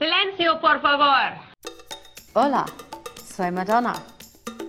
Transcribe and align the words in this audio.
Silencio, 0.00 0.58
por 0.62 0.80
favor. 0.80 1.38
Hola, 2.32 2.64
soy 3.36 3.50
Madonna. 3.50 3.92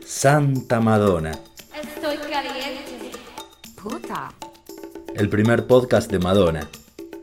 Santa 0.05 0.81
Madonna, 0.81 1.31
Estoy 1.73 2.17
caliente. 2.17 3.11
Puta. 3.81 4.33
el 5.15 5.29
primer 5.29 5.65
podcast 5.67 6.11
de 6.11 6.19
Madonna, 6.19 6.67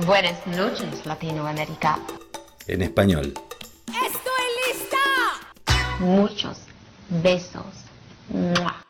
Buenas 0.07 0.47
noches, 0.47 1.05
Latinoamérica. 1.05 1.99
en 2.67 2.81
español. 2.81 3.35
¡Estoy 3.89 4.45
lista! 4.67 4.97
Muchos 6.01 6.63
besos. 7.11 7.67
¡Mua! 8.31 8.83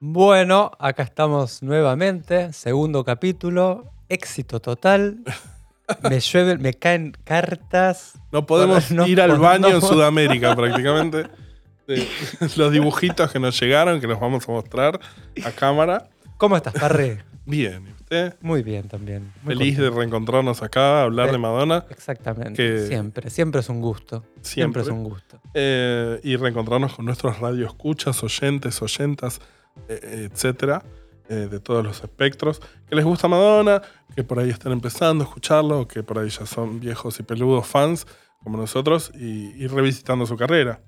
Bueno, 0.00 0.72
acá 0.80 1.04
estamos 1.04 1.62
nuevamente, 1.62 2.52
segundo 2.52 3.04
capítulo, 3.04 3.92
éxito 4.08 4.58
total. 4.60 5.22
Me 6.10 6.20
llueven, 6.20 6.60
me 6.62 6.74
caen 6.74 7.12
cartas. 7.24 8.14
No 8.32 8.46
podemos 8.46 8.90
No 8.90 9.06
ir 9.06 9.20
al 9.20 9.38
baño 9.38 9.68
no 9.68 9.74
en 9.76 9.80
Sudamérica 9.80 10.54
prácticamente. 10.56 11.26
Los 12.56 12.72
dibujitos 12.72 13.30
que 13.30 13.38
nos 13.38 13.58
llegaron, 13.60 14.00
que 14.00 14.06
los 14.08 14.18
vamos 14.18 14.48
a 14.48 14.52
mostrar 14.52 14.98
a 15.44 15.50
cámara. 15.52 16.08
¿Cómo 16.36 16.56
estás, 16.56 16.74
Parre? 16.74 17.24
Bien, 17.44 17.86
¿y 17.86 17.90
usted? 17.92 18.34
Muy 18.40 18.64
bien 18.64 18.88
también. 18.88 19.32
muy 19.44 19.54
Feliz 19.54 19.78
de 19.78 19.88
reencontrarnos 19.90 20.62
acá, 20.62 21.02
hablar 21.04 21.26
Sí. 21.28 21.32
de 21.32 21.38
Madonna 21.38 21.84
Exactamente. 21.90 22.54
que- 22.56 22.86
Siempre, 22.88 23.30
siempre 23.30 23.60
es 23.60 23.68
un 23.68 23.80
gusto. 23.80 24.24
Siempre, 24.40 24.82
Siempre. 24.82 24.82
es 24.82 24.88
un 24.88 25.04
gusto. 25.04 25.40
eh, 25.54 26.18
y 26.24 26.34
reencontrarnos 26.34 26.94
con 26.96 27.04
nuestros 27.04 27.38
radioescuchas, 27.38 28.20
oyentes, 28.24 28.82
oyentas, 28.82 29.40
eh, 29.88 30.28
etcétera, 30.32 30.82
eh, 31.28 31.48
de 31.50 31.60
todos 31.60 31.84
los 31.84 32.02
espectros. 32.02 32.60
Que 32.88 32.96
les 32.96 33.04
gusta 33.04 33.28
Madonna, 33.28 33.82
que 34.14 34.22
por 34.24 34.38
ahí 34.38 34.50
están 34.50 34.72
empezando 34.72 35.24
a 35.24 35.26
escucharlo, 35.26 35.86
que 35.88 36.02
por 36.02 36.18
ahí 36.18 36.28
ya 36.28 36.46
son 36.46 36.80
viejos 36.80 37.18
y 37.20 37.22
peludos 37.22 37.66
fans 37.66 38.06
como 38.42 38.58
nosotros 38.58 39.10
y, 39.14 39.52
y 39.62 39.66
revisitando 39.66 40.26
su 40.26 40.36
carrera. 40.36 40.80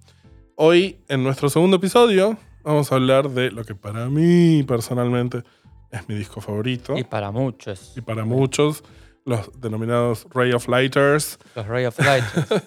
Hoy, 0.56 0.98
en 1.08 1.22
nuestro 1.22 1.48
segundo 1.48 1.76
episodio, 1.76 2.36
vamos 2.64 2.90
a 2.92 2.96
hablar 2.96 3.30
de 3.30 3.50
lo 3.50 3.64
que 3.64 3.74
para 3.74 4.08
mí 4.08 4.62
personalmente 4.64 5.42
es 5.90 6.08
mi 6.08 6.14
disco 6.14 6.40
favorito. 6.40 6.96
Y 6.96 7.04
para 7.04 7.30
muchos. 7.30 7.92
Y 7.96 8.00
para 8.00 8.24
muchos, 8.24 8.84
los 9.24 9.50
denominados 9.60 10.26
Ray 10.34 10.52
of 10.52 10.68
Lighters. 10.68 11.38
Los 11.54 11.66
Ray 11.66 11.86
of 11.86 11.98
Light. 11.98 12.24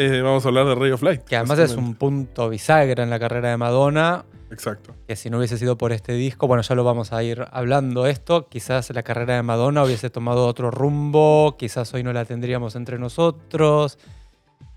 Eh, 0.00 0.20
vamos 0.22 0.44
a 0.44 0.48
hablar 0.50 0.64
de 0.66 0.76
Ray 0.76 0.92
of 0.92 1.02
Light. 1.02 1.24
que 1.24 1.34
además 1.34 1.58
es 1.58 1.72
un 1.72 1.96
punto 1.96 2.48
bisagra 2.48 3.02
en 3.02 3.10
la 3.10 3.18
carrera 3.18 3.50
de 3.50 3.56
Madonna. 3.56 4.24
Exacto. 4.50 4.94
Que 5.06 5.14
si 5.16 5.30
no 5.30 5.38
hubiese 5.38 5.58
sido 5.58 5.76
por 5.78 5.92
este 5.92 6.12
disco, 6.14 6.46
bueno, 6.46 6.62
ya 6.62 6.74
lo 6.74 6.84
vamos 6.84 7.12
a 7.12 7.22
ir 7.22 7.44
hablando 7.52 8.06
esto. 8.06 8.48
Quizás 8.48 8.90
la 8.94 9.02
carrera 9.02 9.36
de 9.36 9.42
Madonna 9.42 9.84
hubiese 9.84 10.10
tomado 10.10 10.46
otro 10.46 10.70
rumbo. 10.70 11.56
Quizás 11.58 11.92
hoy 11.94 12.02
no 12.02 12.12
la 12.12 12.24
tendríamos 12.24 12.74
entre 12.76 12.98
nosotros. 12.98 13.98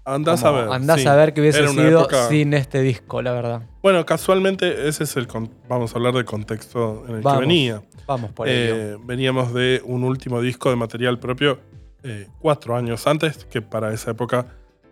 Andás 0.03 0.41
Como 0.41 0.57
a 0.57 0.61
ver. 0.63 0.71
Andás 0.73 1.01
sí. 1.01 1.07
a 1.07 1.15
ver 1.15 1.33
qué 1.33 1.41
hubiese 1.41 1.67
sido 1.67 1.99
época- 2.01 2.27
sin 2.27 2.53
este 2.53 2.81
disco, 2.81 3.21
la 3.21 3.31
verdad. 3.33 3.61
Bueno, 3.83 4.03
casualmente 4.05 4.87
ese 4.87 5.03
es 5.03 5.15
el. 5.15 5.27
con- 5.27 5.51
Vamos 5.69 5.93
a 5.93 5.97
hablar 5.97 6.13
del 6.15 6.25
contexto 6.25 7.05
en 7.07 7.15
el 7.17 7.21
Vamos, 7.21 7.39
que 7.39 7.47
venía. 7.47 7.81
Vamos 8.07 8.31
por 8.31 8.49
ello. 8.49 8.75
Eh, 8.75 8.97
veníamos 9.03 9.53
de 9.53 9.81
un 9.85 10.03
último 10.03 10.41
disco 10.41 10.69
de 10.71 10.75
material 10.75 11.19
propio 11.19 11.59
eh, 12.03 12.27
cuatro 12.39 12.75
años 12.75 13.05
antes, 13.05 13.45
que 13.45 13.61
para 13.61 13.93
esa 13.93 14.11
época 14.11 14.47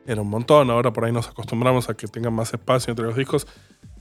era 0.05 0.21
un 0.21 0.29
montón. 0.29 0.69
Ahora 0.69 0.91
por 0.93 1.05
ahí 1.05 1.11
nos 1.11 1.27
acostumbramos 1.27 1.89
a 1.89 1.95
que 1.95 2.07
tengan 2.07 2.33
más 2.33 2.53
espacio 2.53 2.91
entre 2.91 3.05
los 3.05 3.15
discos. 3.15 3.47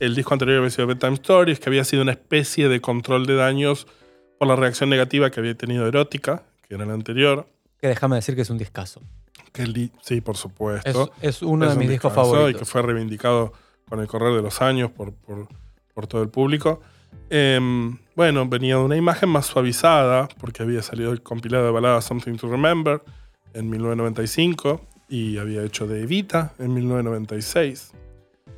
El 0.00 0.14
disco 0.14 0.32
anterior 0.34 0.58
había 0.58 0.70
sido 0.70 0.86
Bedtime 0.86 1.14
Stories, 1.14 1.60
que 1.60 1.68
había 1.68 1.84
sido 1.84 2.02
una 2.02 2.12
especie 2.12 2.68
de 2.68 2.80
control 2.80 3.26
de 3.26 3.34
daños 3.36 3.86
por 4.38 4.48
la 4.48 4.56
reacción 4.56 4.88
negativa 4.90 5.30
que 5.30 5.40
había 5.40 5.54
tenido 5.56 5.86
Erótica, 5.86 6.44
que 6.66 6.74
era 6.76 6.84
el 6.84 6.90
anterior. 6.90 7.48
Que 7.80 7.88
déjame 7.88 8.16
decir 8.16 8.34
que 8.36 8.42
es 8.42 8.50
un 8.50 8.58
discazo. 8.58 9.00
Que 9.52 9.66
sí, 10.02 10.20
por 10.20 10.34
Es, 10.34 10.40
supuesto. 10.40 11.10
es 11.20 11.42
uno 11.42 11.64
Es 11.64 11.70
de 11.72 11.74
un 11.76 11.80
mis 11.80 11.90
discos 11.90 12.12
favoritos. 12.12 12.50
Y 12.50 12.54
que 12.58 12.64
fue 12.64 12.82
reivindicado 12.82 13.52
con 13.88 14.00
el 14.00 14.06
correr 14.06 14.34
de 14.34 14.42
los 14.42 14.60
años 14.62 14.90
por, 14.90 15.12
por- 15.14 15.48
por 15.94 16.06
todo 16.06 16.22
el 16.22 16.28
público. 16.28 16.80
Em, 17.30 17.98
bueno, 18.14 18.46
venía 18.48 18.76
de 18.76 18.82
una 18.82 18.96
imagen 18.96 19.28
más 19.30 19.46
suavizada, 19.46 20.28
porque 20.38 20.62
había 20.62 20.82
salido 20.82 21.10
el 21.12 21.22
compilado 21.22 21.64
de 21.66 21.70
baladas 21.72 22.04
Something 22.04 22.36
to 22.36 22.48
Remember 22.48 23.02
en 23.54 23.68
1995 23.70 24.80
y 25.08 25.38
había 25.38 25.62
hecho 25.62 25.86
de 25.86 26.02
Evita 26.02 26.52
en 26.58 26.74
1996. 26.74 27.92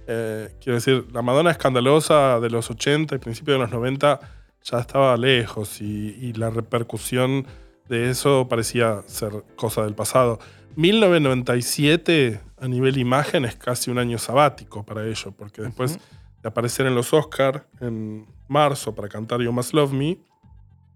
Eh, 0.06 0.54
quiero 0.60 0.74
decir, 0.76 1.06
la 1.12 1.22
Madonna 1.22 1.50
escandalosa 1.50 2.40
de 2.40 2.50
los 2.50 2.70
80 2.70 3.14
y 3.14 3.18
principios 3.18 3.56
de 3.56 3.62
los 3.62 3.70
90 3.70 4.20
ya 4.62 4.78
estaba 4.80 5.16
lejos 5.16 5.80
y, 5.80 6.16
y 6.20 6.32
la 6.32 6.50
repercusión 6.50 7.46
de 7.88 8.10
eso 8.10 8.46
parecía 8.48 9.02
ser 9.06 9.44
cosa 9.56 9.84
del 9.84 9.94
pasado. 9.94 10.38
1997 10.76 12.40
a 12.58 12.68
nivel 12.68 12.98
imagen 12.98 13.44
es 13.44 13.56
casi 13.56 13.90
un 13.90 13.98
año 13.98 14.18
sabático 14.18 14.84
para 14.84 15.06
ello, 15.06 15.32
porque 15.32 15.62
después 15.62 15.92
Ujú. 15.92 16.00
de 16.42 16.48
aparecer 16.48 16.86
en 16.86 16.94
los 16.94 17.12
Oscar 17.12 17.66
en 17.80 18.26
marzo 18.48 18.94
para 18.94 19.08
cantar 19.08 19.40
You 19.40 19.52
Must 19.52 19.74
Love 19.74 19.92
Me, 19.92 20.18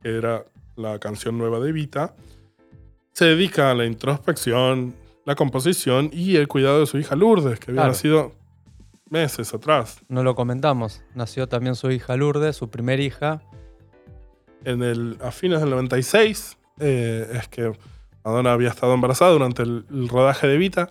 que 0.03 0.17
era 0.17 0.45
la 0.77 0.99
canción 0.99 1.39
nueva 1.39 1.61
de 1.61 1.71
Evita, 1.71 2.15
se 3.13 3.27
dedica 3.27 3.71
a 3.71 3.75
la 3.75 3.87
introspección, 3.87 4.95
la 5.25 5.35
composición 5.35 6.11
y 6.13 6.37
el 6.37 6.49
cuidado 6.49 6.81
de 6.81 6.87
su 6.87 6.99
hija 6.99 7.17
Lourdes, 7.17 7.59
que 7.59 7.71
había 7.71 7.83
Claro. 7.83 7.93
nacido 7.93 8.33
meses 9.11 9.55
atrás. 9.55 10.01
No 10.09 10.23
lo 10.23 10.35
comentamos. 10.35 11.03
Nació 11.15 11.49
también 11.49 11.75
su 11.77 11.91
hija 11.91 12.17
Lourdes, 12.17 12.57
su 12.57 12.69
primer 12.71 13.01
hija. 13.01 13.43
En 14.65 14.83
el, 14.83 15.19
a 15.23 15.31
fines 15.31 15.61
del 15.61 15.71
96 15.71 16.57
eh, 16.81 17.29
es 17.35 17.49
que 17.49 17.73
Madonna 18.25 18.53
había 18.53 18.69
estado 18.71 18.95
embarazada 18.95 19.31
durante 19.33 19.63
el, 19.63 19.85
el 19.91 20.09
rodaje 20.09 20.47
de 20.47 20.55
Evita 20.55 20.89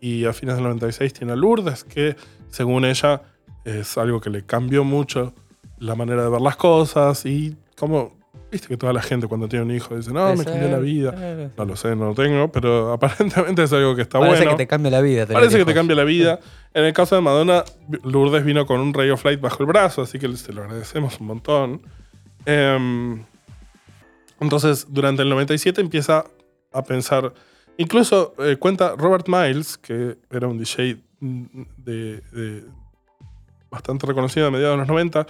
y 0.00 0.26
a 0.26 0.32
fines 0.34 0.56
del 0.56 0.64
96 0.64 1.12
tiene 1.14 1.32
a 1.32 1.36
Lourdes, 1.36 1.84
que 1.84 2.16
según 2.48 2.84
ella 2.84 3.22
es 3.64 3.96
algo 3.96 4.20
que 4.20 4.28
le 4.30 4.44
cambió 4.44 4.84
mucho 4.84 5.34
la 5.78 5.94
manera 5.94 6.22
de 6.22 6.28
ver 6.30 6.40
las 6.42 6.56
cosas 6.56 7.24
y 7.24 7.56
como, 7.76 8.14
viste 8.54 8.68
que 8.68 8.76
toda 8.76 8.92
la 8.92 9.02
gente 9.02 9.26
cuando 9.26 9.48
tiene 9.48 9.64
un 9.64 9.70
hijo 9.72 9.96
dice, 9.96 10.12
no, 10.12 10.34
me 10.36 10.44
cambió 10.44 10.68
la 10.68 10.78
vida. 10.78 11.50
No 11.56 11.64
lo 11.64 11.76
sé, 11.76 11.94
no 11.96 12.06
lo 12.06 12.14
tengo, 12.14 12.50
pero 12.52 12.92
aparentemente 12.94 13.64
es 13.64 13.72
algo 13.72 13.94
que 13.96 14.02
está 14.02 14.18
Parece 14.20 14.38
bueno. 14.38 14.50
que 14.52 14.64
te 14.64 14.66
cambia 14.68 14.90
la 14.92 15.00
vida. 15.00 15.26
Parece 15.26 15.58
que 15.58 15.64
te 15.64 15.74
cambia 15.74 15.96
la 15.96 16.04
vida. 16.04 16.38
En 16.76 16.84
el 16.84 16.92
caso 16.92 17.14
de 17.14 17.20
Madonna, 17.20 17.62
Lourdes 18.02 18.44
vino 18.44 18.66
con 18.66 18.80
un 18.80 18.92
Ray 18.92 19.10
of 19.10 19.24
Light 19.24 19.40
bajo 19.40 19.62
el 19.62 19.66
brazo, 19.68 20.02
así 20.02 20.18
que 20.18 20.36
se 20.36 20.52
lo 20.52 20.62
agradecemos 20.64 21.20
un 21.20 21.26
montón. 21.28 21.82
Em, 22.46 23.22
entonces, 24.40 24.86
durante 24.88 25.22
el 25.22 25.28
97 25.28 25.80
empieza 25.80 26.24
a 26.72 26.82
pensar. 26.82 27.32
Incluso 27.76 28.34
eh, 28.38 28.56
cuenta 28.56 28.94
Robert 28.96 29.28
Miles, 29.28 29.78
que 29.78 30.16
era 30.30 30.48
un 30.48 30.58
DJ 30.58 30.96
mm, 31.20 31.44
de, 31.76 32.20
de- 32.32 32.64
bastante 33.70 34.06
reconocido 34.06 34.46
a 34.48 34.50
mediados 34.50 34.74
de 34.74 34.78
los 34.78 34.88
90, 34.88 35.26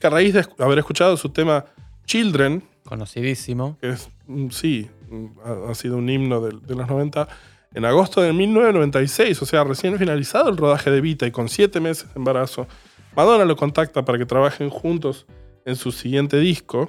que 0.00 0.06
a 0.06 0.10
raíz 0.10 0.34
de 0.34 0.44
haber 0.58 0.78
escuchado 0.80 1.16
su 1.16 1.28
tema 1.28 1.64
Children, 2.08 2.64
Conocidísimo. 2.84 3.76
que 3.80 3.90
es, 3.90 4.08
mm, 4.26 4.48
sí, 4.48 4.88
mm, 5.10 5.26
ha, 5.44 5.70
ha 5.70 5.74
sido 5.74 5.98
un 5.98 6.08
himno 6.08 6.40
de, 6.40 6.58
de 6.66 6.74
los 6.74 6.88
90, 6.88 7.28
en 7.74 7.84
agosto 7.84 8.22
de 8.22 8.32
1996, 8.32 9.42
o 9.42 9.44
sea, 9.46 9.62
recién 9.62 9.98
finalizado 9.98 10.48
el 10.48 10.56
rodaje 10.56 10.90
de 10.90 11.02
Vita 11.02 11.26
y 11.26 11.30
con 11.30 11.50
siete 11.50 11.80
meses 11.80 12.08
de 12.12 12.18
embarazo, 12.18 12.66
Madonna 13.14 13.44
lo 13.44 13.56
contacta 13.56 14.04
para 14.06 14.16
que 14.16 14.24
trabajen 14.24 14.70
juntos 14.70 15.26
en 15.66 15.76
su 15.76 15.92
siguiente 15.92 16.38
disco 16.38 16.88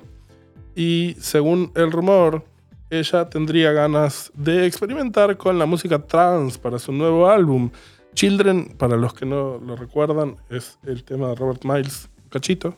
y 0.73 1.17
según 1.19 1.73
el 1.75 1.91
rumor, 1.91 2.45
ella 2.89 3.29
tendría 3.29 3.73
ganas 3.73 4.31
de 4.35 4.65
experimentar 4.65 5.35
con 5.35 5.59
la 5.59 5.65
música 5.65 5.99
trance 5.99 6.57
para 6.57 6.79
su 6.79 6.93
nuevo 6.93 7.27
álbum. 7.27 7.71
Children, 8.13 8.75
para 8.77 8.95
los 8.95 9.13
que 9.13 9.25
no 9.25 9.57
lo 9.57 9.75
recuerdan, 9.75 10.37
es 10.49 10.79
el 10.83 11.03
tema 11.03 11.27
de 11.27 11.35
Robert 11.35 11.65
Miles, 11.65 12.09
cachito. 12.29 12.77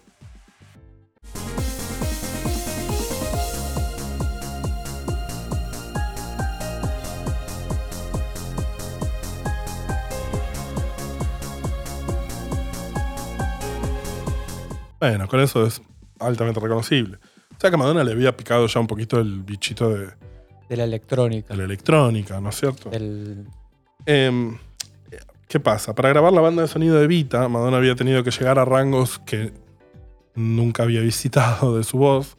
Bueno, 15.01 15.27
con 15.27 15.39
eso 15.42 15.65
es 15.65 15.81
altamente 16.19 16.59
reconocible. 16.62 17.18
O 17.18 17.59
sea 17.59 17.69
que 17.69 17.75
a 17.75 17.77
Madonna 17.77 18.03
le 18.06 18.13
había 18.13 18.38
picado 18.38 18.65
ya 18.68 18.80
un 18.80 18.88
poquito 18.88 19.19
el 19.19 19.42
bichito 19.42 19.89
de, 19.89 20.07
De 20.69 20.77
la 20.77 20.83
electrónica. 20.86 21.50
de 21.53 21.57
la 21.57 21.63
electrónica, 21.65 22.39
¿no 22.39 22.50
es 22.50 22.56
cierto? 22.56 22.89
del- 22.89 23.45
Em, 24.06 24.57
¿Qué 25.48 25.59
pasa? 25.59 25.94
Para 25.94 26.07
grabar 26.09 26.31
la 26.31 26.39
banda 26.42 26.62
de 26.62 26.68
sonido 26.69 26.95
de 26.95 27.07
Vita, 27.07 27.48
Madonna 27.50 27.75
había 27.77 27.94
tenido 27.95 28.24
que 28.24 28.31
llegar 28.31 28.57
a 28.57 28.63
rangos 28.63 29.19
que 29.19 29.51
nunca 30.33 30.83
había 30.83 31.01
visitado 31.01 31.75
de 31.77 31.83
su 31.83 31.97
voz. 31.97 32.38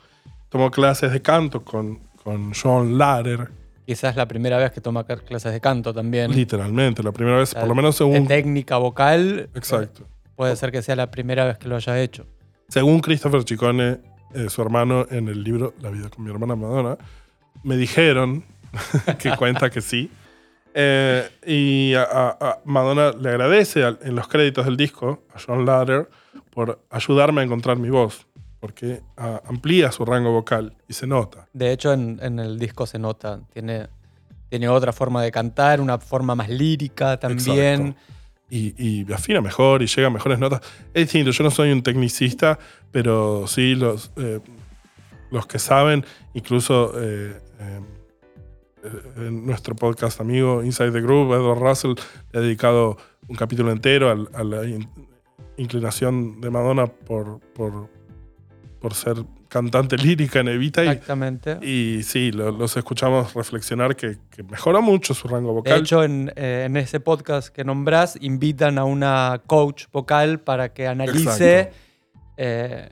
Tomó 0.48 0.70
clases 0.70 1.12
de 1.12 1.20
canto 1.20 1.62
con, 1.64 1.98
con 2.22 2.52
John 2.54 2.96
Larer, 2.96 3.50
Quizás 3.84 4.14
la 4.16 4.26
primera 4.28 4.56
vez 4.58 4.70
que 4.70 4.80
toma 4.80 5.04
ca- 5.04 5.16
clases 5.16 5.52
de 5.52 5.60
canto 5.60 5.92
también. 5.92 6.30
literalmente, 6.30 7.02
la 7.02 7.10
primera 7.12 7.38
vez, 7.38 7.52
por 7.52 7.66
lo 7.66 7.74
menos 7.74 7.96
De 7.96 7.98
según, 7.98 8.26
técnica 8.28 8.76
vocal. 8.78 9.50
exacto. 9.54 10.04
eh, 10.04 10.06
Puede 10.36 10.56
ser 10.56 10.70
que 10.72 10.80
sea 10.82 10.94
la 10.96 11.10
primera 11.10 11.44
vez 11.44 11.58
que 11.58 11.68
lo 11.68 11.76
haya 11.76 12.00
hecho. 12.00 12.24
Según 12.72 13.00
Christopher 13.00 13.44
Chicone, 13.44 14.00
eh, 14.34 14.48
su 14.48 14.62
hermano, 14.62 15.04
en 15.10 15.28
el 15.28 15.44
libro 15.44 15.74
La 15.82 15.90
vida 15.90 16.08
con 16.08 16.24
mi 16.24 16.30
hermana 16.30 16.56
Madonna, 16.56 16.96
me 17.62 17.76
dijeron 17.76 18.44
que 19.18 19.36
cuenta 19.36 19.68
que 19.68 19.82
sí. 19.82 20.10
Eh, 20.74 21.28
y 21.46 21.92
a, 21.94 22.02
a- 22.04 22.36
a 22.40 22.58
Madonna 22.64 23.10
le 23.12 23.28
agradece 23.28 23.82
en 23.82 24.14
los 24.16 24.26
créditos 24.26 24.64
del 24.64 24.78
disco 24.78 25.22
a 25.34 25.38
John 25.38 25.66
Lader 25.66 26.08
por 26.50 26.80
ayudarme 26.88 27.42
a 27.42 27.44
encontrar 27.44 27.76
mi 27.78 27.90
voz, 27.90 28.26
porque 28.58 29.02
ah, 29.18 29.42
amplía 29.46 29.92
su 29.92 30.06
rango 30.06 30.32
vocal 30.32 30.74
y 30.88 30.94
se 30.94 31.06
nota. 31.06 31.48
De 31.52 31.72
hecho, 31.72 31.92
en, 31.92 32.18
en 32.22 32.38
el 32.38 32.58
disco 32.58 32.86
se 32.86 32.98
nota. 32.98 33.40
Tiene, 33.52 33.88
tiene 34.48 34.68
otra 34.70 34.94
forma 34.94 35.22
de 35.22 35.30
cantar, 35.30 35.78
una 35.78 35.98
forma 35.98 36.34
más 36.34 36.48
lírica 36.48 37.20
también. 37.20 37.88
Exacto. 37.88 38.02
Y, 38.54 39.10
afina 39.14 39.40
mejor 39.40 39.80
y 39.80 39.86
llega 39.86 40.08
a 40.08 40.10
mejores 40.10 40.38
notas. 40.38 40.60
Es 40.92 41.04
distinto, 41.04 41.30
yo 41.30 41.42
no 41.44 41.50
soy 41.50 41.72
un 41.72 41.82
tecnicista, 41.82 42.58
pero 42.90 43.46
sí 43.46 43.74
los, 43.74 44.12
eh, 44.16 44.40
los 45.30 45.46
que 45.46 45.58
saben, 45.58 46.04
incluso 46.34 46.92
eh, 47.00 47.40
eh, 47.60 47.80
en 49.16 49.46
nuestro 49.46 49.74
podcast 49.74 50.20
amigo 50.20 50.62
Inside 50.62 50.92
the 50.92 51.00
Group, 51.00 51.32
Edward 51.32 51.60
Russell, 51.60 51.94
le 52.32 52.38
ha 52.40 52.42
dedicado 52.42 52.98
un 53.26 53.36
capítulo 53.36 53.70
entero 53.70 54.28
a, 54.34 54.44
la 54.44 54.66
in- 54.66 54.86
inclinación 55.56 56.38
de 56.42 56.50
Madonna 56.50 56.86
por, 56.88 57.40
por, 57.54 57.88
por 58.80 58.92
ser 58.92 59.16
cantante 59.52 59.96
lírica 59.98 60.40
en 60.40 60.48
Evita. 60.48 60.82
Y, 60.84 60.88
Exactamente. 60.88 61.58
y 61.60 62.02
sí, 62.04 62.32
lo- 62.32 62.50
los 62.50 62.76
escuchamos 62.76 63.34
reflexionar 63.34 63.94
que, 63.96 64.16
que 64.30 64.42
mejora 64.42 64.80
mucho 64.80 65.12
su 65.12 65.28
rango 65.28 65.52
vocal. 65.52 65.74
De 65.74 65.78
hecho, 65.80 66.02
en, 66.02 66.32
eh, 66.36 66.64
en 66.66 66.76
ese 66.78 67.00
podcast 67.00 67.48
que 67.48 67.62
nombrás, 67.64 68.16
invitan 68.20 68.78
a 68.78 68.84
una 68.84 69.42
coach 69.46 69.84
vocal 69.92 70.40
para 70.40 70.72
que 70.72 70.86
analice 70.86 71.70
eh, 72.38 72.88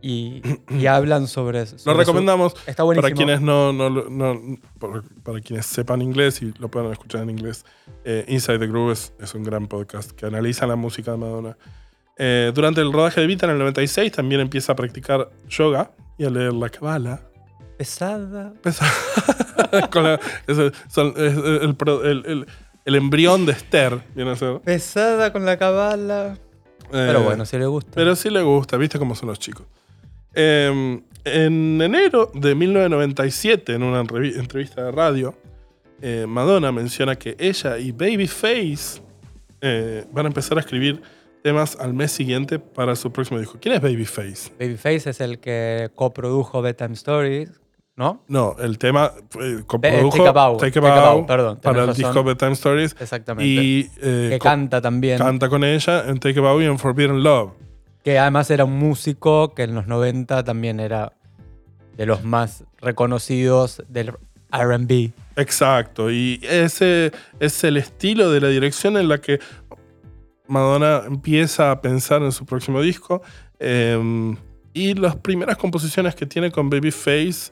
y, 0.00 0.40
y 0.70 0.86
hablan 0.86 1.26
sobre 1.26 1.62
eso. 1.62 1.72
Lo 1.74 1.78
sobre 1.80 1.94
su- 1.96 1.98
recomendamos 2.12 2.54
Está 2.66 2.84
buenísimo. 2.84 3.02
para 3.02 3.14
quienes 3.16 3.40
no, 3.40 3.72
no, 3.72 3.90
lo- 3.90 4.08
no- 4.08 4.56
por- 4.78 5.02
para 5.24 5.40
quienes 5.40 5.66
sepan 5.66 6.02
inglés 6.02 6.40
y 6.42 6.52
lo 6.58 6.68
puedan 6.70 6.92
escuchar 6.92 7.22
en 7.22 7.30
inglés. 7.30 7.64
eh, 8.04 8.24
Inside 8.28 8.60
the 8.60 8.68
Groove 8.68 8.92
es, 8.92 9.12
es 9.20 9.34
un 9.34 9.42
gran 9.42 9.66
podcast 9.66 10.12
que 10.12 10.26
analiza 10.26 10.66
la 10.68 10.76
música 10.76 11.10
de 11.10 11.16
Madonna. 11.16 11.56
Eh, 12.18 12.50
durante 12.54 12.80
el 12.80 12.92
rodaje 12.92 13.20
de 13.20 13.26
Vita 13.26 13.46
en 13.46 13.52
el 13.52 13.58
96 13.58 14.10
también 14.12 14.40
empieza 14.40 14.72
a 14.72 14.76
practicar 14.76 15.28
yoga 15.48 15.90
y 16.18 16.24
a 16.24 16.30
leer 16.30 16.52
la 16.54 16.68
Kabbalah. 16.70 17.20
Pesada. 17.76 18.52
Con 19.90 20.04
la- 20.04 20.20
es, 20.46 20.56
el, 20.58 20.72
es 20.86 20.96
el 20.96 21.76
el- 22.04 22.46
el- 22.84 22.94
embrión 22.94 23.44
de 23.46 23.52
Esther, 23.52 24.00
viene 24.14 24.30
a 24.30 24.36
ser. 24.36 24.60
Pesada 24.60 25.32
con 25.32 25.44
la 25.44 25.58
cabala. 25.58 26.38
Pero 26.90 27.20
Eh, 27.20 27.22
bueno, 27.24 27.44
si 27.44 27.58
le 27.58 27.66
gusta. 27.66 27.90
Pero 27.94 28.14
sí 28.16 28.30
le 28.30 28.42
gusta, 28.42 28.76
viste 28.76 28.98
cómo 28.98 29.14
son 29.14 29.28
los 29.28 29.38
chicos. 29.38 29.66
Eh, 30.34 31.00
en 31.24 31.82
enero 31.82 32.30
de 32.32 32.54
1997, 32.54 33.74
en 33.74 33.82
una 33.82 34.02
entrevi- 34.04 34.38
entrevista 34.38 34.84
de 34.84 34.92
radio, 34.92 35.34
eh, 36.00 36.24
Madonna 36.28 36.70
menciona 36.72 37.16
que 37.16 37.34
ella 37.38 37.76
y 37.78 37.90
Babyface 37.92 39.02
van 40.12 40.26
a 40.26 40.28
empezar 40.28 40.56
a 40.58 40.60
escribir 40.60 41.02
temas 41.46 41.76
al 41.78 41.94
mes 41.94 42.10
siguiente 42.10 42.58
para 42.58 42.96
su 42.96 43.12
próximo 43.12 43.38
disco. 43.38 43.56
¿Quién 43.60 43.76
es 43.76 43.80
Babyface? 43.80 44.50
Babyface 44.58 45.10
es 45.10 45.20
el 45.20 45.38
que 45.38 45.92
coprodujo 45.94 46.60
Bedtime 46.60 46.94
Stories, 46.94 47.52
¿no? 47.94 48.24
No, 48.26 48.56
el 48.58 48.78
tema 48.78 49.12
eh, 49.40 49.62
coprodujo 49.64 50.16
Take 50.16 50.28
a 50.28 50.32
Bow, 50.32 50.56
Take 50.56 50.80
a 50.80 50.82
Take 50.82 51.24
perdón, 51.28 51.60
para 51.62 51.82
el 51.82 51.86
razón. 51.86 52.02
disco 52.02 52.24
Bedtime 52.24 52.52
Stories 52.54 52.96
Exactamente. 52.98 53.46
y 53.46 53.88
eh, 54.02 54.30
que 54.32 54.38
canta 54.40 54.80
también. 54.80 55.18
canta 55.18 55.48
con 55.48 55.62
ella 55.62 56.08
en 56.08 56.18
Take 56.18 56.36
a 56.40 56.42
Bow 56.42 56.60
y 56.60 56.64
en 56.64 56.80
Forbidden 56.80 57.22
Love. 57.22 57.52
Que 58.02 58.18
además 58.18 58.50
era 58.50 58.64
un 58.64 58.76
músico 58.76 59.54
que 59.54 59.62
en 59.62 59.76
los 59.76 59.86
90 59.86 60.42
también 60.42 60.80
era 60.80 61.12
de 61.96 62.06
los 62.06 62.24
más 62.24 62.64
reconocidos 62.80 63.84
del 63.88 64.10
RB. 64.50 65.12
Exacto, 65.36 66.10
y 66.10 66.40
ese 66.42 67.12
es 67.38 67.62
el 67.62 67.76
estilo 67.76 68.32
de 68.32 68.40
la 68.40 68.48
dirección 68.48 68.96
en 68.96 69.08
la 69.08 69.18
que 69.18 69.38
Madonna 70.48 71.02
empieza 71.06 71.70
a 71.70 71.80
pensar 71.80 72.22
en 72.22 72.32
su 72.32 72.44
próximo 72.46 72.80
disco. 72.80 73.22
eh, 73.58 74.36
y 74.76 74.92
las 74.92 75.16
primeras 75.16 75.56
composiciones 75.56 76.14
que 76.14 76.26
tiene 76.26 76.52
con 76.52 76.68
Babyface, 76.68 77.50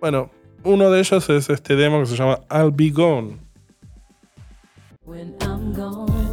bueno, 0.00 0.32
uno 0.64 0.90
de 0.90 0.98
ellos 0.98 1.30
es 1.30 1.48
este 1.48 1.76
demo 1.76 2.00
que 2.00 2.06
se 2.06 2.16
llama 2.16 2.40
I'll 2.50 2.72
Be 2.72 2.90
Gone. 2.90 3.36
Gone, 5.04 6.25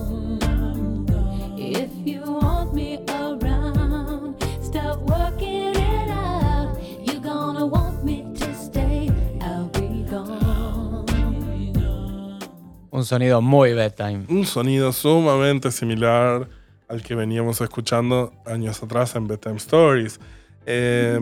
Un 13.03 13.07
sonido 13.07 13.41
muy 13.41 13.73
bedtime. 13.73 14.23
Un 14.29 14.45
sonido 14.45 14.93
sumamente 14.93 15.71
similar 15.73 16.47
al 16.87 17.03
que 17.03 17.15
veníamos 17.15 17.59
escuchando 17.59 18.31
años 18.45 18.81
atrás 18.81 19.13
en 19.17 19.27
Bedtime 19.27 19.57
Stories. 19.57 20.21
Eh, 20.65 21.19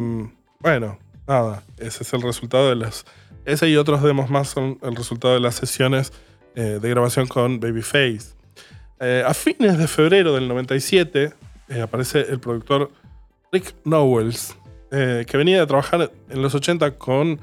bueno, 0.59 0.99
nada, 1.27 1.63
ese 1.79 2.03
es 2.03 2.13
el 2.13 2.21
resultado 2.21 2.69
de 2.69 2.75
las... 2.75 3.03
Ese 3.45 3.67
y 3.67 3.77
otros 3.77 4.03
demos 4.03 4.29
más 4.29 4.49
son 4.49 4.77
el 4.83 4.95
resultado 4.95 5.33
de 5.33 5.39
las 5.39 5.55
sesiones 5.55 6.13
eh, 6.53 6.77
de 6.79 6.87
grabación 6.87 7.25
con 7.25 7.59
Babyface. 7.59 8.35
Eh, 8.99 9.23
a 9.25 9.33
fines 9.33 9.79
de 9.79 9.87
febrero 9.87 10.35
del 10.35 10.47
97 10.49 11.33
eh, 11.67 11.81
aparece 11.81 12.19
el 12.29 12.39
productor 12.39 12.91
Rick 13.51 13.73
Knowles, 13.85 14.55
que 14.91 15.37
venía 15.37 15.59
de 15.59 15.65
trabajar 15.65 16.11
en 16.29 16.41
los 16.43 16.53
80 16.53 16.91
con 16.99 17.39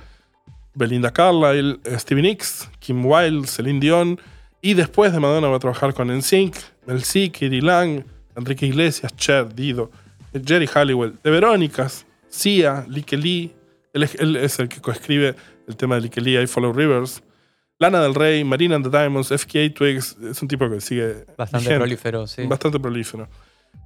Belinda 0.78 1.12
Carlisle, 1.12 1.80
Stevie 1.98 2.22
Nicks, 2.22 2.70
Kim 2.78 3.04
Wilde, 3.04 3.46
Celine 3.48 3.80
Dion, 3.80 4.20
y 4.62 4.74
después 4.74 5.12
de 5.12 5.20
Madonna 5.20 5.48
va 5.48 5.56
a 5.56 5.60
trabajar 5.60 5.92
con 5.94 6.08
NSYNC, 6.16 6.54
Mel 6.86 7.02
C, 7.04 7.30
Kiri 7.30 7.60
Lang, 7.60 8.04
Enrique 8.36 8.66
Iglesias, 8.66 9.14
Cher, 9.16 9.54
Dido, 9.54 9.90
Jerry 10.44 10.66
Halliwell, 10.72 11.18
The 11.22 11.30
Verónicas, 11.30 12.06
Sia, 12.28 12.84
Lee, 12.88 13.52
él, 13.92 14.02
es- 14.02 14.14
él 14.16 14.36
es 14.36 14.58
el 14.58 14.68
que 14.68 14.80
coescribe 14.80 15.34
el 15.66 15.76
tema 15.76 15.96
de 15.96 16.02
Lique 16.02 16.20
Lee, 16.20 16.40
I 16.40 16.46
Follow 16.46 16.72
Rivers, 16.72 17.22
Lana 17.80 18.00
del 18.00 18.14
Rey, 18.14 18.42
Marina 18.44 18.76
and 18.76 18.84
the 18.84 18.90
Diamonds, 18.96 19.30
FKA 19.30 19.72
Twigs, 19.72 20.16
es 20.30 20.40
un 20.42 20.48
tipo 20.48 20.68
que 20.68 20.80
sigue 20.80 21.24
Bastante 21.36 21.58
vigente, 21.64 21.78
prolífero, 21.78 22.26
sí. 22.26 22.44
Bastante 22.46 22.78
prolífero. 22.80 23.28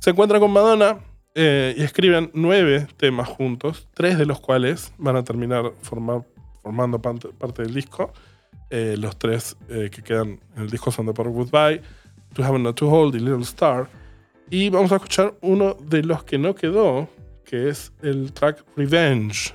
Se 0.00 0.10
encuentra 0.10 0.38
con 0.40 0.50
Madonna 0.50 0.98
eh, 1.34 1.74
y 1.76 1.82
escriben 1.82 2.30
nueve 2.34 2.86
temas 2.96 3.28
juntos, 3.28 3.88
tres 3.94 4.16
de 4.18 4.26
los 4.26 4.40
cuales 4.40 4.92
van 4.98 5.16
a 5.16 5.24
terminar 5.24 5.72
formar- 5.82 6.24
formando 6.62 7.00
parte, 7.00 7.62
del 7.62 7.74
disco. 7.74 8.12
Eh, 8.70 8.96
los 8.98 9.18
tres 9.18 9.56
eh, 9.68 9.90
que 9.90 10.02
quedan 10.02 10.40
en 10.56 10.62
el 10.62 10.70
disco 10.70 10.90
son 10.90 11.06
The 11.06 11.12
Power 11.12 11.30
Goodbye, 11.30 11.82
To 12.34 12.44
Have 12.44 12.58
Not 12.58 12.76
To 12.76 12.88
Hold 12.88 13.14
y 13.16 13.18
Little 13.18 13.42
Star. 13.42 13.88
Y 14.50 14.70
vamos 14.70 14.92
a 14.92 14.96
escuchar 14.96 15.34
uno 15.40 15.74
de 15.74 16.02
los 16.02 16.24
que 16.24 16.38
no 16.38 16.54
quedó, 16.54 17.08
que 17.44 17.68
es 17.68 17.92
el 18.02 18.32
track 18.32 18.64
Revenge. 18.76 19.54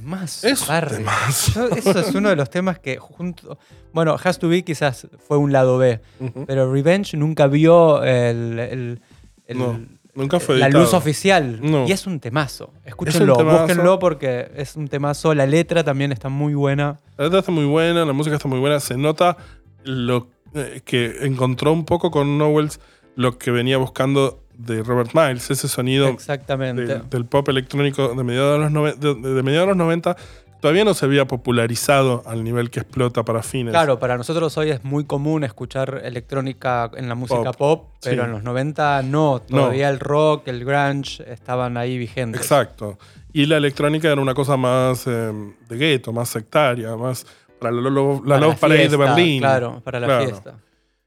Temazo? 0.00 0.46
Es 0.48 0.66
temazo. 0.66 1.68
Eso 1.76 1.98
es 1.98 2.14
uno 2.14 2.28
de 2.28 2.36
los 2.36 2.48
temas 2.50 2.78
que 2.78 2.96
junto... 2.98 3.58
Bueno, 3.92 4.16
Has 4.22 4.38
to 4.38 4.48
Be 4.48 4.62
quizás 4.64 5.06
fue 5.26 5.36
un 5.36 5.52
lado 5.52 5.78
B, 5.78 6.00
pero 6.46 6.72
Revenge 6.72 7.16
nunca 7.16 7.46
vio 7.46 8.02
el, 8.02 8.58
el- 8.58 9.00
el- 9.46 9.58
No, 9.58 9.80
nunca 10.14 10.40
fue 10.40 10.56
la 10.58 10.66
editado. 10.66 10.84
luz 10.84 10.94
oficial. 10.94 11.58
No. 11.62 11.86
Y 11.86 11.92
es 11.92 12.06
un 12.06 12.18
temazo. 12.20 12.72
Escúchenlo, 12.84 13.36
temazo. 13.36 13.58
búsquenlo 13.66 13.98
porque 13.98 14.50
es 14.56 14.76
un 14.76 14.88
temazo. 14.88 15.34
La 15.34 15.46
letra 15.46 15.84
también 15.84 16.10
está 16.12 16.28
muy 16.30 16.54
buena. 16.54 17.00
La 17.18 17.24
letra 17.24 17.40
está 17.40 17.52
muy 17.52 17.66
buena, 17.66 18.04
la 18.06 18.12
música 18.14 18.36
está 18.36 18.48
muy 18.48 18.60
buena. 18.60 18.80
Se 18.80 18.96
nota 18.96 19.36
lo 19.84 20.28
eh, 20.54 20.80
que 20.84 21.18
encontró 21.26 21.72
un 21.72 21.84
poco 21.84 22.10
con 22.10 22.38
Knowles 22.38 22.80
lo 23.14 23.36
que 23.36 23.50
venía 23.50 23.76
buscando 23.76 24.41
de 24.64 24.82
Robert 24.82 25.10
Miles, 25.14 25.50
ese 25.50 25.68
sonido 25.68 26.08
Exactamente. 26.08 26.86
del, 26.86 27.08
del 27.10 27.24
pop 27.26 27.48
electrónico 27.48 28.14
de 28.14 28.24
mediados 28.24 28.58
de 28.58 28.64
los, 28.64 28.72
nove- 28.72 28.96
de, 28.96 29.14
de 29.34 29.42
mediados 29.42 29.66
de 29.68 29.70
los 29.74 29.76
90 29.78 30.16
todavía 30.60 30.84
no 30.84 30.94
se 30.94 31.04
había 31.06 31.26
popularizado 31.26 32.22
al 32.24 32.44
nivel 32.44 32.70
que 32.70 32.78
explota 32.78 33.24
para 33.24 33.42
fines. 33.42 33.72
Claro, 33.72 33.98
para 33.98 34.16
nosotros 34.16 34.56
hoy 34.56 34.70
es 34.70 34.84
muy 34.84 35.04
común 35.04 35.42
escuchar 35.42 36.02
electrónica 36.04 36.88
en 36.94 37.08
la 37.08 37.16
música 37.16 37.50
Pop, 37.52 37.56
pop, 37.56 37.90
pero 38.00 38.22
sí. 38.22 38.26
en 38.28 38.32
los 38.32 38.44
90 38.44 39.02
no. 39.02 39.40
Todavía 39.40 39.88
el 39.88 39.98
rock, 39.98 40.46
el 40.46 40.64
grunge 40.64 41.24
estaban 41.32 41.76
ahí 41.76 41.98
vigentes. 41.98 42.40
Exacto. 42.40 42.96
Y 43.32 43.46
la 43.46 43.56
electrónica 43.56 44.12
era 44.12 44.20
una 44.20 44.34
cosa 44.34 44.56
más 44.56 45.04
eh, 45.08 45.32
de 45.68 45.76
gueto, 45.76 46.12
más 46.12 46.28
sectaria, 46.28 46.94
más 46.96 47.26
para 47.58 47.72
la, 47.72 47.80
la 47.90 48.20
Para 48.24 48.40
Love 48.40 48.60
Parade 48.60 48.88
de 48.88 48.96
Berlín. 48.96 49.38
Claro, 49.40 49.80
para 49.82 49.98
la 49.98 50.06
Claro. 50.06 50.24
fiesta. 50.26 50.54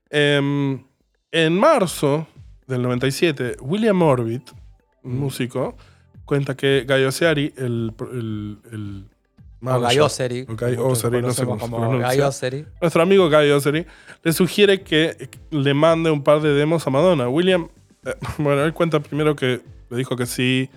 Em, 0.10 0.84
en 1.32 1.58
marzo 1.58 2.28
del 2.68 2.82
97, 2.82 3.58
William 3.62 4.02
Orbit, 4.02 4.52
un 5.04 5.16
Mm. 5.18 5.20
músico, 5.20 5.76
cuenta 6.26 6.56
que 6.56 6.84
Gaio 6.88 7.12
Seari, 7.12 7.54
el, 7.58 7.94
el- 8.12 8.58
el 8.72 9.04
O 9.68 9.80
no 11.22 11.32
sé 11.32 11.46
cómo. 11.46 11.68
Nuestro 12.82 13.02
amigo 13.02 13.30
Guy 13.30 13.50
Osery 13.52 13.86
le 14.24 14.34
sugiere 14.34 14.82
que 14.82 15.30
le 15.52 15.74
mande 15.74 16.12
un 16.12 16.24
par 16.24 16.42
de 16.42 16.54
demos 16.54 16.86
a 16.86 16.90
Madonna. 16.90 17.28
William, 17.30 17.68
eh, 18.06 18.14
bueno, 18.38 18.64
él 18.64 18.74
cuenta 18.74 19.00
primero 19.00 19.36
que 19.36 19.62
le 19.90 19.98
dijo 19.98 20.16
que 20.16 20.26
sí, 20.26 20.70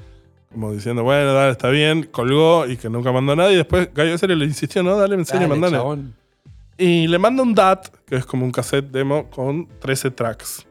como 0.53 0.73
diciendo, 0.73 1.03
bueno, 1.03 1.33
dale, 1.35 1.53
está 1.53 1.69
bien, 1.71 2.05
colgó 2.05 2.67
y 2.67 2.77
que 2.77 2.89
nunca 2.89 3.13
mandó 3.13 3.35
nada. 3.37 3.53
Y 3.53 3.57
después 3.57 3.89
Guy 3.95 4.11
Osery 4.13 4.37
le 4.37 4.45
insistió, 4.47 4.83
no, 4.83 4.97
dale, 4.97 5.15
en 5.17 5.25
serio, 5.27 5.43
Dale, 5.49 5.51
mandale. 5.51 5.77
chabón. 5.77 6.15
Y 6.79 7.09
le 7.09 7.19
manda 7.19 7.43
un 7.43 7.55
DAT, 7.55 7.89
que 8.07 8.17
es 8.17 8.25
como 8.25 8.45
un 8.45 8.53
cassette 8.53 8.87
demo 8.91 9.29
con 9.31 9.67
13 9.81 10.11
tracks. 10.13 10.65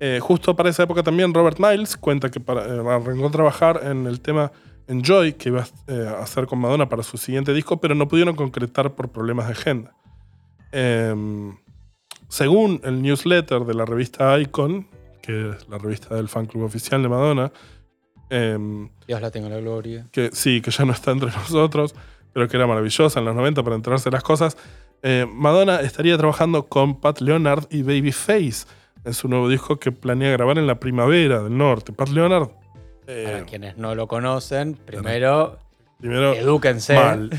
Eh, 0.00 0.18
justo 0.20 0.56
para 0.56 0.70
esa 0.70 0.82
época 0.82 1.02
también 1.02 1.32
Robert 1.32 1.58
Miles 1.58 1.96
cuenta 1.96 2.30
que 2.30 2.40
para, 2.40 2.66
eh, 2.66 2.80
arrancó 2.80 3.26
a 3.26 3.30
trabajar 3.30 3.80
en 3.84 4.06
el 4.06 4.20
tema 4.20 4.52
Enjoy, 4.86 5.34
que 5.34 5.48
iba 5.48 5.64
eh, 5.86 6.06
a 6.08 6.22
hacer 6.22 6.46
con 6.46 6.58
Madonna 6.58 6.88
para 6.88 7.02
su 7.02 7.16
siguiente 7.16 7.52
disco, 7.54 7.80
pero 7.80 7.94
no 7.94 8.06
pudieron 8.06 8.36
concretar 8.36 8.94
por 8.94 9.10
problemas 9.10 9.46
de 9.46 9.52
agenda. 9.52 9.94
Em, 10.72 11.56
según 12.28 12.80
el 12.84 13.00
newsletter 13.00 13.64
de 13.64 13.74
la 13.74 13.84
revista 13.84 14.38
Icon, 14.38 14.88
que 15.22 15.50
es 15.50 15.68
la 15.68 15.78
revista 15.78 16.14
del 16.14 16.28
fan 16.28 16.46
club 16.46 16.64
oficial 16.64 17.02
de 17.02 17.08
Madonna, 17.08 17.52
em, 18.28 18.90
Dios 19.06 19.20
la 19.22 19.30
tenga 19.30 19.48
la 19.48 19.58
gloria. 19.58 20.06
que 20.12 20.30
sí, 20.32 20.60
que 20.60 20.70
ya 20.70 20.84
no 20.84 20.92
está 20.92 21.12
entre 21.12 21.30
nosotros, 21.32 21.94
pero 22.32 22.48
que 22.48 22.56
era 22.56 22.66
maravillosa 22.66 23.20
en 23.20 23.24
los 23.24 23.34
90 23.34 23.62
para 23.62 23.76
enterarse 23.76 24.10
de 24.10 24.14
las 24.14 24.22
cosas. 24.22 24.56
eh, 25.02 25.26
Madonna 25.30 25.80
estaría 25.80 26.16
trabajando 26.18 26.66
con 26.66 27.00
Pat 27.00 27.20
Leonard 27.20 27.66
y 27.70 27.82
Babyface 27.82 28.66
en 29.04 29.14
su 29.14 29.28
nuevo 29.28 29.48
disco 29.48 29.78
que 29.78 29.92
planea 29.92 30.30
grabar 30.32 30.58
en 30.58 30.66
la 30.66 30.80
primavera 30.80 31.42
del 31.42 31.56
norte. 31.56 31.92
Pat 31.92 32.08
Leonard, 32.08 32.48
eh, 33.06 33.28
Para 33.30 33.44
quienes 33.44 33.76
no 33.76 33.94
lo 33.94 34.08
conocen, 34.08 34.74
primero 34.74 35.58
primero, 35.98 36.34
edúquense. 36.34 36.94
mal. 36.94 37.30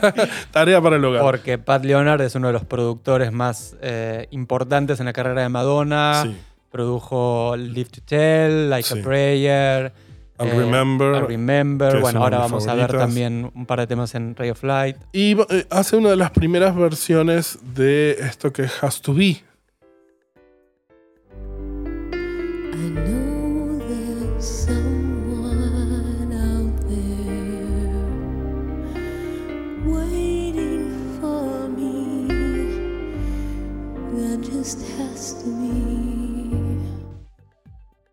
Tarea 0.50 0.80
para 0.80 0.96
el 0.96 1.04
hogar. 1.04 1.22
Porque 1.22 1.58
Pat 1.58 1.84
Leonard 1.84 2.20
es 2.22 2.34
uno 2.34 2.48
de 2.48 2.52
los 2.52 2.64
productores 2.64 3.32
más 3.32 3.76
eh, 3.80 4.28
importantes 4.30 5.00
en 5.00 5.06
la 5.06 5.12
carrera 5.12 5.42
de 5.42 5.48
Madonna. 5.48 6.22
Sí. 6.24 6.36
Produjo 6.70 7.54
Live 7.56 7.90
to 7.90 8.00
Tell, 8.04 8.68
Like 8.70 8.88
Sí. 8.88 8.98
a 8.98 9.02
Prayer. 9.02 9.92
I'll 10.40 10.48
eh, 10.48 10.58
Remember, 10.58 11.14
I'll 11.14 11.26
Remember. 11.28 12.00
Bueno, 12.00 12.22
ahora 12.22 12.38
vamos 12.38 12.66
a 12.66 12.74
ver 12.74 12.90
también 12.90 13.50
un 13.54 13.66
par 13.66 13.78
de 13.78 13.86
temas 13.86 14.14
en 14.14 14.34
Ray 14.34 14.50
of 14.50 14.62
Light. 14.64 14.96
Y 15.12 15.40
eh, 15.40 15.66
hace 15.70 15.96
una 15.96 16.10
de 16.10 16.16
las 16.16 16.30
primeras 16.32 16.74
versiones 16.74 17.58
de 17.74 18.12
esto 18.20 18.52
que 18.52 18.62
es 18.62 18.82
Has 18.82 19.00
to 19.00 19.14
Be. 19.14 19.42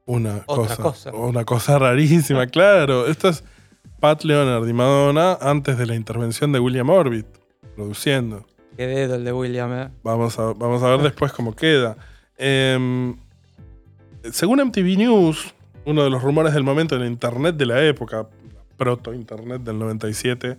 Una 0.06 0.44
Otra 0.46 0.76
cosa, 0.76 0.82
cosa. 0.82 1.12
Una 1.14 1.46
cosa 1.46 1.80
rarísima, 1.80 2.48
claro. 2.48 3.08
Esto 3.08 3.30
es 3.30 3.44
Pat 4.00 4.24
Leonard 4.24 4.68
y 4.68 4.74
Madonna 4.74 5.38
antes 5.40 5.78
de 5.78 5.86
la 5.86 5.96
intervención 5.96 6.52
de 6.52 6.60
William 6.60 6.90
Orbit, 6.90 7.28
produciendo. 7.76 8.46
Qué 8.76 8.88
dedo 8.88 9.16
el 9.16 9.24
de 9.24 9.34
William, 9.34 9.72
eh. 9.74 9.90
Vamos 10.04 10.40
a, 10.40 10.54
vamos 10.54 10.82
a 10.82 10.90
ver 10.90 11.02
después 11.02 11.32
cómo 11.32 11.56
queda. 11.56 11.98
Em, 12.38 13.16
según 14.32 14.60
MTV 14.60 14.98
News, 14.98 15.54
uno 15.86 16.04
de 16.04 16.10
los 16.10 16.22
rumores 16.22 16.54
del 16.54 16.64
momento 16.64 16.96
en 16.96 17.06
internet 17.06 17.56
de 17.56 17.66
la 17.66 17.84
época, 17.84 18.28
proto-internet 18.78 19.62
del 19.62 19.78
97, 19.78 20.58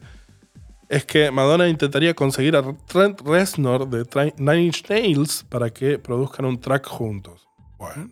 es 0.88 1.04
que 1.04 1.30
Madonna 1.30 1.68
intentaría 1.68 2.14
conseguir 2.14 2.54
a 2.54 2.62
Trent 2.86 3.20
Reznor 3.22 3.88
de 3.88 4.04
Nine 4.36 4.62
Inch 4.62 4.88
Nails 4.88 5.44
para 5.48 5.70
que 5.70 5.98
produzcan 5.98 6.44
un 6.44 6.60
track 6.60 6.86
juntos. 6.86 7.48
Bueno, 7.78 8.10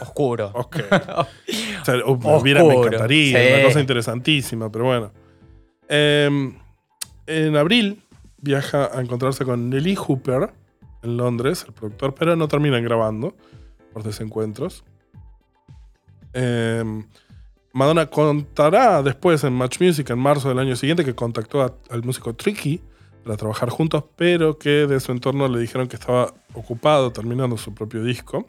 Oscuro. 0.00 0.50
ok. 0.54 0.76
O 1.82 1.84
sea, 1.84 1.96
hubiera- 2.06 2.62
me 2.62 2.74
encantaría, 2.74 3.38
sí. 3.48 3.54
una 3.54 3.64
cosa 3.64 3.80
interesantísima, 3.80 4.70
pero 4.70 4.84
bueno. 4.84 5.12
Em, 5.88 6.56
en 7.26 7.56
abril 7.56 8.02
viaja 8.38 8.96
a 8.96 9.00
encontrarse 9.00 9.44
con 9.44 9.68
Nelly 9.68 9.96
Hooper 9.96 10.52
en 11.02 11.16
Londres, 11.16 11.64
el 11.66 11.74
productor, 11.74 12.14
pero 12.14 12.36
no 12.36 12.46
terminan 12.48 12.84
grabando 12.84 13.34
por 13.92 14.02
desencuentros. 14.04 14.84
Em, 16.32 17.04
Madonna 17.72 18.06
contará 18.06 19.02
después 19.02 19.42
en 19.44 19.52
Match 19.54 19.80
Music 19.80 20.08
en 20.10 20.18
marzo 20.18 20.48
del 20.48 20.58
año 20.58 20.76
siguiente 20.76 21.04
que 21.04 21.14
contactó 21.14 21.62
a- 21.62 21.74
al 21.90 22.02
músico 22.02 22.34
Tricky 22.34 22.80
para 23.24 23.36
trabajar 23.36 23.70
juntos, 23.70 24.04
pero 24.16 24.58
que 24.58 24.86
de 24.86 25.00
su 25.00 25.12
entorno 25.12 25.48
le 25.48 25.58
dijeron 25.58 25.88
que 25.88 25.96
estaba 25.96 26.32
ocupado 26.54 27.12
terminando 27.12 27.56
su 27.56 27.74
propio 27.74 28.02
disco. 28.02 28.48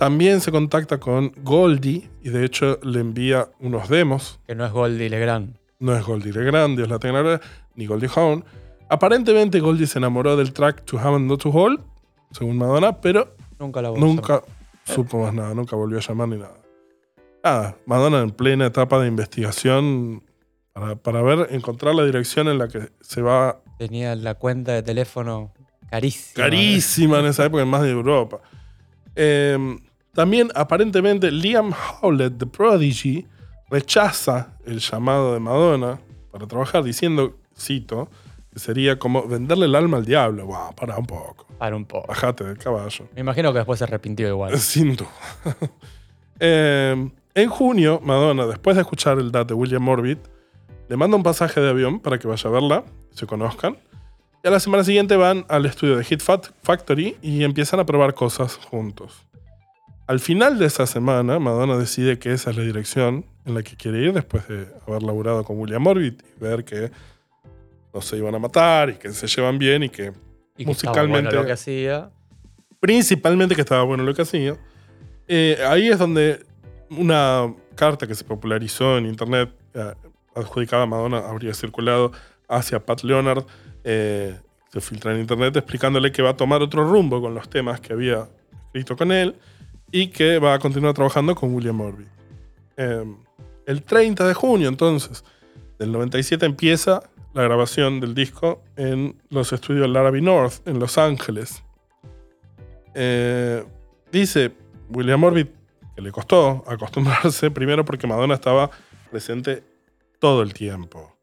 También 0.00 0.40
se 0.40 0.50
contacta 0.50 0.98
con 0.98 1.30
Goldie 1.44 2.08
y 2.22 2.30
de 2.30 2.46
hecho 2.46 2.78
le 2.82 3.00
envía 3.00 3.50
unos 3.58 3.90
demos. 3.90 4.40
Que 4.46 4.54
no 4.54 4.64
es 4.64 4.72
Goldie 4.72 5.10
Legrand. 5.10 5.58
No 5.78 5.94
es 5.94 6.02
Goldie 6.02 6.32
Legrand, 6.32 6.74
Dios 6.74 6.88
la 6.88 6.98
tenga 6.98 7.38
ni 7.74 7.84
Goldie 7.84 8.08
Hawn. 8.16 8.42
Aparentemente 8.88 9.60
Goldie 9.60 9.86
se 9.86 9.98
enamoró 9.98 10.38
del 10.38 10.54
track 10.54 10.86
To 10.86 10.98
Have 10.98 11.16
and 11.16 11.26
Not 11.28 11.42
To 11.42 11.50
Hold, 11.50 11.80
según 12.30 12.56
Madonna, 12.56 12.98
pero 12.98 13.36
Nunca 13.58 13.82
la 13.82 13.90
nunca 13.90 14.42
supo 14.84 15.18
más 15.18 15.34
nada, 15.34 15.52
nunca 15.52 15.76
volvió 15.76 15.98
a 15.98 16.00
llamar 16.00 16.28
ni 16.28 16.38
nada. 16.38 16.56
Nada, 17.44 17.76
Madonna 17.84 18.20
en 18.22 18.30
plena 18.30 18.64
etapa 18.64 18.98
de 19.00 19.06
investigación 19.06 20.24
para, 20.72 20.96
para 20.96 21.20
ver, 21.20 21.48
encontrar 21.50 21.94
la 21.94 22.06
dirección 22.06 22.48
en 22.48 22.56
la 22.56 22.68
que 22.68 22.88
se 23.02 23.20
va 23.20 23.60
Tenía 23.76 24.14
la 24.14 24.34
cuenta 24.34 24.72
de 24.72 24.82
teléfono 24.82 25.52
carísima. 25.90 26.42
carísima 26.42 27.18
en 27.18 27.26
esa 27.26 27.44
época, 27.44 27.62
en 27.64 27.68
más 27.68 27.82
de 27.82 27.90
Europa. 27.90 28.40
Eh, 29.14 29.58
también, 30.14 30.50
aparentemente, 30.54 31.30
Liam 31.30 31.72
Howlett 31.72 32.34
de 32.34 32.46
Prodigy 32.46 33.26
rechaza 33.70 34.56
el 34.66 34.80
llamado 34.80 35.34
de 35.34 35.40
Madonna 35.40 36.00
para 36.32 36.46
trabajar, 36.46 36.82
diciendo, 36.82 37.36
cito, 37.56 38.08
que 38.52 38.58
sería 38.58 38.98
como 38.98 39.26
venderle 39.26 39.66
el 39.66 39.74
alma 39.74 39.98
al 39.98 40.04
diablo. 40.04 40.46
Wow, 40.46 40.74
para 40.74 40.96
un 40.98 41.06
poco. 41.06 41.46
Para 41.58 41.76
un 41.76 41.84
poco. 41.84 42.08
Bajate 42.08 42.44
del 42.44 42.58
caballo. 42.58 43.06
Me 43.14 43.20
imagino 43.20 43.52
que 43.52 43.58
después 43.58 43.78
se 43.78 43.84
arrepintió 43.84 44.28
igual. 44.28 44.58
Sin 44.58 44.96
duda. 44.96 45.10
Eh, 46.42 47.10
en 47.34 47.50
junio, 47.50 48.00
Madonna, 48.02 48.46
después 48.46 48.74
de 48.74 48.80
escuchar 48.80 49.18
el 49.18 49.30
DAT 49.30 49.48
de 49.48 49.52
William 49.54 49.86
Orbit, 49.86 50.18
le 50.88 50.96
manda 50.96 51.14
un 51.14 51.22
pasaje 51.22 51.60
de 51.60 51.68
avión 51.68 52.00
para 52.00 52.18
que 52.18 52.26
vaya 52.26 52.48
a 52.48 52.50
verla, 52.50 52.84
se 53.10 53.26
conozcan. 53.26 53.76
Y 54.42 54.48
a 54.48 54.50
la 54.50 54.58
semana 54.58 54.82
siguiente 54.82 55.16
van 55.16 55.44
al 55.50 55.66
estudio 55.66 55.98
de 55.98 56.04
Hit 56.04 56.22
Factory 56.22 57.18
y 57.20 57.44
empiezan 57.44 57.78
a 57.78 57.84
probar 57.84 58.14
cosas 58.14 58.56
juntos. 58.56 59.26
Al 60.10 60.18
final 60.18 60.58
de 60.58 60.66
esa 60.66 60.88
semana, 60.88 61.38
Madonna 61.38 61.76
decide 61.76 62.18
que 62.18 62.32
esa 62.32 62.50
es 62.50 62.56
la 62.56 62.64
dirección 62.64 63.24
en 63.46 63.54
la 63.54 63.62
que 63.62 63.76
quiere 63.76 64.02
ir 64.02 64.12
después 64.12 64.48
de 64.48 64.66
haber 64.84 65.04
laburado 65.04 65.44
con 65.44 65.56
William 65.56 65.86
Orbit 65.86 66.20
y 66.20 66.40
ver 66.40 66.64
que 66.64 66.90
no 67.94 68.00
se 68.00 68.16
iban 68.16 68.34
a 68.34 68.40
matar 68.40 68.90
y 68.90 68.94
que 68.94 69.12
se 69.12 69.28
llevan 69.28 69.56
bien 69.56 69.84
y 69.84 69.88
que 69.88 70.12
Y 70.56 70.64
que 70.64 70.72
estaba 70.72 70.94
bueno 70.94 71.12
musicalmente 71.12 71.36
lo 71.36 71.46
que 71.46 71.52
hacía. 71.52 72.10
principalmente 72.80 73.54
que 73.54 73.60
estaba 73.60 73.84
bueno 73.84 74.02
lo 74.02 74.12
que 74.12 74.22
hacía. 74.22 74.56
Eh, 75.28 75.58
ahí 75.64 75.86
es 75.86 76.00
donde 76.00 76.44
una 76.90 77.54
carta 77.76 78.08
que 78.08 78.16
se 78.16 78.24
popularizó 78.24 78.98
en 78.98 79.06
internet, 79.06 79.50
eh, 79.74 79.94
adjudicada 80.34 80.82
a 80.82 80.86
Madonna, 80.86 81.18
habría 81.18 81.54
circulado 81.54 82.10
hacia 82.48 82.84
Pat 82.84 83.04
Leonard, 83.04 83.44
eh, 83.84 84.36
se 84.72 84.80
filtra 84.80 85.12
en 85.14 85.20
internet 85.20 85.54
explicándole 85.56 86.10
que 86.10 86.20
va 86.20 86.30
a 86.30 86.36
tomar 86.36 86.62
otro 86.62 86.84
rumbo 86.84 87.22
con 87.22 87.32
los 87.32 87.48
temas 87.48 87.80
que 87.80 87.92
había 87.92 88.28
escrito 88.72 88.96
con 88.96 89.12
él 89.12 89.36
y 89.92 90.08
que 90.08 90.38
va 90.38 90.54
a 90.54 90.58
continuar 90.58 90.94
trabajando 90.94 91.34
con 91.34 91.54
William 91.54 91.80
Orbit. 91.80 92.08
Eh, 92.76 93.04
el 93.66 93.82
30 93.82 94.26
de 94.26 94.34
junio, 94.34 94.68
entonces, 94.68 95.24
del 95.78 95.92
97 95.92 96.46
empieza 96.46 97.02
la 97.32 97.42
grabación 97.42 98.00
del 98.00 98.14
disco 98.14 98.62
en 98.76 99.16
los 99.28 99.52
estudios 99.52 99.88
Larrabee 99.88 100.20
North, 100.20 100.66
en 100.66 100.78
Los 100.78 100.98
Ángeles. 100.98 101.62
Eh, 102.94 103.64
dice 104.10 104.52
William 104.88 105.22
Orbit 105.22 105.50
que 105.94 106.02
le 106.02 106.10
costó 106.10 106.64
acostumbrarse, 106.66 107.50
primero 107.52 107.84
porque 107.84 108.06
Madonna 108.06 108.34
estaba 108.34 108.70
presente 109.10 109.62
todo 110.18 110.42
el 110.42 110.52
tiempo. 110.54 111.16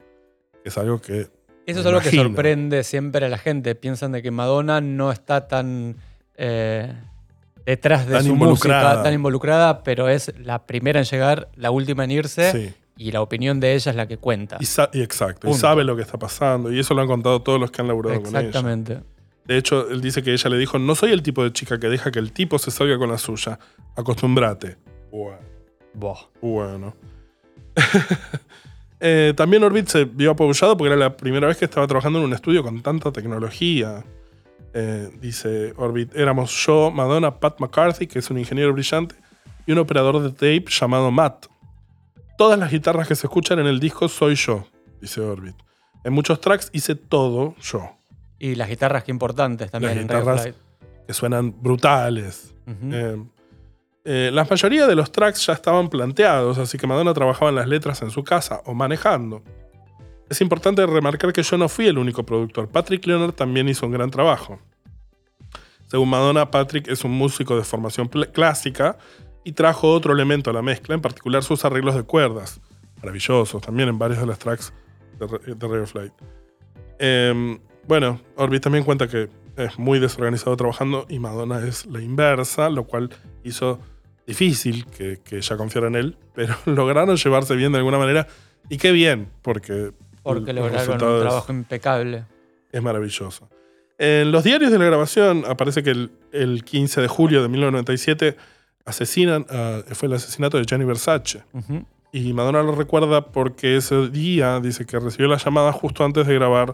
Es 0.64 0.78
algo 0.78 1.02
que. 1.02 1.28
Eso 1.66 1.82
es 1.82 1.86
algo 1.86 2.00
que 2.00 2.12
sorprende 2.12 2.84
siempre 2.84 3.26
a 3.26 3.30
la 3.30 3.38
gente. 3.38 3.76
Piensan 3.76 4.14
de 4.14 4.22
que 4.22 4.32
Madonna 4.32 4.80
no 4.80 5.12
está 5.12 5.48
tan 5.50 5.98
eh, 6.36 6.94
detrás 7.68 8.08
de 8.08 8.14
Tan 8.14 8.24
su 8.24 8.36
música, 8.36 9.04
tan 9.04 9.14
involucrada, 9.14 9.84
pero 9.84 10.10
es 10.10 10.34
la 10.40 10.66
primera 10.66 11.00
en 11.00 11.06
llegar, 11.06 11.50
la 11.56 11.70
última 11.70 12.06
en 12.06 12.12
irse, 12.12 12.52
Sí. 12.52 12.74
y 12.98 13.12
la 13.12 13.22
opinión 13.22 13.60
de 13.60 13.76
ella 13.76 13.92
es 13.92 13.96
la 13.96 14.08
que 14.08 14.18
cuenta. 14.18 14.58
Y, 14.60 15.00
exacto. 15.02 15.48
Y 15.48 15.52
Punto. 15.52 15.60
sabe 15.60 15.84
lo 15.84 15.96
que 15.96 16.02
está 16.02 16.18
pasando. 16.18 16.72
Y 16.72 16.80
eso 16.80 16.94
lo 16.96 17.02
han 17.02 17.08
contado 17.08 17.42
todos 17.44 17.60
los 17.60 17.70
que 17.70 17.82
han 17.82 17.88
laburado 17.90 18.22
con 18.22 18.30
ella. 18.30 18.40
Exactamente. 18.40 19.02
De 19.46 19.58
hecho, 19.58 19.90
él 19.90 20.02
dice 20.02 20.24
que 20.24 20.32
ella 20.34 20.50
le 20.50 20.58
dijo: 20.58 20.80
No 20.80 20.96
soy 20.96 21.12
el 21.12 21.22
tipo 21.22 21.44
de 21.44 21.54
chica 21.54 21.80
que 21.80 21.88
deja 21.88 22.10
que 22.10 22.20
el 22.20 22.32
tipo 22.32 22.58
se 22.58 22.72
salga 22.72 22.98
con 22.98 23.10
la 23.12 23.18
suya. 23.18 23.60
Acostúmbrate. 23.96 24.78
Bueno. 25.12 25.38
Bueno. 26.42 26.96
Eh, 29.00 29.34
también 29.38 29.64
Orbit 29.64 29.88
se 29.90 30.06
vio 30.06 30.32
apoyado 30.32 30.76
porque 30.76 30.88
era 30.92 30.96
la 31.00 31.16
primera 31.16 31.46
vez 31.46 31.58
que 31.58 31.66
estaba 31.66 31.86
trabajando 31.86 32.18
en 32.18 32.26
un 32.26 32.34
estudio 32.34 32.64
con 32.64 32.82
tanta 32.82 33.12
tecnología. 33.12 34.04
Eh, 34.74 35.10
dice 35.20 35.74
Orbit, 35.78 36.16
éramos 36.16 36.52
yo, 36.66 36.92
Madonna, 36.92 37.40
Pat 37.40 37.60
McCarthy, 37.60 38.08
que 38.08 38.20
es 38.20 38.30
un 38.30 38.38
ingeniero 38.38 38.74
brillante, 38.74 39.16
y 39.66 39.72
un 39.72 39.80
operador 39.80 40.22
de 40.22 40.30
tape 40.32 40.66
llamado 40.70 41.10
Matt. 41.12 41.48
Todas 42.38 42.60
las 42.60 42.72
guitarras 42.72 43.08
que 43.08 43.16
se 43.16 43.26
escuchan 43.28 43.60
en 43.60 43.66
el 43.68 43.80
disco 43.80 44.08
soy 44.08 44.36
yo, 44.36 44.68
dice 45.02 45.22
Orbit. 45.22 45.56
En 46.04 46.14
muchos 46.14 46.40
tracks 46.40 46.70
hice 46.74 46.96
todo 46.96 47.56
yo, 47.62 47.92
Y 48.40 48.54
las 48.56 48.70
guitarras 48.70 49.04
que 49.04 49.12
importantes 49.12 49.72
también. 49.72 49.96
Las 49.96 50.04
guitarras- 50.04 50.54
que 51.08 51.14
suenan 51.14 51.56
brutales. 51.62 52.54
Eh, 52.92 53.24
eh, 54.06 54.30
la 54.32 54.44
mayoría 54.46 54.86
de 54.86 54.94
los 54.96 55.12
tracks 55.12 55.46
ya 55.48 55.54
estaban 55.54 55.90
planteados, 55.90 56.58
así 56.60 56.78
que 56.78 56.86
Madonna 56.86 57.14
trabajaba 57.14 57.50
en 57.50 57.56
las 57.56 57.68
letras 57.68 58.02
en 58.04 58.12
su 58.12 58.24
casa 58.24 58.62
o 58.66 58.74
manejando. 58.74 59.42
Es 60.30 60.42
importante 60.42 60.86
remarcar 60.86 61.32
que 61.32 61.44
yo 61.44 61.58
no 61.58 61.70
fui 61.70 61.88
el 61.88 61.98
único 61.98 62.26
productor. 62.26 62.68
Patrick 62.68 63.06
Leonard 63.06 63.34
también 63.34 63.70
hizo 63.70 63.86
un 63.86 63.94
gran 63.94 64.12
trabajo. 64.12 64.60
Según 65.86 66.10
Madonna, 66.10 66.52
Patrick 66.52 66.88
es 66.90 67.04
un 67.06 67.12
músico 67.12 67.56
de 67.56 67.64
formación 67.64 68.10
clásica 68.10 68.98
y 69.46 69.54
trajo 69.54 69.90
otro 69.90 70.12
elemento 70.14 70.50
a 70.50 70.54
la 70.54 70.62
mezcla, 70.62 70.96
en 70.96 71.02
particular 71.02 71.44
sus 71.44 71.64
arreglos 71.64 71.96
de 71.96 72.04
cuerdas. 72.04 72.60
Maravillosos, 72.98 73.62
también 73.62 73.88
en 73.88 73.98
varios 73.98 74.20
de 74.20 74.26
los 74.26 74.38
tracks 74.38 74.74
de, 75.18 75.56
de 75.56 75.68
Radio 75.68 75.88
Flight. 75.88 76.12
Em, 77.00 77.60
bueno, 77.88 78.20
Orbit 78.36 78.64
también 78.64 78.84
cuenta 78.84 79.08
que 79.08 79.30
es 79.56 79.80
muy 79.80 80.00
desorganizado 80.00 80.58
trabajando 80.58 81.06
y 81.08 81.20
Madonna 81.20 81.66
es 81.66 81.86
la 81.86 82.02
inversa, 82.02 82.70
lo 82.70 82.84
cual 82.84 83.10
hizo 83.44 83.80
difícil 84.26 84.86
que, 84.88 85.22
que 85.24 85.38
ella 85.38 85.56
confiara 85.56 85.88
en 85.88 85.96
él, 85.96 86.18
pero 86.36 86.56
lograron 86.66 87.16
llevarse 87.16 87.56
bien 87.56 87.72
de 87.72 87.78
alguna 87.78 87.98
manera 87.98 88.28
y 88.70 88.78
qué 88.78 88.92
bien, 88.92 89.30
porque, 89.42 89.94
Porque 90.34 90.54
los 90.54 90.66
lograron 90.66 90.92
un 90.92 91.22
trabajo 91.22 91.52
impecable. 91.52 92.26
es 92.72 92.82
maravilloso. 92.82 93.50
En 93.98 94.32
los 94.32 94.44
diarios 94.44 94.72
de 94.72 94.78
la 94.78 94.86
grabación 94.86 95.44
aparece 95.48 95.82
que 95.82 95.90
el, 95.90 96.12
el 96.32 96.64
15 96.64 97.02
de 97.02 97.08
julio 97.08 97.42
de 97.42 97.50
1997 97.50 98.38
asesinan, 98.88 99.46
fue 99.92 100.08
el 100.08 100.14
asesinato 100.14 100.58
de 100.58 100.66
Gianni 100.66 100.86
Versace. 100.86 101.44
Y 102.14 102.34
Madonna 102.34 102.64
lo 102.64 102.74
recuerda 102.74 103.28
porque 103.28 103.76
ese 103.76 104.08
día 104.08 104.60
dice 104.62 104.86
que 104.86 104.98
recibió 104.98 105.28
la 105.28 105.38
llamada 105.38 105.74
justo 105.74 106.06
antes 106.06 106.26
de 106.26 106.34
grabar 106.34 106.74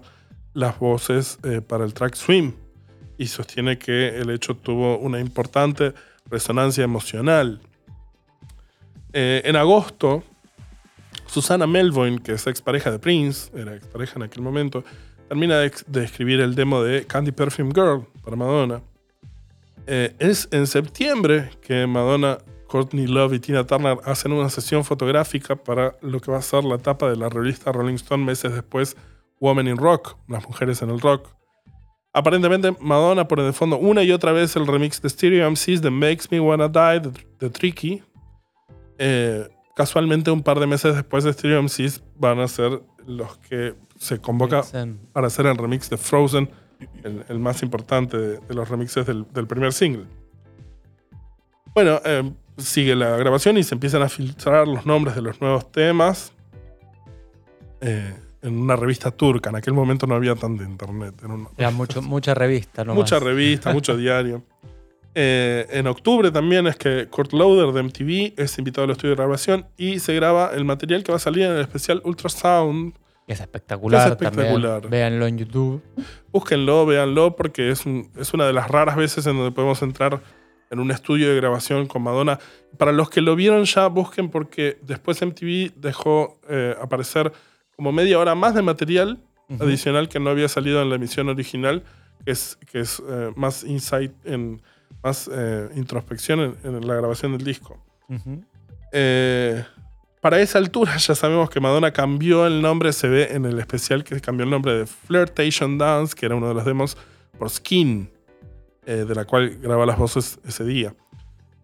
las 0.54 0.78
voces 0.78 1.40
eh, 1.44 1.62
para 1.62 1.84
el 1.84 1.94
track 1.94 2.14
Swim. 2.14 2.54
Y 3.18 3.28
sostiene 3.28 3.80
que 3.80 4.10
el 4.10 4.30
hecho 4.30 4.56
tuvo 4.56 5.00
una 5.00 5.20
importante 5.20 5.94
resonancia 6.30 6.84
emocional. 6.84 7.62
Eh, 9.12 9.42
en 9.46 9.56
agosto, 9.56 10.24
Susana 11.34 11.66
Melvoin, 11.66 12.20
que 12.20 12.34
es 12.34 12.46
expareja 12.46 12.92
de 12.92 13.00
Prince, 13.00 13.50
era 13.58 13.76
expareja 13.76 14.14
en 14.18 14.24
aquel 14.24 14.44
momento, 14.44 14.84
termina 15.28 15.58
de, 15.58 16.04
escribir 16.04 16.40
el 16.40 16.54
demo 16.54 16.84
de 16.84 17.08
Candy 17.08 17.32
Perfume 17.32 17.72
Girl 17.74 18.06
para 18.24 18.36
Madonna. 18.36 18.84
Eh, 19.88 20.16
es 20.20 20.48
en 20.52 20.68
septiembre 20.68 21.50
que 21.60 21.88
Madonna, 21.88 22.38
Courtney 22.68 23.08
Love 23.08 23.34
y 23.34 23.40
Tina 23.40 23.66
Turner 23.66 23.98
hacen 24.06 24.32
una 24.32 24.48
sesión 24.52 24.86
fotográfica 24.86 25.56
para 25.56 25.96
lo 26.02 26.20
que 26.20 26.30
va 26.30 26.38
a 26.38 26.44
ser 26.44 26.64
la 26.66 26.78
tapa 26.78 27.10
de 27.10 27.16
la 27.16 27.30
revista 27.30 27.72
Rolling 27.72 27.96
Stone 27.96 28.24
meses 28.24 28.54
después, 28.54 28.96
Women 29.40 29.70
in 29.70 29.78
Rock, 29.78 30.16
las 30.28 30.48
mujeres 30.48 30.84
en 30.84 30.92
el 30.92 31.02
rock. 31.02 31.30
Aparentemente, 32.14 32.76
Madonna 32.80 33.28
pone 33.28 33.42
de 33.42 33.54
fondo 33.54 33.80
una 33.80 34.04
y 34.04 34.12
otra 34.12 34.34
vez 34.34 34.56
el 34.56 34.68
remix 34.68 35.02
de 35.02 35.10
Stereo 35.10 35.50
MCs 35.50 35.82
de 35.82 35.90
Makes 35.90 36.26
Me 36.30 36.40
Wanna 36.40 36.68
Die 36.68 37.12
de 37.40 37.50
Tricky. 37.50 38.04
Eh, 39.00 39.48
casualmente, 39.76 40.32
un 40.32 40.44
par 40.44 40.60
de 40.60 40.68
meses 40.68 40.96
después 40.96 41.24
de 41.24 41.34
Stereo 41.34 41.62
MCs 41.64 42.02
van 42.18 42.40
a 42.40 42.48
ser 42.48 42.82
los 43.06 43.38
que 43.40 43.76
se 43.98 44.20
convoca 44.20 44.62
para 45.14 45.28
hacer 45.28 45.46
el 45.46 45.58
remix 45.58 45.90
de 45.90 45.98
Frozen, 45.98 46.50
el, 47.04 47.24
el 47.30 47.40
más 47.40 47.64
importante 47.64 48.18
de, 48.18 48.38
de 48.40 48.54
los 48.54 48.68
remixes 48.70 49.06
del, 49.06 49.26
del 49.34 49.48
primer 49.48 49.74
single. 49.74 50.06
Bueno, 51.74 52.00
eh, 52.06 52.32
sigue 52.58 52.96
la 52.96 53.18
grabación 53.18 53.58
y 53.58 53.64
se 53.64 53.74
empiezan 53.76 54.02
a 54.04 54.10
filtrar 54.10 54.68
los 54.68 54.86
nombres 54.86 55.16
de 55.16 55.22
los 55.22 55.42
nuevos 55.42 55.72
temas 55.72 56.34
eh, 57.82 58.14
en 58.42 58.58
una 58.60 58.76
revista 58.76 59.12
turca. 59.12 59.50
En 59.50 59.56
aquel 59.56 59.74
momento 59.74 60.06
no 60.06 60.16
había 60.16 60.36
tanto 60.36 60.64
internet. 60.64 61.16
Era 61.24 61.34
una- 61.34 61.50
Era 61.58 61.72
mucho, 61.72 62.02
mucha 62.04 62.34
revista, 62.34 62.84
¿no? 62.84 62.94
mucha 62.94 63.20
revista, 63.20 63.74
mucho 63.74 63.98
diario. 63.98 64.44
Eh, 65.16 65.68
en 65.70 65.86
octubre 65.88 66.32
también 66.32 66.66
es 66.68 66.76
que 66.76 67.08
Kurt 67.08 67.34
Loader 67.34 67.72
de 67.74 67.84
MTV 67.84 68.34
es 68.42 68.58
invitado 68.58 68.86
al 68.86 68.92
estudio 68.92 69.12
de 69.12 69.18
grabación 69.18 69.68
y 69.78 70.00
se 70.00 70.16
graba 70.16 70.52
el 70.56 70.66
material 70.66 71.04
que 71.04 71.12
va 71.12 71.18
a 71.18 71.20
salir 71.20 71.44
en 71.44 71.52
el 71.52 71.62
especial 71.62 72.02
Ultrasound 72.04 72.96
Es 73.28 73.40
espectacular, 73.40 74.02
Es 74.08 74.12
espectacular. 74.12 74.82
también. 74.82 74.92
Véanlo 74.92 75.28
en 75.28 75.38
YouTube. 75.38 75.82
Búsquenlo, 76.32 76.86
véanlo, 76.86 77.36
porque 77.36 77.70
es, 77.70 77.86
un- 77.86 78.10
es 78.18 78.34
una 78.34 78.46
de 78.48 78.54
las 78.54 78.68
raras 78.70 78.96
veces 78.96 79.26
en 79.28 79.38
donde 79.38 79.52
podemos 79.52 79.82
entrar 79.84 80.22
en 80.72 80.80
un 80.80 80.90
estudio 80.90 81.30
de 81.30 81.36
grabación 81.36 81.86
con 81.86 82.02
Madonna. 82.02 82.40
Para 82.80 82.92
los 82.92 83.10
que 83.12 83.22
lo 83.22 83.36
vieron 83.36 83.66
ya, 83.66 83.88
busquen 83.88 84.30
porque 84.30 84.80
después 84.82 85.22
MTV 85.22 85.74
dejó 85.76 86.40
eh, 86.50 86.76
aparecer 86.82 87.32
como 87.76 87.92
media 87.92 88.18
hora 88.18 88.34
más 88.36 88.56
de 88.56 88.62
material 88.64 89.20
adicional 89.60 90.10
que 90.10 90.20
no 90.20 90.32
había 90.32 90.48
salido 90.48 90.82
en 90.82 90.90
la 90.90 90.96
emisión 90.96 91.30
original, 91.30 91.84
que 92.26 92.32
es, 92.32 92.58
que 92.72 92.80
es 92.80 93.02
eh, 93.08 93.32
más 93.36 93.64
insight, 93.64 94.12
en, 94.26 94.62
más 95.04 95.30
eh, 95.32 95.70
introspección 95.76 96.40
en, 96.40 96.56
en 96.64 96.88
la 96.88 96.96
grabación 96.96 97.34
del 97.38 97.44
disco. 97.44 97.78
Eh, 98.92 99.64
para 100.24 100.40
esa 100.40 100.58
altura 100.58 100.96
ya 100.98 101.16
sabemos 101.16 101.50
que 101.50 101.60
Madonna 101.60 101.92
cambió 101.92 102.48
el 102.48 102.62
nombre, 102.62 102.94
se 102.94 103.10
ve 103.10 103.34
en 103.34 103.46
el 103.46 103.60
especial 103.60 104.06
que 104.06 104.22
cambió 104.22 104.46
el 104.46 104.50
nombre 104.50 104.74
de 104.74 104.86
Flirtation 104.86 105.78
Dance, 105.78 106.16
que 106.16 106.26
era 106.26 106.36
uno 106.36 106.48
de 106.48 106.54
los 106.54 106.64
demos, 106.64 106.98
por 107.38 107.50
Skin, 107.50 108.10
eh, 108.86 109.06
de 109.06 109.16
la 109.16 109.26
cual 109.26 109.58
graba 109.62 109.86
las 109.86 109.98
voces 109.98 110.40
ese 110.48 110.64
día. 110.64 110.96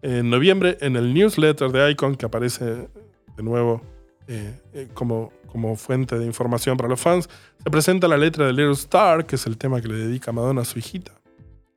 En 0.02 0.28
noviembre, 0.28 0.76
en 0.82 0.96
el 0.96 1.14
newsletter 1.14 1.70
de 1.72 1.90
Icon, 1.90 2.16
que 2.16 2.26
aparece 2.26 2.64
de 2.64 3.42
nuevo 3.42 3.80
eh, 4.28 4.60
eh, 4.74 4.88
como, 4.92 5.32
como 5.46 5.76
fuente 5.76 6.18
de 6.18 6.26
información 6.26 6.76
para 6.76 6.88
los 6.88 7.00
fans, 7.00 7.28
se 7.62 7.70
presenta 7.70 8.08
la 8.08 8.18
letra 8.18 8.46
de 8.46 8.52
Little 8.52 8.72
Star, 8.72 9.24
que 9.24 9.36
es 9.36 9.46
el 9.46 9.56
tema 9.56 9.80
que 9.80 9.88
le 9.88 9.94
dedica 9.94 10.32
Madonna 10.32 10.62
a 10.62 10.64
su 10.66 10.78
hijita. 10.78 11.12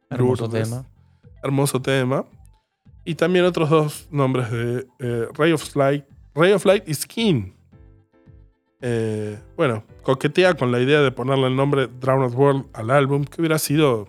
Hermoso 0.10 0.48
Lourdes. 0.48 0.70
tema. 0.70 0.86
Hermoso 1.44 1.82
tema. 1.82 2.26
Y 3.06 3.16
también 3.16 3.46
otros 3.46 3.70
dos 3.70 4.08
nombres 4.12 4.50
de 4.52 4.88
eh, 5.00 5.28
Ray 5.34 5.52
of 5.52 5.76
Light. 5.76 6.06
Ray 6.36 6.54
of 6.54 6.66
Light 6.66 6.88
y 6.88 6.94
Skin. 6.94 7.54
Eh, 8.82 9.38
bueno, 9.56 9.84
coquetea 10.02 10.56
con 10.56 10.72
la 10.72 10.80
idea 10.80 11.02
de 11.02 11.12
ponerle 11.12 11.48
el 11.48 11.56
nombre 11.56 11.88
Drowned 11.88 12.34
World 12.34 12.66
al 12.74 12.90
álbum, 12.92 13.24
que 13.24 13.42
hubiera 13.42 13.58
sido 13.60 14.08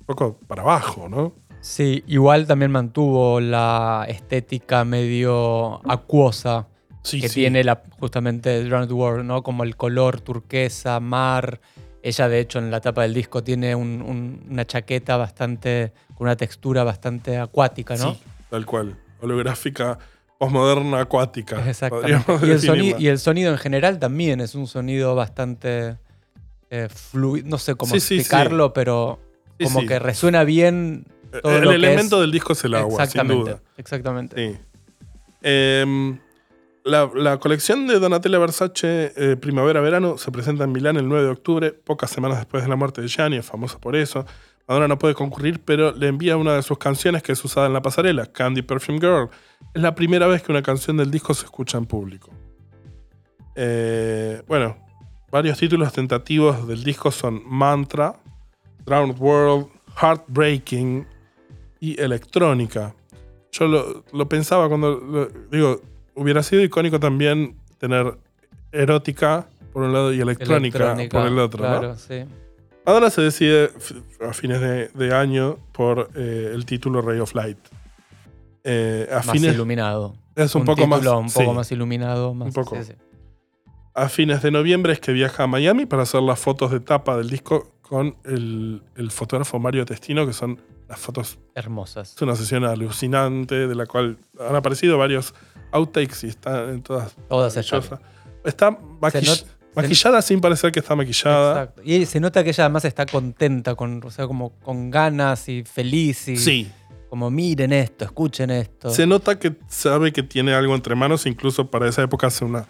un 0.00 0.06
poco 0.06 0.38
para 0.46 0.62
abajo, 0.62 1.08
¿no? 1.08 1.32
Sí, 1.60 2.04
igual 2.06 2.46
también 2.46 2.70
mantuvo 2.70 3.40
la 3.40 4.04
estética 4.08 4.84
medio 4.84 5.80
acuosa 5.90 6.68
Sí, 7.02 7.20
que 7.20 7.28
sí. 7.28 7.40
tiene 7.40 7.62
la, 7.64 7.82
justamente 8.00 8.64
Drowned 8.64 8.90
World, 8.90 9.24
¿no? 9.24 9.42
Como 9.42 9.62
el 9.62 9.76
color 9.76 10.20
turquesa, 10.20 10.98
mar. 11.00 11.60
Ella, 12.06 12.28
de 12.28 12.38
hecho, 12.38 12.60
en 12.60 12.70
la 12.70 12.80
tapa 12.80 13.02
del 13.02 13.14
disco 13.14 13.42
tiene 13.42 13.74
un- 13.74 14.00
un- 14.00 14.46
una 14.48 14.64
chaqueta 14.64 15.16
bastante, 15.16 15.92
con 16.14 16.26
una 16.28 16.36
textura 16.36 16.84
bastante 16.84 17.36
acuática, 17.36 17.96
¿no? 17.96 18.14
Sí, 18.14 18.20
tal 18.48 18.64
cual. 18.64 18.96
Holográfica, 19.20 19.98
posmoderna, 20.38 21.00
acuática. 21.00 21.56
Exactamente. 21.68 22.24
Y 23.00 23.06
el, 23.08 23.14
y 23.14 23.18
sonido 23.18 23.50
en 23.50 23.58
general 23.58 23.98
también 23.98 24.40
es 24.40 24.54
un 24.54 24.68
sonido 24.68 25.16
bastante 25.16 25.96
eh, 26.70 26.88
fluido. 26.88 27.48
No 27.48 27.58
sé 27.58 27.74
cómo 27.74 27.92
Sí, 27.94 27.98
sí, 28.00 28.06
sí. 28.06 28.14
explicarlo, 28.20 28.72
pero 28.72 29.18
como 29.62 29.84
que 29.86 29.98
resuena 29.98 30.44
bien 30.44 31.06
todo 31.42 31.56
el 31.56 31.64
lo 31.64 31.70
que 31.70 31.76
elemento 31.76 32.16
es- 32.16 32.20
del 32.20 32.30
disco 32.30 32.52
es 32.52 32.64
el 32.64 32.74
agua, 32.74 33.04
sin 33.06 33.26
duda. 33.26 33.60
Exactamente. 33.76 34.36
Sí. 34.52 34.58
Em, 35.42 36.18
la, 36.86 37.38
colección 37.38 37.86
de 37.86 37.98
Donatella 37.98 38.38
Versace 38.38 39.12
eh, 39.16 39.36
Primavera-Verano 39.36 40.18
se 40.18 40.30
presenta 40.30 40.64
en 40.64 40.72
Milán 40.72 40.96
el 40.96 41.08
9 41.08 41.24
de 41.24 41.30
octubre, 41.30 41.72
pocas 41.72 42.10
semanas 42.10 42.38
después 42.38 42.62
de 42.62 42.68
la 42.68 42.76
muerte 42.76 43.02
de 43.02 43.08
Gianni, 43.08 43.36
es 43.36 43.46
famosa 43.46 43.78
por 43.80 43.96
eso. 43.96 44.24
Madonna 44.68 44.88
no 44.88 44.98
puede 44.98 45.14
concurrir, 45.14 45.60
pero 45.64 45.92
le 45.92 46.08
envía 46.08 46.36
una 46.36 46.54
de 46.54 46.62
sus 46.62 46.78
canciones 46.78 47.22
que 47.22 47.32
es 47.32 47.44
usada 47.44 47.66
en 47.66 47.72
la 47.72 47.82
pasarela, 47.82 48.26
Candy 48.26 48.62
Perfume 48.62 48.98
Girl. 48.98 49.28
Es 49.74 49.82
la 49.82 49.94
primera 49.94 50.26
vez 50.26 50.42
que 50.42 50.52
una 50.52 50.62
canción 50.62 50.96
del 50.96 51.10
disco 51.10 51.34
se 51.34 51.44
escucha 51.44 51.78
en 51.78 51.86
público. 51.86 52.30
Eh, 53.54 54.42
bueno, 54.46 54.76
varios 55.30 55.58
títulos 55.58 55.92
tentativos 55.92 56.66
del 56.66 56.84
disco 56.84 57.10
son 57.10 57.42
Mantra, 57.46 58.14
Drowned 58.84 59.18
World, 59.18 59.68
Heartbreaking 60.00 61.06
y 61.80 62.00
Electrónica. 62.00 62.94
Yo 63.52 63.66
lo, 64.12 64.28
pensaba 64.28 64.68
cuando. 64.68 65.28
digo, 65.50 65.80
hubiera 66.16 66.42
sido 66.42 66.62
icónico 66.62 66.98
también 66.98 67.56
tener 67.78 68.18
erótica 68.72 69.46
por 69.72 69.84
un 69.84 69.92
lado 69.92 70.12
y 70.12 70.20
electrónica, 70.20 70.78
Electrónica, 70.78 71.18
por 71.18 71.26
el 71.28 71.38
otro. 71.38 71.62
¿no? 71.62 71.78
Claro, 71.78 71.96
sí. 71.96 72.24
Ahora 72.84 73.10
se 73.10 73.20
decide 73.20 73.70
a 74.26 74.32
fines 74.32 74.60
de, 74.60 74.88
de 74.88 75.14
año 75.14 75.58
por 75.72 76.10
eh, 76.14 76.52
el 76.54 76.64
título 76.64 77.02
Ray 77.02 77.20
of 77.20 77.34
Light. 77.34 77.58
Eh, 78.64 79.08
a 79.10 79.16
Más 79.16 79.30
fines, 79.30 79.54
iluminado. 79.54 80.14
es 80.34 80.54
un, 80.54 80.64
poco 80.64 80.86
más. 80.86 81.00
Un 81.04 81.30
poco 81.30 81.50
sí. 81.50 81.56
más 81.56 81.72
iluminado. 81.72 82.32
Más, 82.32 82.48
Un 82.48 82.52
poco. 82.54 82.76
sí, 82.76 82.84
sí. 82.84 82.92
a 83.94 84.08
fines 84.08 84.40
de 84.42 84.50
noviembre 84.50 84.92
es 84.92 85.00
que 85.00 85.12
viaja 85.12 85.42
a 85.42 85.46
Miami 85.46 85.84
para 85.84 86.02
hacer 86.02 86.22
las 86.22 86.38
fotos 86.38 86.70
de 86.70 86.80
tapa 86.80 87.16
del 87.16 87.28
disco 87.28 87.72
con 87.82 88.16
el, 88.24 88.82
el 88.96 89.10
fotógrafo 89.10 89.58
Mario 89.58 89.84
Testino, 89.84 90.26
que 90.26 90.32
son 90.32 90.60
las 90.88 90.98
fotos. 91.00 91.38
Hermosas. 91.54 92.14
Es 92.14 92.22
una 92.22 92.36
sesión 92.36 92.64
alucinante 92.64 93.66
de 93.66 93.74
la 93.74 93.86
cual 93.86 94.18
han 94.40 94.54
aparecido 94.56 94.98
varios 94.98 95.34
outtakes 95.72 96.24
y 96.24 96.28
están 96.28 96.70
en 96.70 96.82
todas. 96.82 97.14
Todas 97.28 97.56
están. 97.56 97.82
Está 98.44 98.70
maquill- 99.00 99.44
maquillada 99.74 100.22
sin 100.22 100.40
parecer 100.40 100.70
que 100.72 100.78
está 100.80 100.94
maquillada. 100.94 101.62
Exacto. 101.64 101.82
Y 101.84 102.06
se 102.06 102.20
nota 102.20 102.44
que 102.44 102.50
ella 102.50 102.64
además 102.64 102.84
está 102.84 103.04
contenta, 103.06 103.74
con, 103.74 104.00
o 104.04 104.10
sea, 104.10 104.26
como 104.26 104.50
con 104.60 104.90
ganas 104.90 105.48
y 105.48 105.64
feliz. 105.64 106.28
Y 106.28 106.36
Sí. 106.36 106.70
Como 107.08 107.30
miren 107.30 107.72
esto, 107.72 108.04
escuchen 108.04 108.50
esto. 108.50 108.90
Se 108.90 109.06
nota 109.06 109.38
que 109.38 109.54
sabe 109.68 110.12
que 110.12 110.22
tiene 110.24 110.54
algo 110.54 110.74
entre 110.74 110.94
manos, 110.96 111.24
incluso 111.26 111.70
para 111.70 111.88
esa 111.88 112.02
época 112.02 112.26
hace 112.26 112.44
una, 112.44 112.66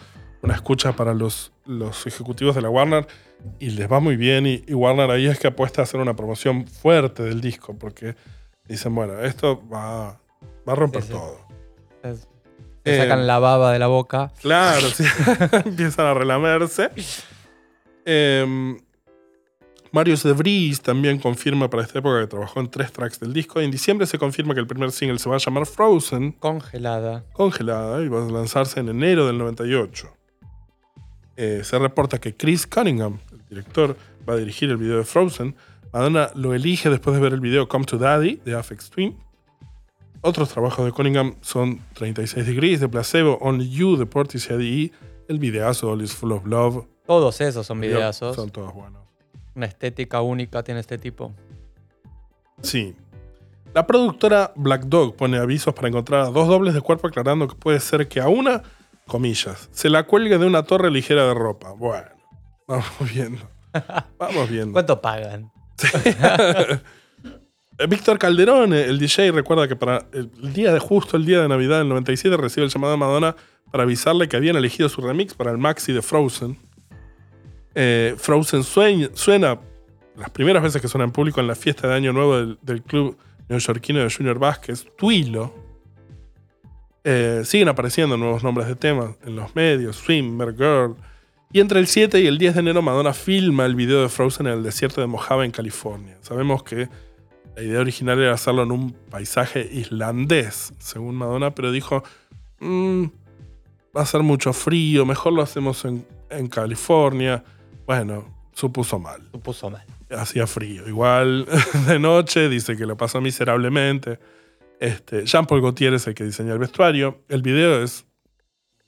una 0.47 0.55
escucha 0.55 0.93
para 0.95 1.13
los, 1.15 1.53
los 1.67 2.07
ejecutivos 2.07 2.55
de 2.55 2.63
la 2.63 2.71
Warner 2.71 3.07
y 3.59 3.71
les 3.71 3.91
va 3.91 4.01
muy 4.01 4.17
bien. 4.17 4.47
Y, 4.47 4.65
y 4.67 4.73
Warner 4.75 5.11
ahí 5.11 5.27
es 5.27 5.39
que 5.39 5.49
apuesta 5.49 5.83
a 5.83 5.85
hacer 5.85 6.01
una 6.01 6.17
promoción 6.17 6.67
fuerte 6.67 7.23
del 7.23 7.41
disco, 7.41 7.77
porque 7.79 8.17
dicen, 8.67 8.95
bueno, 8.95 9.21
esto 9.21 9.63
va, 9.69 10.19
va 10.69 10.73
a 10.73 10.75
romper 10.77 11.03
Sí, 11.03 11.09
sí. 11.09 11.15
todo. 11.15 11.39
Es- 12.03 12.29
Se 12.85 12.95
Eh, 12.95 12.99
sacan 12.99 13.27
la 13.27 13.39
baba 13.41 13.73
de 13.73 13.79
la 13.81 13.89
boca. 13.89 14.33
Claro, 14.41 14.87
sí. 14.89 15.05
Empiezan 15.65 16.07
a 16.07 16.15
relamerse. 16.15 16.91
Em, 18.05 18.79
Marius 19.93 20.23
de 20.23 20.33
Vries 20.33 20.81
también 20.83 21.19
confirma 21.19 21.69
para 21.71 21.83
esta 21.83 21.99
época 21.99 22.21
que 22.21 22.27
trabajó 22.27 22.61
en 22.61 22.69
tres 22.71 22.93
tracks 22.93 23.19
del 23.19 23.33
disco. 23.33 23.61
En 23.61 23.71
diciembre 23.71 24.07
se 24.07 24.19
confirma 24.19 24.55
que 24.55 24.61
el 24.61 24.67
primer 24.67 24.93
single 24.93 25.19
se 25.19 25.29
va 25.29 25.37
a 25.37 25.39
llamar 25.39 25.67
Frozen. 25.67 26.33
Congelada. 26.33 27.25
congelada 27.33 28.03
y 28.03 28.09
va 28.09 28.25
a 28.25 28.31
lanzarse 28.31 28.79
en 28.81 28.89
enero 28.89 29.27
del 29.27 29.39
98. 29.39 30.13
Eh, 31.37 31.63
se 31.65 31.79
reporta 31.79 32.19
que 32.19 32.35
Chris 32.35 32.67
Cunningham, 32.67 33.19
el 33.31 33.45
director, 33.49 33.97
va 34.29 34.35
a 34.35 34.37
dirigir 34.37 34.71
el 34.71 34.77
video 34.77 34.99
de 34.99 35.05
Frozen. 35.05 35.55
Madonna 35.93 36.31
lo 36.35 36.55
elige 36.55 36.91
después 36.91 37.15
de 37.15 37.23
ver 37.23 37.33
el 37.33 37.41
video 37.41 37.69
Come 37.69 37.85
to 37.85 37.99
Daddy 37.99 38.41
de 38.45 38.55
Afex 38.55 38.91
Twin. 38.91 39.17
Otros 40.23 40.49
trabajos 40.49 40.85
de 40.85 40.93
Cunningham 40.93 41.37
son 41.41 41.81
36 41.95 42.47
Degrees 42.47 42.81
de 42.81 42.89
Placebo, 42.89 43.39
Only 43.41 43.71
You 43.71 43.97
de 43.97 44.07
Portishead 44.07 44.61
y 44.61 44.93
el 45.29 45.39
videazo 45.39 45.91
All 45.91 46.03
is 46.03 46.15
Full 46.15 46.33
of 46.33 46.47
Love. 46.47 46.87
Todos 47.07 47.41
esos 47.41 47.67
son 47.67 47.81
videazos. 47.81 48.35
Son 48.35 48.51
todos 48.51 48.75
buenos. 48.75 49.03
Una 49.55 49.67
estética 49.67 50.21
única 50.23 50.63
tiene 50.63 50.81
este 50.81 50.99
tipo. 50.99 51.33
Sí. 52.63 52.95
La 53.75 53.87
productora 53.87 54.53
Black 54.57 54.85
Dog 54.87 55.17
pone 55.17 55.39
avisos 55.39 55.75
para 55.75 55.89
encontrar 55.89 56.23
a 56.23 56.31
dos 56.31 56.49
dobles 56.49 56.75
de 56.75 56.81
cuerpo 56.81 57.09
aclarando 57.09 57.47
que 57.47 57.55
puede 57.55 57.79
ser 57.79 58.09
que 58.09 58.21
a 58.21 58.29
una, 58.29 58.63
comillas, 59.07 59.69
se 59.73 59.89
la 59.91 60.05
cuelgue 60.05 60.39
de 60.39 60.47
una 60.47 60.63
torre 60.65 60.91
ligera 60.91 61.27
de 61.27 61.35
ropa. 61.35 61.73
Bueno, 61.73 62.09
vamos 62.69 62.87
viendo. 63.13 63.49
Vamos 64.19 64.51
viendo. 64.51 64.73
¿Cuánto 64.73 65.01
pagan? 65.01 65.51
Eh, 67.79 67.87
Víctor 67.89 68.19
Calderón, 68.19 68.73
eh, 68.73 68.85
el 68.85 68.99
DJ, 68.99 69.33
recuerda 69.33 69.69
que 69.69 69.77
para 69.77 70.07
el 70.13 70.31
el 70.43 70.55
día 70.55 70.73
de 70.73 70.79
justo 70.79 71.19
el 71.19 71.27
día 71.27 71.43
de 71.43 71.49
Navidad 71.49 71.77
del 71.81 71.91
97 71.91 72.35
recibe 72.39 72.65
el 72.65 72.73
llamado 72.73 72.93
de 72.95 72.99
Madonna 72.99 73.37
para 73.71 73.83
avisarle 73.83 74.29
que 74.29 74.37
habían 74.39 74.57
elegido 74.57 74.89
su 74.89 75.03
remix 75.03 75.35
para 75.35 75.51
el 75.51 75.59
maxi 75.59 75.93
de 75.93 76.01
Frozen. 76.01 76.57
Eh, 77.75 78.15
Frozen 78.17 78.63
sueña- 78.65 79.11
suena 79.13 79.61
las 80.17 80.31
primeras 80.31 80.63
veces 80.63 80.81
que 80.81 80.89
suena 80.89 81.05
en 81.05 81.11
público 81.13 81.39
en 81.41 81.49
la 81.49 81.55
fiesta 81.55 81.87
de 81.87 81.93
Año 81.95 82.15
Nuevo 82.15 82.39
del, 82.39 82.59
del 82.63 82.83
club 82.83 83.19
neoyorquino 83.51 83.99
de 84.01 84.11
Junior 84.11 84.39
Vázquez, 84.39 84.87
Twilo. 84.97 85.53
Eh, 87.09 87.43
siguen 87.45 87.69
apareciendo 87.69 88.17
nuevos 88.17 88.43
nombres 88.43 88.67
de 88.67 88.75
temas 88.75 89.15
en 89.25 89.37
los 89.37 89.55
medios, 89.55 89.95
Swimmer 89.95 90.53
Girl. 90.57 90.97
Y 91.53 91.61
entre 91.61 91.79
el 91.79 91.87
7 91.87 92.21
y 92.21 92.27
el 92.27 92.37
10 92.37 92.55
de 92.55 92.61
enero 92.61 92.83
Madonna 92.83 93.13
filma 93.13 93.65
el 93.65 93.77
video 93.77 94.03
de 94.03 94.09
Frozen 94.09 94.49
en 94.49 94.55
el 94.55 94.65
desierto 94.65 95.01
de 95.01 95.07
Mojave, 95.07 95.45
en 95.45 95.53
California. 95.53 96.19
Sabemos 96.21 96.65
que 96.65 96.89
la 97.55 97.63
idea 97.63 97.79
original 97.79 98.19
era 98.19 98.35
hacerlo 98.35 98.65
en 98.65 98.73
un 98.73 98.91
paisaje 98.91 99.71
islandés, 99.73 100.75
según 100.81 101.15
Madonna, 101.15 101.55
pero 101.55 101.71
dijo, 101.71 102.03
"Mm, 102.59 103.05
va 103.97 104.03
a 104.03 104.07
ser 104.07 104.25
mucho 104.25 104.53
frío, 104.53 105.07
mejor 105.07 105.33
lo 105.33 105.43
hacemos 105.43 105.85
en, 105.85 106.05
en 106.29 106.49
California. 106.49 107.45
Bueno, 107.87 108.35
supuso 108.53 108.99
mal. 108.99 109.23
Supuso 109.31 109.71
mal. 109.71 109.85
Hacía 110.11 110.49
frío. 110.49 110.89
Igual 110.89 111.47
de 111.87 112.01
noche, 112.01 112.49
dice 112.49 112.77
que 112.77 112.85
lo 112.85 112.97
pasó 112.97 113.21
miserablemente. 113.21 114.19
Este, 114.81 115.25
Jean-Paul 115.25 115.63
Gaultier 115.63 115.95
es 115.95 116.07
el 116.07 116.15
que 116.15 116.25
diseña 116.25 116.53
el 116.53 116.59
vestuario. 116.59 117.23
El 117.29 117.43
video 117.43 117.83
es 117.83 118.07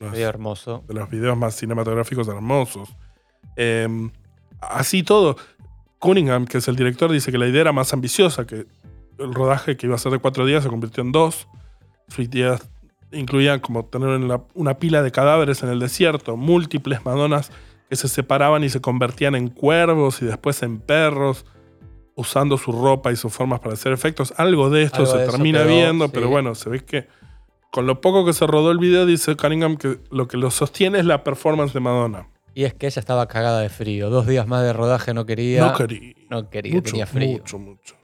no 0.01 0.09
es 0.09 0.13
Video 0.13 0.29
hermoso. 0.29 0.85
de 0.87 0.95
los 0.95 1.11
videos 1.11 1.37
más 1.37 1.57
cinematográficos 1.57 2.29
hermosos. 2.29 2.89
Eh, 3.57 3.89
así 4.61 5.03
todo, 5.03 5.37
Cunningham, 5.99 6.47
que 6.47 6.59
es 6.59 6.69
el 6.69 6.77
director, 6.77 7.11
dice 7.11 7.33
que 7.33 7.39
la 7.39 7.49
idea 7.49 7.63
era 7.63 7.73
más 7.73 7.93
ambiciosa, 7.93 8.47
que 8.47 8.67
el 9.19 9.35
rodaje 9.35 9.77
que 9.77 9.87
iba 9.87 9.97
a 9.97 9.99
ser 9.99 10.13
de 10.13 10.19
cuatro 10.21 10.47
días 10.47 10.63
se 10.63 10.69
convirtió 10.69 11.03
en 11.03 11.11
dos. 11.11 11.49
Sus 12.09 12.27
ideas 12.27 12.71
incluían 13.11 13.59
como 13.59 13.87
tener 13.87 14.09
una 14.55 14.79
pila 14.79 15.03
de 15.03 15.11
cadáveres 15.11 15.63
en 15.63 15.71
el 15.71 15.81
desierto, 15.81 16.37
múltiples 16.37 17.05
Madonas 17.05 17.51
que 17.89 17.97
se 17.97 18.09
separaban 18.09 18.63
y 18.65 18.69
se 18.69 18.81
convertían 18.81 19.35
en 19.35 19.49
cuervos 19.49 20.21
y 20.23 20.27
después 20.27 20.63
en 20.63 20.79
perros, 20.79 21.47
usando 22.19 22.59
su 22.59 22.73
ropa 22.73 23.13
y 23.13 23.17
sus 23.17 23.33
formas 23.33 23.61
para 23.61 23.75
hacer 23.75 23.93
efectos. 23.93 24.35
Algo 24.37 24.71
de 24.71 24.83
esto 24.83 24.99
Algo 24.99 25.13
se 25.13 25.19
de 25.19 25.27
termina 25.27 25.61
quedó, 25.61 25.69
viendo, 25.69 26.05
sí. 26.07 26.11
pero 26.13 26.29
bueno, 26.29 26.55
se 26.55 26.69
ve 26.69 26.85
que 26.85 27.07
con 27.71 27.87
lo 27.87 28.01
poco 28.01 28.25
que 28.25 28.33
se 28.33 28.47
rodó 28.47 28.71
el 28.73 28.79
video, 28.79 29.07
dice 29.07 29.37
Cunningham 29.37 29.77
que 29.77 29.99
lo 30.11 30.27
que 30.27 30.37
lo 30.37 30.51
sostiene 30.51 30.99
es 30.99 31.05
la 31.05 31.23
performance 31.23 31.73
de 31.73 31.81
Madonna. 31.81 32.27
Y 32.55 32.65
es 32.65 32.75
que 32.75 32.87
ella 32.87 32.99
estaba 33.01 33.29
cagada 33.29 33.61
de 33.61 33.69
frío. 33.69 34.11
Dos 34.11 34.27
días 34.27 34.47
más 34.49 34.63
de 34.65 34.73
rodaje 34.73 35.15
no 35.15 35.27
quería. 35.27 35.67
No 35.67 35.75
quería. 35.75 36.15
No 36.29 36.51
quería, 36.51 36.75
mucho, 36.75 36.91
tenía 36.91 37.07
frío. 37.07 37.39
Mucho, 37.39 37.59
mucho. 37.59 37.95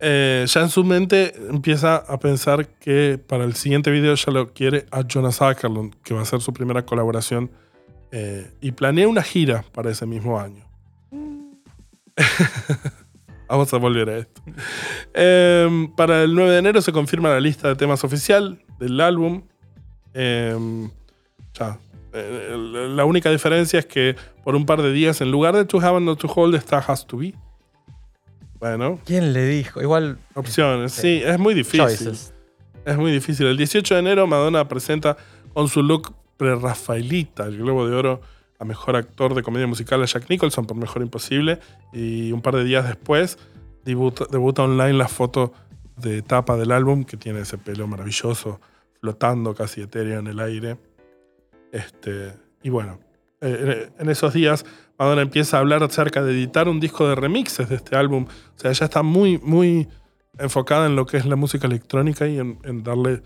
Eh, 0.00 0.44
ya 0.48 0.60
en 0.62 0.68
su 0.70 0.82
mente 0.84 1.34
empieza 1.50 1.96
a 1.96 2.18
pensar 2.18 2.66
que 2.80 3.18
para 3.24 3.44
el 3.44 3.54
siguiente 3.54 3.90
video 3.90 4.14
ya 4.14 4.32
lo 4.32 4.52
quiere 4.52 4.86
a 4.90 5.02
Jonas 5.06 5.40
Ackerlund, 5.42 5.94
que 6.02 6.14
va 6.14 6.22
a 6.22 6.24
ser 6.24 6.40
su 6.40 6.52
primera 6.52 6.84
colaboración. 6.84 7.50
eh, 8.10 8.50
y 8.60 8.72
planea 8.72 9.06
una 9.06 9.22
gira 9.22 9.64
para 9.72 9.90
ese 9.90 10.06
mismo 10.06 10.40
año. 10.40 10.64
Vamos 13.48 13.72
a 13.72 13.78
volver 13.78 14.10
a 14.10 14.18
esto. 14.18 14.42
Eh, 15.14 15.88
para 15.96 16.22
el 16.22 16.34
9 16.34 16.50
de 16.50 16.58
enero 16.58 16.82
se 16.82 16.92
confirma 16.92 17.30
la 17.30 17.40
lista 17.40 17.68
de 17.68 17.76
temas 17.76 18.04
oficial 18.04 18.62
del 18.78 19.00
álbum. 19.00 19.42
Eh, 20.14 20.56
ya. 21.54 21.78
Eh, 22.12 22.54
la 22.94 23.04
única 23.04 23.30
diferencia 23.30 23.78
es 23.78 23.86
que 23.86 24.16
por 24.44 24.54
un 24.54 24.66
par 24.66 24.82
de 24.82 24.92
días, 24.92 25.20
en 25.20 25.30
lugar 25.30 25.54
de 25.54 25.64
To 25.64 25.78
Have 25.80 25.96
and 25.96 26.06
Not 26.06 26.20
to 26.20 26.28
Hold, 26.28 26.54
está 26.54 26.78
Has 26.78 27.06
to 27.06 27.18
Be. 27.18 27.34
Bueno, 28.60 28.98
¿Quién 29.04 29.32
le 29.32 29.46
dijo? 29.46 29.80
Igual. 29.80 30.18
opciones. 30.34 30.92
Sí, 30.92 31.22
es 31.24 31.38
muy 31.38 31.54
difícil. 31.54 31.80
Choices. 31.80 32.34
Es 32.84 32.96
muy 32.96 33.12
difícil. 33.12 33.46
El 33.46 33.56
18 33.56 33.94
de 33.94 34.00
enero, 34.00 34.26
Madonna 34.26 34.66
presenta 34.66 35.16
con 35.54 35.68
su 35.68 35.82
look 35.82 36.14
pre-Rafaelita 36.36 37.46
el 37.46 37.58
Globo 37.58 37.86
de 37.86 37.94
Oro 37.94 38.20
a 38.58 38.64
mejor 38.64 38.96
actor 38.96 39.34
de 39.34 39.42
comedia 39.42 39.66
musical 39.66 40.02
a 40.02 40.06
Jack 40.06 40.28
Nicholson 40.28 40.66
por 40.66 40.76
Mejor 40.76 41.02
Imposible. 41.02 41.60
Y 41.92 42.32
un 42.32 42.42
par 42.42 42.56
de 42.56 42.64
días 42.64 42.86
después, 42.86 43.38
debuta, 43.84 44.62
online 44.62 44.94
la 44.94 45.08
foto 45.08 45.52
de 45.96 46.22
tapa 46.22 46.56
del 46.56 46.72
álbum, 46.72 47.04
que 47.04 47.16
tiene 47.16 47.40
ese 47.40 47.58
pelo 47.58 47.86
maravilloso, 47.86 48.60
flotando 49.00 49.54
casi 49.54 49.82
etéreo 49.82 50.18
en 50.18 50.26
el 50.26 50.40
aire. 50.40 50.76
Este, 51.72 52.34
y 52.62 52.70
bueno, 52.70 52.98
eh, 53.40 53.90
en 53.98 54.08
esos 54.08 54.32
días 54.32 54.64
Madonna 54.98 55.22
empieza 55.22 55.56
a 55.56 55.60
hablar 55.60 55.82
acerca 55.84 56.24
de 56.24 56.32
editar 56.32 56.68
un 56.68 56.80
disco 56.80 57.08
de 57.08 57.14
remixes 57.14 57.68
de 57.68 57.76
este 57.76 57.94
álbum. 57.94 58.26
O 58.56 58.58
sea, 58.58 58.72
ella 58.72 58.86
está 58.86 59.02
muy, 59.04 59.38
muy 59.38 59.88
enfocada 60.38 60.86
en 60.86 60.96
lo 60.96 61.06
que 61.06 61.18
es 61.18 61.24
la 61.24 61.36
música 61.36 61.68
electrónica 61.68 62.26
y 62.26 62.38
en, 62.38 62.58
en 62.64 62.82
darle 62.82 63.22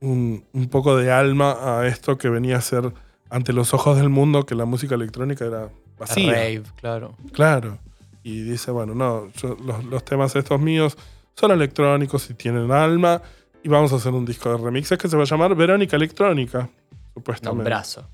un, 0.00 0.44
un 0.52 0.68
poco 0.68 0.96
de 0.96 1.10
alma 1.10 1.80
a 1.80 1.86
esto 1.88 2.18
que 2.18 2.28
venía 2.28 2.56
a 2.56 2.60
ser 2.60 2.92
ante 3.32 3.52
los 3.52 3.74
ojos 3.74 3.96
del 3.96 4.08
mundo, 4.10 4.44
que 4.46 4.54
la 4.54 4.64
música 4.66 4.94
electrónica 4.94 5.44
era 5.44 5.70
vacía. 5.98 6.30
Rave, 6.32 6.62
claro. 6.76 7.16
Claro. 7.32 7.78
Y 8.22 8.42
dice, 8.42 8.70
bueno, 8.70 8.94
no, 8.94 9.28
yo- 9.32 9.56
los, 9.64 9.82
los 9.84 10.04
temas 10.04 10.36
estos 10.36 10.60
míos 10.60 10.96
son 11.34 11.50
electrónicos 11.50 12.28
y 12.30 12.34
tienen 12.34 12.70
alma. 12.70 13.20
Y 13.64 13.68
vamos 13.68 13.92
a 13.92 13.96
hacer 13.96 14.12
un 14.12 14.24
disco 14.24 14.50
de 14.50 14.62
remixes 14.62 14.98
que 14.98 15.08
se 15.08 15.16
va 15.16 15.22
a 15.22 15.26
llamar 15.26 15.54
Verónica 15.54 15.96
Electrónica, 15.96 16.68
supuestamente. 17.14 17.62
Nombrazo. 17.64 18.08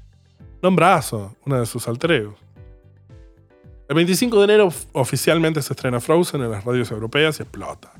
Nombrazo, 0.62 1.36
una 1.46 1.60
de 1.60 1.66
sus 1.66 1.86
altreos. 1.88 2.34
El 3.88 3.94
25 3.96 4.38
de 4.38 4.44
enero 4.44 4.68
oficialmente 4.92 5.62
se 5.62 5.72
estrena 5.72 6.00
Frozen 6.00 6.42
en 6.42 6.50
las 6.50 6.64
radios 6.64 6.90
europeas 6.90 7.38
y 7.38 7.42
explota. 7.42 7.92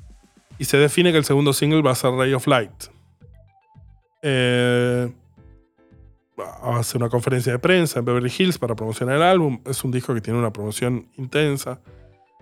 Y 0.58 0.64
se 0.66 0.76
define 0.76 1.10
que 1.12 1.18
el 1.18 1.24
segundo 1.24 1.52
single 1.54 1.80
va 1.82 1.92
a 1.92 1.94
ser 1.94 2.10
Ray 2.12 2.34
of 2.34 2.46
Light. 2.46 2.84
Eh, 4.22 5.10
hace 6.62 6.96
una 6.96 7.08
conferencia 7.08 7.52
de 7.52 7.58
prensa 7.58 7.98
en 7.98 8.04
Beverly 8.04 8.32
Hills 8.36 8.58
para 8.58 8.74
promocionar 8.74 9.16
el 9.16 9.22
álbum. 9.22 9.60
Es 9.66 9.82
un 9.84 9.90
disco 9.90 10.14
que 10.14 10.20
tiene 10.20 10.38
una 10.38 10.52
promoción 10.52 11.08
intensa. 11.16 11.80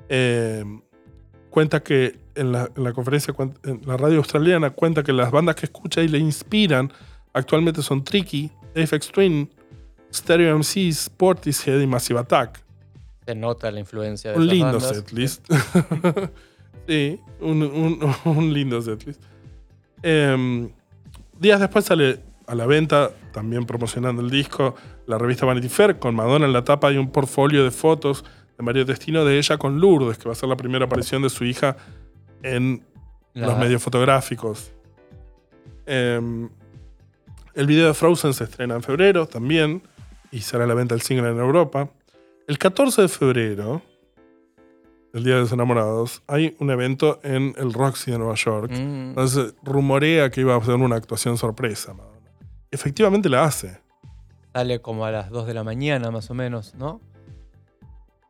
Eh, 0.08 0.64
cuenta 1.50 1.82
que 1.82 2.18
en 2.34 2.52
la, 2.52 2.70
en 2.76 2.84
la 2.84 2.92
conferencia, 2.92 3.34
en 3.64 3.80
la 3.86 3.96
radio 3.96 4.18
australiana, 4.18 4.70
cuenta 4.70 5.02
que 5.02 5.12
las 5.12 5.30
bandas 5.30 5.56
que 5.56 5.66
escucha 5.66 6.02
y 6.02 6.08
le 6.08 6.18
inspiran 6.18 6.92
actualmente 7.32 7.82
son 7.82 8.04
Tricky, 8.04 8.50
Dave 8.74 8.98
Twin, 8.98 9.50
Stereo 10.12 10.58
MCs, 10.58 11.10
Portishead 11.10 11.80
y 11.80 11.86
Massive 11.86 12.20
Attack. 12.20 12.62
Se 13.26 13.34
nota 13.34 13.70
la 13.70 13.80
influencia 13.80 14.30
de 14.32 14.36
Un 14.36 14.44
esas 14.44 14.52
lindo 14.54 14.80
setlist. 14.80 15.46
sí, 16.86 17.20
un, 17.40 17.62
un- 17.62 18.14
un 18.24 18.52
lindo 18.52 18.80
setlist. 18.80 19.20
Em, 20.02 20.70
días 21.38 21.58
después 21.58 21.84
sale 21.84 22.20
a 22.46 22.54
la 22.54 22.66
venta, 22.66 23.10
también 23.36 23.66
promocionando 23.66 24.22
el 24.22 24.30
disco, 24.30 24.74
la 25.06 25.18
revista 25.18 25.44
Vanity 25.44 25.68
Fair, 25.68 25.98
con 25.98 26.14
Madonna 26.14 26.46
en 26.46 26.54
la 26.54 26.64
tapa 26.64 26.90
y 26.90 26.96
un 26.96 27.10
portfolio 27.12 27.64
de 27.64 27.70
fotos 27.70 28.24
de 28.56 28.64
Mario 28.64 28.86
Destino 28.86 29.26
de 29.26 29.36
ella 29.36 29.58
con 29.58 29.78
Lourdes, 29.78 30.16
que 30.16 30.24
va 30.26 30.32
a 30.32 30.34
ser 30.34 30.48
la 30.48 30.56
primera 30.56 30.86
aparición 30.86 31.20
de 31.20 31.28
su 31.28 31.44
hija 31.44 31.76
en 32.42 32.82
La- 33.34 33.48
los 33.48 33.58
medios 33.58 33.82
fotográficos. 33.82 34.72
Em, 35.84 36.48
el 37.54 37.66
video 37.66 37.88
de 37.88 37.92
Frozen 37.94 38.32
se 38.32 38.44
estrena 38.44 38.74
en 38.74 38.82
febrero 38.82 39.26
también 39.26 39.82
y 40.32 40.40
será 40.40 40.64
a 40.64 40.66
la 40.66 40.72
venta 40.74 40.94
el 40.94 41.02
single 41.02 41.28
en 41.30 41.38
Europa. 41.38 41.90
El 42.48 42.56
14 42.56 43.02
de 43.02 43.08
febrero, 43.08 43.82
el 45.12 45.24
Día 45.24 45.34
de 45.34 45.40
los 45.42 45.52
Enamorados, 45.52 46.22
hay 46.26 46.56
un 46.58 46.70
evento 46.70 47.20
en 47.22 47.54
el 47.58 47.74
Roxy 47.74 48.12
de 48.12 48.18
Nueva 48.18 48.34
York. 48.36 48.70
Mm, 48.72 49.08
Entonces 49.10 49.54
rumorea 49.62 50.30
que 50.30 50.40
iba 50.40 50.54
a 50.54 50.58
hacer 50.58 50.74
una 50.76 50.96
actuación 50.96 51.36
sorpresa. 51.36 51.92
Madonna. 51.92 52.15
Efectivamente 52.70 53.28
la 53.28 53.44
hace. 53.44 53.80
sale 54.52 54.80
como 54.80 55.04
a 55.04 55.10
las 55.10 55.30
2 55.30 55.46
de 55.46 55.54
la 55.54 55.64
mañana, 55.64 56.10
más 56.10 56.30
o 56.30 56.34
menos, 56.34 56.74
¿no? 56.74 57.00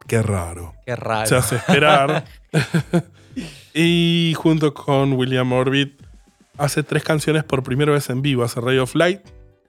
Qué 0.07 0.23
raro. 0.23 0.75
Qué 0.85 0.95
raro. 0.95 1.27
Se 1.27 1.37
hace 1.37 1.57
esperar. 1.57 2.25
y 3.75 4.35
junto 4.37 4.73
con 4.73 5.15
William 5.15 5.53
Orbit 5.53 6.01
hace 6.59 6.83
tres 6.83 7.03
canciones 7.03 7.45
por 7.45 7.63
primera 7.63 7.93
vez 7.93 8.09
en 8.11 8.23
vivo. 8.23 8.45
Hace 8.45 8.61
Ray 8.61 8.79
of 8.79 8.95
Light, 8.95 9.21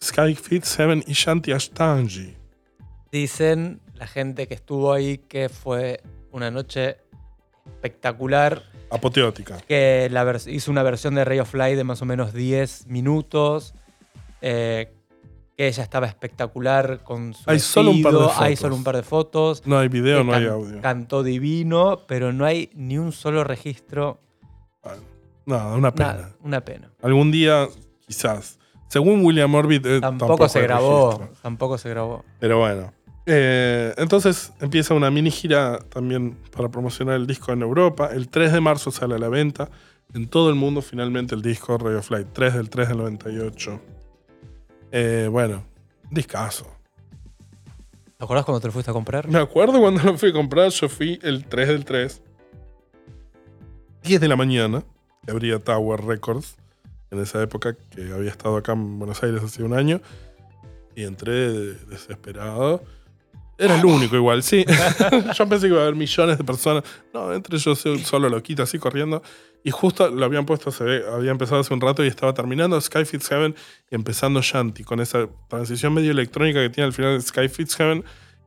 Sky 0.04 0.36
Fit 0.36 0.64
7 0.64 1.04
y 1.08 1.14
Shanti 1.14 1.52
Ashtangi. 1.52 2.36
Dicen 3.12 3.82
la 3.96 4.08
gente 4.08 4.48
que 4.48 4.54
estuvo 4.54 4.94
ahí 4.94 5.18
que 5.18 5.50
fue 5.50 6.02
una 6.32 6.52
noche 6.52 6.98
espectacular, 7.66 8.64
Apoteótica. 8.90 9.58
que 9.68 10.08
la 10.12 10.40
hizo 10.48 10.72
una 10.72 10.84
versión 10.84 11.16
de 11.16 11.26
Ray 11.26 11.40
of 11.40 11.54
Light 11.54 11.76
de 11.78 11.84
más 11.84 12.02
o 12.02 12.06
menos 12.06 12.34
10 12.34 12.88
minutos, 12.88 13.74
eh, 14.42 14.94
que 15.56 15.68
ella 15.68 15.84
estaba 15.84 16.06
espectacular 16.06 17.04
con 17.04 17.34
su 17.34 17.50
Hay 17.50 17.60
solo 17.60 17.92
un 17.92 18.04
par 18.04 18.14
de 18.14 18.20
vestido, 18.20 18.42
hay 18.44 18.56
fotos. 18.56 18.60
solo 18.60 18.76
un 18.76 18.84
par 18.84 18.96
de 18.96 19.04
fotos. 19.04 19.64
No 19.66 19.80
hay 19.80 19.88
video, 19.88 20.20
que 20.20 20.24
no 20.26 20.34
hay 20.34 20.46
audio. 20.46 20.82
Cantó 20.82 21.24
divino, 21.24 22.02
pero 22.08 22.32
no 22.32 22.46
hay 22.46 22.70
ni 22.76 22.98
un 22.98 23.12
solo 23.12 23.44
registro. 23.44 24.20
Nada, 25.46 25.76
una 25.76 25.94
pena. 25.94 26.14
Nada, 26.14 26.36
una 26.44 26.62
pena. 26.62 26.92
Algún 27.02 27.32
día, 27.32 27.68
quizás. 28.06 28.60
Según 28.90 29.26
William 29.26 29.54
Orbit, 29.56 29.86
eh, 29.86 30.00
Tampoco, 30.00 30.48
se 30.48 30.62
grabó. 30.62 31.12
registro. 31.18 31.42
Tampoco 31.42 31.78
se 31.78 31.90
grabó. 31.90 32.24
Pero 32.40 32.60
bueno. 32.60 32.94
Eh, 33.26 33.94
entonces 33.98 34.54
empieza 34.62 34.94
una 34.94 35.12
mini 35.12 35.32
gira 35.32 35.80
también 35.90 36.38
para 36.56 36.70
promocionar 36.70 37.16
el 37.16 37.28
disco 37.28 37.52
en 37.52 37.62
Europa. 37.62 38.10
El 38.14 38.30
3 38.30 38.54
de 38.54 38.62
marzo 38.62 38.92
sale 38.92 39.16
a 39.16 39.18
la 39.18 39.28
venta. 39.28 39.70
En 40.14 40.28
todo 40.30 40.50
el 40.50 40.56
mundo 40.56 40.82
finalmente 40.82 41.36
el 41.36 41.42
disco 41.42 41.78
Radio 41.78 42.02
Flight. 42.02 42.28
3 42.32 42.54
del 42.54 42.70
3 42.70 42.88
del 42.90 42.98
98. 42.98 43.82
Eh, 44.92 45.28
bueno, 45.32 45.64
discazo. 46.10 46.66
¿Te 48.18 48.24
acordás 48.24 48.46
cuando 48.46 48.60
te 48.62 48.68
lo 48.68 48.74
fuiste 48.74 48.90
a 48.92 48.94
comprar? 48.94 49.28
Me 49.28 49.40
acuerdo 49.40 49.80
cuando 49.80 50.02
lo 50.04 50.18
fui 50.18 50.30
a 50.30 50.34
comprar, 50.34 50.70
yo 50.72 50.90
fui 50.90 51.20
el 51.22 51.46
3 51.46 51.68
del 51.68 51.86
3. 51.86 52.22
10 54.04 54.22
de 54.22 54.28
la 54.28 54.36
mañana, 54.36 54.84
que 55.26 55.32
abría 55.32 55.60
Tower 55.60 56.04
Records, 56.04 56.56
en 57.12 57.20
esa 57.20 57.42
época 57.44 57.76
que 57.96 58.12
había 58.14 58.32
estado 58.32 58.58
acá 58.58 58.74
en 58.74 58.98
Buenos 59.00 59.22
Aires 59.24 59.44
hace 59.44 59.64
un 59.64 59.74
año. 59.74 60.02
Y 60.96 61.04
entré 61.04 61.32
de- 61.32 61.74
desesperado. 61.86 62.84
Era 63.60 63.76
el 63.80 63.86
único 63.86 64.16
igual, 64.16 64.42
sí. 64.44 64.66
yo 65.38 65.50
pensé 65.50 65.68
que 65.68 65.74
iba 65.74 65.80
a 65.80 65.84
haber 65.84 65.96
millones 65.96 66.38
de 66.38 66.44
personas. 66.44 66.84
No, 67.14 67.34
entré 67.34 67.58
yo 67.60 67.76
so- 67.76 67.98
solo 68.00 68.30
loquito, 68.30 68.64
así 68.64 68.80
corriendo. 68.80 69.22
Y 69.64 69.72
justo 69.72 70.10
lo 70.10 70.26
habían 70.26 70.46
puesto, 70.46 70.72
se 70.72 70.84
ve, 70.84 71.04
había 71.12 71.32
empezado 71.32 71.60
hace 71.60 71.74
un 71.74 71.82
rato 71.82 72.04
y 72.04 72.08
estaba 72.08 72.34
terminando 72.34 72.80
Skyfit 72.80 73.24
Heaven 73.24 73.56
y 73.92 73.96
empezando 73.96 74.42
Shanti, 74.42 74.84
con 74.84 75.00
esa 75.02 75.28
transición 75.50 75.94
medio 75.94 76.12
electrónica 76.12 76.62
que 76.62 76.70
tiene 76.70 76.86
al 76.86 76.94
final 76.94 77.18
de 77.18 77.22
Skyfit 77.22 77.70
Heaven 77.74 78.04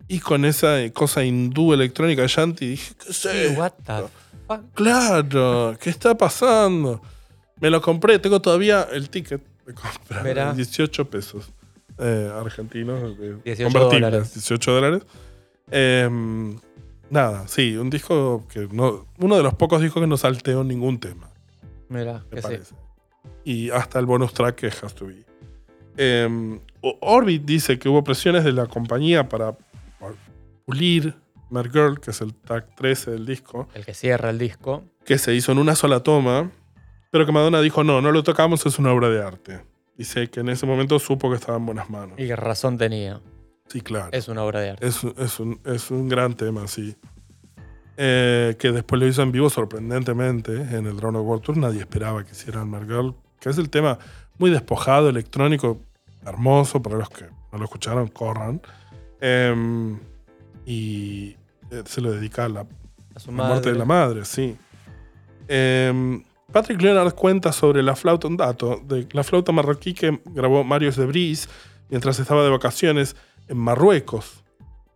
y 0.09 0.20
con 0.20 0.44
esa 0.44 0.79
cosa 0.92 1.25
hindú 1.25 1.73
electrónica 1.73 2.23
de 2.23 2.29
Shanti. 2.29 2.68
Dije, 2.68 2.94
¿qué 2.99 3.11
esto? 3.11 3.29
what 3.57 3.73
the 3.85 3.92
fuck? 4.46 4.75
Claro, 4.75 5.77
¿qué 5.81 5.90
está 5.90 6.16
pasando? 6.16 7.03
Me 7.61 7.68
lo 7.68 7.83
compré, 7.83 8.18
tengo 8.18 8.40
todavía 8.40 8.88
el 8.90 9.11
ticket 9.11 9.42
de 9.66 9.75
compra. 9.75 10.23
Mirá. 10.23 10.53
18 10.55 11.11
pesos 11.11 11.53
eh, 11.99 12.33
argentinos, 12.35 13.16
eh, 13.20 13.37
18 13.44 13.64
convertibles, 13.64 14.11
dólares. 14.11 14.35
18 14.35 14.73
dólares. 14.73 15.03
Em, 15.70 16.59
nada, 17.11 17.46
sí, 17.49 17.77
un 17.77 17.90
disco 17.90 18.46
que 18.49 18.68
no. 18.73 19.07
Uno 19.18 19.37
de 19.37 19.42
los 19.42 19.55
pocos 19.55 19.83
discos 19.83 20.01
que 20.03 20.07
no 20.07 20.16
salteó 20.16 20.64
ningún 20.64 20.99
tema, 21.01 21.31
Mira, 21.88 22.25
me 22.31 22.37
que 22.37 22.37
sí. 22.37 22.42
parece. 22.42 22.75
Y 23.44 23.70
hasta 23.70 23.99
el 23.99 24.07
bonus 24.07 24.33
track 24.33 24.55
que 24.57 24.66
Has 24.68 24.94
to 24.94 25.07
Be. 25.07 25.25
Em, 25.96 26.61
Orbit 27.01 27.44
dice 27.44 27.79
que 27.79 27.88
hubo 27.88 28.03
presiones 28.05 28.44
de 28.44 28.53
la 28.53 28.66
compañía 28.66 29.29
para 29.29 29.57
pulir 30.64 31.14
Mad 31.51 31.66
Girl, 31.73 32.01
que 32.01 32.11
es 32.12 32.20
el 32.20 32.35
track 32.35 32.75
13 32.77 33.11
del 33.11 33.27
disco 33.27 33.68
El 33.75 33.85
que 33.85 33.92
cierra 33.94 34.31
el 34.31 34.38
disco. 34.38 34.85
que 35.05 35.18
se 35.18 35.35
hizo 35.35 35.53
en 35.53 35.59
una 35.59 35.75
sola 35.75 36.01
toma, 36.03 36.51
pero 37.11 37.27
que 37.27 37.33
Madonna 37.33 37.61
dijo, 37.61 37.83
no, 37.85 38.01
no 38.01 38.12
lo 38.12 38.23
tocamos, 38.23 38.64
es 38.66 38.79
una 38.79 38.92
obra 38.92 39.09
de 39.09 39.23
arte. 39.23 39.61
Dice 39.99 40.29
que 40.31 40.40
en 40.40 40.49
ese 40.49 40.64
momento 40.64 40.99
supo 40.99 41.29
que 41.29 41.37
estaba 41.37 41.59
en 41.59 41.66
buenas 41.66 41.90
manos. 41.90 42.18
Y 42.18 42.27
que 42.29 42.37
razón 42.37 42.79
tenía. 42.79 43.20
Sí, 43.70 43.80
claro. 43.80 44.09
Es 44.12 44.28
una 44.28 44.42
obra 44.42 44.61
de 44.61 44.70
arte. 44.70 44.87
Es, 44.87 45.02
un- 45.04 45.14
es 45.16 45.38
un, 45.40 45.61
es 45.64 45.90
un 45.90 46.09
gran 46.09 46.35
tema, 46.35 46.66
sí. 46.66 46.96
Eh, 47.96 48.56
que 48.59 48.72
después 48.72 49.00
lo 49.00 49.06
hizo 49.06 49.22
en 49.22 49.30
vivo 49.30 49.48
sorprendentemente 49.50 50.52
en 50.54 50.87
el 50.87 50.96
Drone 50.96 51.18
of 51.18 51.26
World 51.26 51.42
Tour. 51.44 51.56
Nadie 51.59 51.80
esperaba 51.80 52.24
que 52.24 52.33
hicieran 52.33 52.68
Mad 52.68 52.85
Girl, 52.87 53.14
que 53.38 53.50
es 53.50 53.59
el 53.59 53.70
tema 53.70 53.98
muy 54.38 54.50
despojado, 54.50 55.09
electrónico, 55.09 55.80
hermoso. 56.26 56.83
Para 56.83 56.96
los 56.96 57.11
que 57.11 57.26
no 57.52 57.59
lo 57.59 57.64
escucharon, 57.64 58.09
corran. 58.09 58.61
Em, 59.20 59.98
y 60.66 61.37
eh, 61.70 61.83
se 61.85 62.00
lo 62.00 62.11
dedica 62.11 62.46
a 62.46 62.48
la 62.48 62.66
A 63.14 63.20
su 63.20 63.30
la 63.33 63.44
muerte 63.44 63.70
de 63.72 63.78
la 63.78 63.85
madre, 63.85 64.24
sí. 64.24 64.56
Em, 65.48 66.24
Patrick 66.52 66.80
Leonard 66.80 67.14
cuenta 67.14 67.52
sobre 67.52 67.83
la 67.83 67.94
flauta, 67.96 68.26
un 68.28 68.37
dato, 68.37 68.80
de 68.85 69.06
la 69.12 69.22
flauta 69.22 69.52
marroquí 69.52 69.94
que 69.94 70.20
grabó 70.26 70.64
Marius 70.64 70.96
de 70.96 71.06
Bris 71.06 71.48
mientras 71.90 72.18
estaba 72.18 72.42
de 72.44 72.50
vacaciones 72.50 73.14
en 73.50 73.58
Marruecos. 73.58 74.44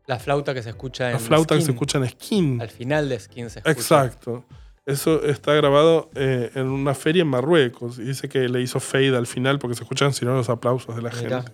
La 0.07 0.19
flauta 0.19 0.55
que 0.55 0.63
se 0.63 0.71
escucha 0.71 1.09
en 1.09 1.15
La 1.15 1.19
flauta 1.19 1.57
que 1.57 1.63
se 1.63 1.73
escucha 1.73 1.99
en 1.99 2.09
Skin. 2.09 2.61
Al 2.61 2.71
final 2.71 3.09
de 3.09 3.19
Skin 3.19 3.51
se 3.51 3.59
escucha. 3.59 3.73
Exacto. 3.73 4.45
Eso 4.87 5.25
está 5.25 5.55
grabado 5.55 6.11
eh, 6.15 6.51
en 6.55 6.67
una 6.67 6.95
feria 6.95 7.23
en 7.23 7.29
Marruecos. 7.29 7.99
Y 7.99 8.03
dice 8.03 8.29
que 8.29 8.49
le 8.49 8.61
hizo 8.61 8.81
fade 8.81 9.17
al 9.17 9.27
final 9.27 9.59
porque 9.59 9.75
se 9.75 9.83
escuchan 9.83 10.13
sino 10.13 10.35
los 10.35 10.49
aplausos 10.51 10.95
de 10.95 11.03
la 11.03 11.11
Mirá. 11.11 11.43
gente. 11.43 11.53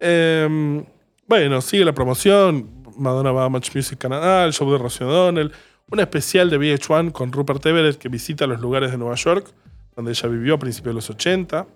Em, 0.00 0.84
bueno, 1.26 1.60
sigue 1.60 1.84
la 1.84 1.92
promoción. 1.92 2.84
Madonna 2.96 3.32
va 3.32 3.44
a 3.44 3.48
Match 3.50 3.74
Music 3.74 3.98
Canadá, 3.98 4.44
el 4.46 4.54
show 4.54 4.70
de 4.72 4.78
Rocio 4.78 5.06
O'Donnell, 5.06 5.52
un 5.90 6.00
especial 6.00 6.48
de 6.48 6.58
VH1 6.58 7.12
con 7.12 7.30
Rupert 7.30 7.64
Everett 7.66 7.98
que 7.98 8.08
visita 8.08 8.46
los 8.46 8.60
lugares 8.60 8.90
de 8.90 8.96
Nueva 8.96 9.16
York, 9.16 9.52
donde 9.94 10.12
ella 10.12 10.28
vivió 10.30 10.54
a 10.54 10.58
principios 10.58 10.94
de 10.94 10.94
los 10.94 11.10
80. 11.10 11.66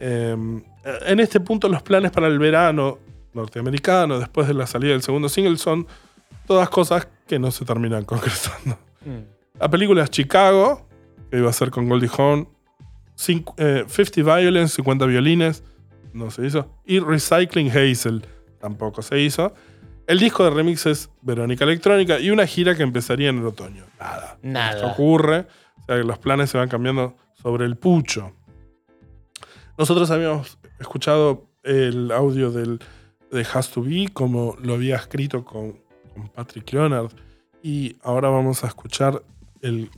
Em, 0.00 0.60
en 1.06 1.20
este 1.20 1.38
punto, 1.38 1.68
los 1.68 1.82
planes 1.82 2.10
para 2.10 2.26
el 2.26 2.40
verano 2.40 2.98
norteamericano, 3.34 4.18
después 4.18 4.48
de 4.48 4.54
la 4.54 4.66
salida 4.66 4.92
del 4.92 5.02
segundo 5.02 5.28
single, 5.28 5.56
son 5.56 5.86
todas 6.46 6.68
cosas 6.68 7.08
que 7.26 7.38
no 7.38 7.50
se 7.50 7.64
terminan 7.64 8.04
concretando. 8.06 8.78
Mm. 9.04 9.58
La 9.60 9.68
película 9.68 10.04
es 10.04 10.10
Chicago, 10.10 10.86
que 11.30 11.38
iba 11.38 11.50
a 11.50 11.52
ser 11.52 11.70
con 11.70 11.88
Goldie 11.88 12.10
Hawn. 12.16 12.48
Eh, 13.56 13.84
50 13.86 14.22
Violence, 14.22 14.76
50 14.76 15.06
violines, 15.06 15.62
no 16.12 16.30
se 16.30 16.46
hizo. 16.46 16.68
Y 16.84 16.98
Recycling 16.98 17.70
Hazel, 17.70 18.24
tampoco 18.60 19.02
se 19.02 19.20
hizo. 19.20 19.54
El 20.06 20.18
disco 20.18 20.44
de 20.44 20.50
remixes 20.50 21.10
Verónica 21.20 21.64
Electrónica 21.64 22.18
y 22.18 22.30
una 22.30 22.46
gira 22.46 22.74
que 22.74 22.82
empezaría 22.82 23.30
en 23.30 23.38
el 23.38 23.46
otoño. 23.46 23.84
Nada. 24.00 24.38
Nada. 24.42 24.92
Ocurre. 24.92 25.46
O 25.80 25.84
sea 25.84 25.96
que 25.96 26.04
los 26.04 26.18
planes 26.18 26.50
se 26.50 26.58
van 26.58 26.68
cambiando 26.68 27.16
sobre 27.40 27.64
el 27.66 27.76
pucho. 27.76 28.32
Nosotros 29.78 30.10
habíamos 30.10 30.58
escuchado 30.80 31.48
el 31.62 32.10
audio 32.10 32.50
del, 32.50 32.80
de 33.32 33.46
Has 33.52 33.70
to 33.70 33.82
Be, 33.82 34.08
como 34.12 34.56
lo 34.62 34.74
había 34.74 34.96
escrito 34.96 35.44
con, 35.44 35.80
con 36.14 36.28
Patrick 36.28 36.72
Leonard. 36.72 37.10
Y 37.62 37.96
ahora 38.02 38.28
vamos 38.28 38.64
a 38.64 38.68
escuchar 38.68 39.22
el 39.60 39.90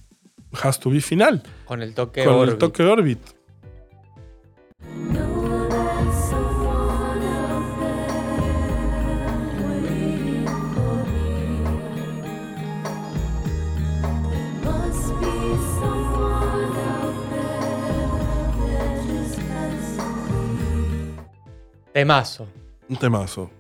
Has 0.63 0.79
to 0.81 0.91
Be 0.91 1.01
final, 1.01 1.43
Con 1.65 1.83
el 1.83 1.95
toque 1.95 2.25
con 2.25 2.35
el 2.35 2.41
Orbit. 2.41 2.59
toque 2.59 2.83
Orbit. 2.85 3.19
Know 21.95 22.64
Temazo. 23.01 23.51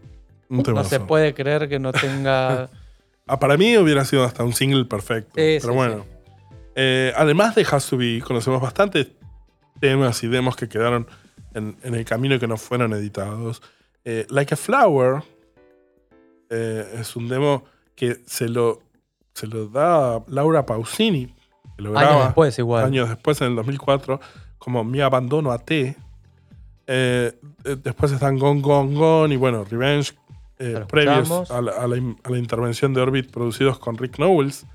Un 0.48 0.62
temazo. 0.62 0.84
No 0.84 0.88
se 0.88 1.00
puede 1.00 1.34
creer 1.34 1.68
que 1.68 1.78
no 1.78 1.92
tenga. 1.92 2.68
Ah, 3.26 3.38
para 3.38 3.56
mí 3.56 3.74
hubiera 3.78 4.04
sido 4.04 4.22
hasta 4.22 4.44
un 4.44 4.52
single 4.52 4.84
perfecto. 4.84 5.30
Sí, 5.30 5.56
pero 5.58 5.72
sí, 5.72 5.76
bueno. 5.76 6.04
Eh, 6.74 7.10
además 7.16 7.54
de 7.54 7.66
Has 7.70 7.88
to 7.88 7.96
Be, 7.96 8.20
conocemos 8.20 8.60
bastantes 8.60 9.12
temas 9.80 10.22
y 10.22 10.28
demos 10.28 10.56
que 10.56 10.68
quedaron 10.68 11.06
en, 11.54 11.74
en 11.82 11.94
el 11.94 12.04
camino 12.04 12.34
y 12.34 12.38
que 12.38 12.46
no 12.46 12.58
fueron 12.58 12.92
editados. 12.92 13.62
Eh, 14.04 14.26
like 14.28 14.52
a 14.52 14.56
Flower 14.58 15.22
eh, 16.50 16.98
es 17.00 17.16
un 17.16 17.28
demo 17.28 17.64
que 17.94 18.20
se 18.26 18.48
lo, 18.48 18.82
se 19.32 19.46
lo 19.46 19.68
da 19.68 20.22
Laura 20.28 20.66
Pausini, 20.66 21.34
que 21.76 21.82
lo 21.82 21.90
años 21.90 22.02
graba 22.02 22.24
después, 22.26 22.58
igual. 22.58 22.84
años 22.84 23.08
después, 23.08 23.40
en 23.40 23.48
el 23.48 23.56
2004, 23.56 24.20
como 24.58 24.84
Mi 24.84 25.00
Abandono 25.00 25.52
a 25.52 25.58
T. 25.58 25.96
Eh, 26.86 27.32
eh, 27.64 27.76
después 27.82 28.12
están 28.12 28.38
Gone, 28.38 28.60
Gone, 28.60 28.94
Gone 28.94 29.34
y 29.34 29.36
bueno, 29.36 29.64
Revenge, 29.64 30.12
eh, 30.58 30.84
previos 30.88 31.50
a 31.50 31.60
la, 31.62 31.72
a 31.72 31.86
la 31.88 31.96
in- 31.96 32.16
a 32.22 32.30
la 32.30 32.38
intervención 32.38 32.92
de 32.94 33.00
Orbit 33.00 33.30
producidos 33.30 33.78
con 33.78 33.96
Rick 33.96 34.16
Knowles. 34.16 34.66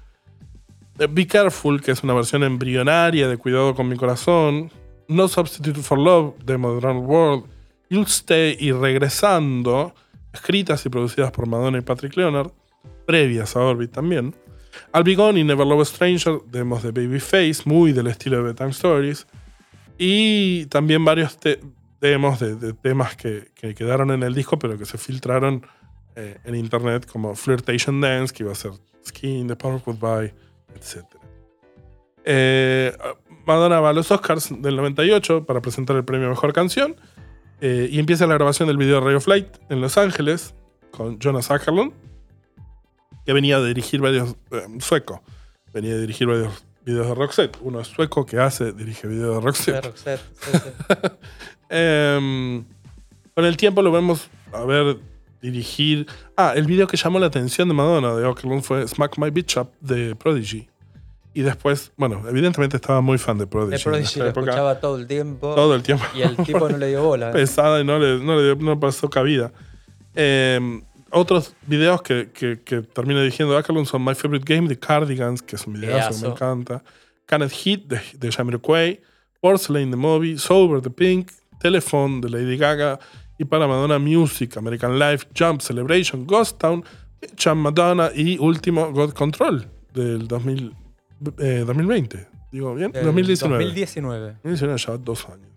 Eh, 0.97 1.07
Be 1.09 1.27
Careful, 1.27 1.81
que 1.81 1.91
es 1.91 2.03
una 2.03 2.13
versión 2.13 2.43
embrionaria 2.43 3.27
de 3.27 3.37
Cuidado 3.37 3.75
con 3.75 3.87
mi 3.87 3.95
corazón. 3.95 4.71
No 5.07 5.27
Substitute 5.27 5.81
for 5.81 5.97
Love, 5.97 6.35
de 6.43 6.57
Modern 6.57 6.97
World. 6.97 7.45
You'll 7.89 8.05
Stay 8.05 8.57
y 8.59 8.71
Regresando, 8.71 9.93
escritas 10.33 10.85
y 10.85 10.89
producidas 10.89 11.31
por 11.31 11.47
Madonna 11.47 11.79
y 11.79 11.81
Patrick 11.81 12.15
Leonard, 12.15 12.51
previas 13.07 13.55
a 13.55 13.61
Orbit 13.61 13.91
también. 13.91 14.35
I'll 14.93 15.03
Be 15.03 15.15
Gone 15.15 15.39
y 15.39 15.43
Never 15.43 15.65
Love 15.65 15.81
a 15.81 15.85
Stranger, 15.85 16.39
demos 16.51 16.83
de 16.83 16.91
Babyface, 16.91 17.63
muy 17.65 17.91
del 17.91 18.07
estilo 18.07 18.37
de 18.37 18.43
Bedtime 18.43 18.69
Stories. 18.69 19.25
Y 19.97 20.65
también 20.67 21.03
varios 21.03 21.37
demos 22.01 22.39
de, 22.39 22.55
de 22.55 22.73
temas 22.73 23.15
que, 23.15 23.51
que 23.55 23.75
quedaron 23.75 24.11
en 24.11 24.23
el 24.23 24.33
disco, 24.33 24.57
pero 24.59 24.77
que 24.77 24.85
se 24.85 24.97
filtraron 24.97 25.65
eh, 26.15 26.37
en 26.45 26.55
internet, 26.55 27.05
como 27.05 27.35
Flirtation 27.35 27.99
Dance, 28.01 28.33
que 28.33 28.43
iba 28.43 28.51
a 28.51 28.55
ser 28.55 28.71
Skin, 29.05 29.47
The 29.47 29.55
Power 29.55 29.81
Goodbye, 29.85 30.33
etc. 30.75 31.05
Eh, 32.25 32.95
Madonna 33.45 33.79
va 33.79 33.89
a 33.89 33.93
los 33.93 34.11
Oscars 34.11 34.49
del 34.61 34.75
98 34.75 35.45
para 35.45 35.61
presentar 35.61 35.95
el 35.95 36.03
premio 36.05 36.27
a 36.27 36.29
Mejor 36.31 36.53
Canción. 36.53 36.95
eh, 37.61 37.89
y 37.91 37.99
empieza 37.99 38.25
la 38.27 38.35
grabación 38.35 38.67
del 38.67 38.77
video 38.77 39.01
Ray 39.01 39.15
of 39.15 39.27
Light 39.27 39.47
en 39.69 39.81
Los 39.81 39.97
Ángeles 39.97 40.53
con 40.91 41.19
Jonas 41.19 41.51
Ackerlund, 41.51 41.91
que 43.25 43.33
venía 43.33 43.59
de 43.59 43.67
dirigir 43.67 43.99
varios. 44.01 44.35
eh, 44.51 44.65
sueco. 44.79 45.21
Venía 45.73 45.93
de 45.95 46.01
dirigir 46.01 46.27
varios 46.27 46.65
videos 46.85 47.07
de 47.07 47.15
Roxette. 47.15 47.57
Uno 47.61 47.79
es 47.81 47.87
sueco 47.87 48.25
que 48.25 48.39
hace, 48.39 48.71
dirige 48.73 49.07
videos 49.07 49.35
de 49.35 49.41
Roxette. 49.41 49.75
De 49.75 49.81
Roxette, 49.81 50.21
sí, 50.39 50.51
sí. 50.63 50.95
Em, 51.69 52.63
con 53.35 53.45
el 53.45 53.55
tiempo 53.57 53.81
lo 53.81 53.91
vemos 53.91 54.29
a 54.51 54.63
ver 54.65 54.97
dirigir. 55.41 56.07
Ah, 56.35 56.53
el 56.55 56.65
video 56.65 56.87
que 56.87 56.97
llamó 56.97 57.19
la 57.19 57.27
atención 57.27 57.67
de 57.67 57.73
Madonna 57.73 58.13
de 58.15 58.25
Oaklund 58.25 58.61
fue 58.63 58.87
Smack 58.87 59.17
My 59.17 59.29
Bitch 59.29 59.57
Up 59.57 59.69
de 59.79 60.15
Prodigy. 60.15 60.67
Y 61.33 61.41
después, 61.41 61.91
bueno, 61.95 62.23
evidentemente 62.27 62.75
estaba 62.75 63.01
muy 63.01 63.17
fan 63.19 63.37
de 63.37 63.45
Prodigy. 63.47 63.77
De 63.77 63.83
Prodigy 63.83 64.19
lo 64.19 64.25
época. 64.27 64.41
escuchaba 64.49 64.79
todo 64.79 64.97
el 64.97 65.07
tiempo. 65.07 65.53
todo 65.55 65.75
el 65.75 65.83
tiempo. 65.83 66.03
Y 66.15 66.23
el 66.23 66.35
tipo 66.37 66.67
no 66.67 66.77
le 66.77 66.87
dio 66.87 67.03
bola. 67.03 67.31
pesada 67.33 67.79
y 67.79 67.85
no 67.85 67.99
le, 67.99 68.17
no 68.19 68.35
le 68.35 68.43
dio- 68.43 68.55
no 68.55 68.79
pasó 68.79 69.09
cabida. 69.09 69.53
Em, 70.15 70.81
otros 71.11 71.55
videos 71.67 72.01
que, 72.01 72.29
que, 72.33 72.59
que 72.63 72.81
termina 72.81 73.21
dirigiendo 73.21 73.55
Ackerlund 73.57 73.87
son 73.87 74.03
My 74.03 74.15
Favorite 74.15 74.43
Game 74.53 74.67
de 74.67 74.77
Cardigans, 74.77 75.41
que 75.41 75.55
es 75.55 75.65
un 75.67 75.73
videazo 75.73 76.19
que 76.19 76.27
me 76.27 76.33
encanta. 76.33 76.83
Cannot 77.27 77.51
Hit 77.51 77.85
de, 77.85 78.01
de 78.17 78.31
Jamiroquai. 78.31 78.99
Porcelain 79.39 79.89
the 79.91 79.95
Movie. 79.97 80.37
Sober 80.37 80.81
the 80.81 80.89
Pink. 80.89 81.31
Telephone 81.59 82.21
de 82.21 82.29
Lady 82.29 82.57
Gaga. 82.57 82.99
Y 83.37 83.45
para 83.45 83.67
Madonna 83.67 83.99
Music, 83.99 84.57
American 84.57 84.99
Life, 84.99 85.27
Jump 85.37 85.61
Celebration, 85.61 86.25
Ghost 86.27 86.57
Town, 86.59 86.83
Cham 87.35 87.57
Madonna 87.59 88.09
y 88.13 88.37
último 88.37 88.91
God 88.91 89.13
Control 89.13 89.65
del 89.93 90.27
2000, 90.27 90.73
eh, 91.37 91.63
2020. 91.65 92.27
Digo 92.51 92.73
bien, 92.75 92.91
Del 92.91 93.05
2019. 93.05 93.63
2019. 93.63 94.25
2019 94.43 94.77
ya 94.77 94.97
dos 94.97 95.25
años. 95.29 95.47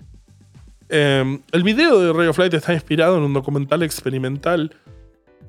Eh, 0.89 1.41
el 1.53 1.63
video 1.63 1.99
de 2.01 2.13
Ray 2.13 2.29
of 2.29 2.39
Light 2.39 2.55
está 2.55 2.73
inspirado 2.75 3.17
en 3.17 3.23
un 3.23 3.33
documental 3.33 3.83
experimental 3.83 4.75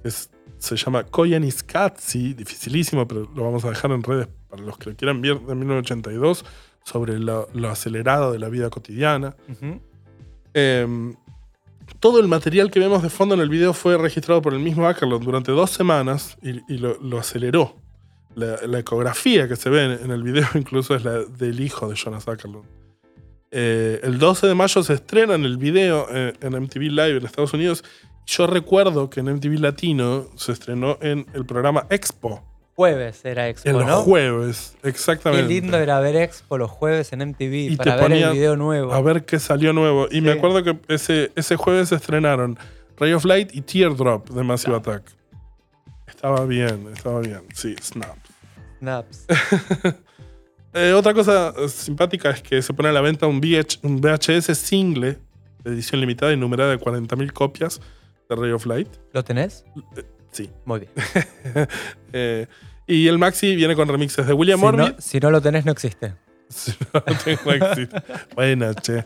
que 0.02 0.08
es- 0.08 0.30
se 0.58 0.78
llama 0.78 1.04
Koyaanisqatsi, 1.04 2.34
dificilísimo, 2.34 3.06
pero 3.08 3.30
lo 3.36 3.44
vamos 3.44 3.66
a 3.66 3.70
dejar 3.70 3.92
en 3.92 4.02
redes 4.02 4.28
para 4.50 4.62
los 4.64 4.78
que 4.78 4.92
lo 4.92 4.96
quieran 4.96 5.22
ver, 5.22 5.40
de 5.42 5.56
1982, 5.56 6.46
sobre 6.86 7.20
lo, 7.20 7.50
lo 7.54 7.70
acelerado 7.70 8.32
de 8.32 8.40
la 8.40 8.48
vida 8.50 8.70
cotidiana. 8.70 9.36
Ujú. 9.50 9.82
Eh, 10.54 11.16
todo 12.00 12.20
el 12.20 12.28
material 12.28 12.72
que 12.72 12.80
vemos 12.80 13.04
de 13.04 13.10
fondo 13.10 13.36
en 13.36 13.42
el 13.42 13.50
video 13.50 13.74
fue 13.74 13.98
registrado 13.98 14.42
por 14.42 14.54
el 14.54 14.60
mismo 14.60 14.88
Ackerlund 14.88 15.24
durante 15.24 15.52
dos 15.52 15.72
semanas 15.72 16.38
y, 16.42 16.78
lo, 16.78 17.20
aceleró. 17.20 17.76
La, 18.36 18.80
ecografía 18.80 19.48
que 19.48 19.56
se 19.56 19.70
ve 19.70 19.86
en, 19.86 19.92
en 20.06 20.12
el 20.12 20.24
video 20.24 20.48
incluso 20.56 20.96
es 20.96 21.04
la 21.04 21.24
del 21.24 21.60
hijo 21.60 21.88
de 21.88 21.96
Jonas 21.96 22.28
Ackerlund. 22.28 22.84
Eh, 23.56 24.00
el 24.02 24.18
12 24.18 24.48
de 24.48 24.56
mayo 24.56 24.82
se 24.82 24.94
estrena 24.96 25.36
en 25.36 25.46
el 25.46 25.58
video 25.58 26.08
eh, 26.10 26.34
en 26.42 26.60
MTV 26.60 26.90
Live 26.90 27.18
en 27.18 27.26
Estados 27.26 27.54
Unidos. 27.54 27.84
Yo 28.26 28.48
recuerdo 28.48 29.12
que 29.12 29.20
en 29.20 29.28
MTV 29.32 29.60
Latino 29.60 30.26
se 30.36 30.54
estrenó 30.54 30.98
en 31.02 31.28
el 31.34 31.46
programa 31.46 31.86
Expo. 31.92 32.44
Jueves 32.76 33.24
era 33.24 33.50
Expo, 33.50 33.70
En 33.70 33.78
los 33.78 33.86
¿no? 33.86 34.02
jueves, 34.02 34.76
Qué 34.82 34.90
exactamente. 34.90 35.48
lindo 35.48 35.78
era 35.78 36.00
ver 36.00 36.16
Expo 36.16 36.58
los 36.58 36.72
jueves 36.72 37.14
en 37.14 37.20
MTV 37.20 37.54
Y 37.72 37.76
para 37.78 37.96
ver 37.98 38.12
el 38.14 38.32
video 38.34 38.56
nuevo. 38.56 38.94
A 38.94 39.02
ver 39.02 39.26
qué 39.26 39.40
salió 39.40 39.74
nuevo. 39.74 40.08
Y 40.10 40.22
me 40.22 40.32
acuerdo 40.32 40.64
que 40.64 40.80
ese, 40.88 41.32
ese 41.36 41.56
jueves 41.56 41.90
se 41.90 41.96
estrenaron 41.96 42.58
Ray 42.98 43.14
of 43.14 43.26
Light 43.26 43.54
y 43.54 43.62
Teardrop 43.62 44.30
de 44.30 44.44
Massive 44.44 44.76
Attack. 44.78 45.04
Estaba 46.08 46.46
bien, 46.46 46.88
estaba 46.94 47.20
bien. 47.20 47.42
Sí, 47.54 47.76
Snap. 47.82 48.18
Snaps. 48.80 49.26
Eh, 50.76 50.92
otra 50.94 51.14
cosa 51.14 51.54
eh, 51.56 51.70
simpática 51.70 52.32
es 52.32 52.42
que 52.42 52.60
se 52.64 52.74
pone 52.74 52.90
a 52.90 52.92
la 52.92 53.02
venta 53.02 53.28
un, 53.28 53.40
VH 53.40 53.82
un 53.84 54.02
VHS 54.02 54.58
single 54.58 55.20
de 55.64 55.72
edición 55.72 56.02
limitada 56.02 56.34
y 56.34 56.38
numerada 56.38 56.72
de 56.72 56.80
40.000 56.80 57.32
copias 57.32 57.80
de 58.28 58.36
Ray 58.36 58.52
of 58.54 58.66
Light. 58.66 58.88
¿Lo 59.12 59.24
tenés? 59.24 59.66
Sí. 60.34 60.50
Muy 60.66 60.82
bien. 60.82 60.92
Eh, 62.16 62.46
y 62.86 63.08
el 63.08 63.18
maxi 63.18 63.56
viene 63.56 63.76
con 63.76 63.88
remixes 63.88 64.28
de 64.28 64.34
William 64.34 64.60
Si 64.60 64.78
no, 64.78 64.96
si 65.00 65.20
no 65.20 65.32
lo 65.32 65.42
tenés, 65.42 65.66
no 65.66 65.72
existe. 65.72 66.14
Si 66.50 66.72
no 66.94 67.02
tengo 67.02 67.52
éxito. 67.54 67.98
Buena, 68.36 68.76
che. 68.76 69.04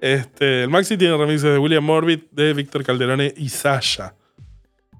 Este, 0.00 0.64
el 0.64 0.68
Maxi 0.68 0.96
tiene 0.98 1.16
remixes 1.16 1.50
de 1.50 1.58
William 1.58 1.88
Orbit, 1.88 2.30
de 2.30 2.52
Víctor 2.52 2.84
Calderone 2.84 3.32
y 3.36 3.48
Sasha. 3.48 4.14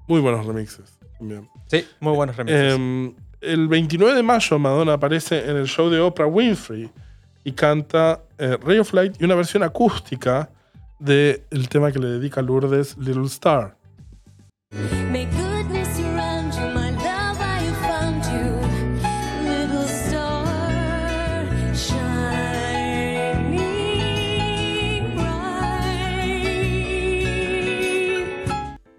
Muy 0.07 0.19
buenos 0.19 0.45
remixes. 0.45 0.97
también. 1.19 1.47
Sí, 1.67 1.85
muy 1.99 2.13
buenos 2.13 2.35
remixes. 2.35 2.73
Em, 2.73 3.13
el 3.39 3.67
29 3.67 4.15
de 4.15 4.23
mayo 4.23 4.59
Madonna 4.59 4.93
aparece 4.93 5.49
en 5.49 5.57
el 5.57 5.67
show 5.67 5.89
de 5.89 5.99
Oprah 5.99 6.25
Winfrey 6.25 6.89
y 7.43 7.51
canta 7.51 8.23
eh, 8.39 8.57
Ray 8.61 8.79
of 8.79 8.91
Light 8.93 9.21
y 9.21 9.25
una 9.25 9.35
versión 9.35 9.61
acústica 9.63 10.49
del 10.99 11.69
tema 11.69 11.91
que 11.91 11.99
le 11.99 12.07
dedica 12.07 12.41
Lourdes, 12.41 12.97
Little 12.97 13.27
Star. 13.27 13.77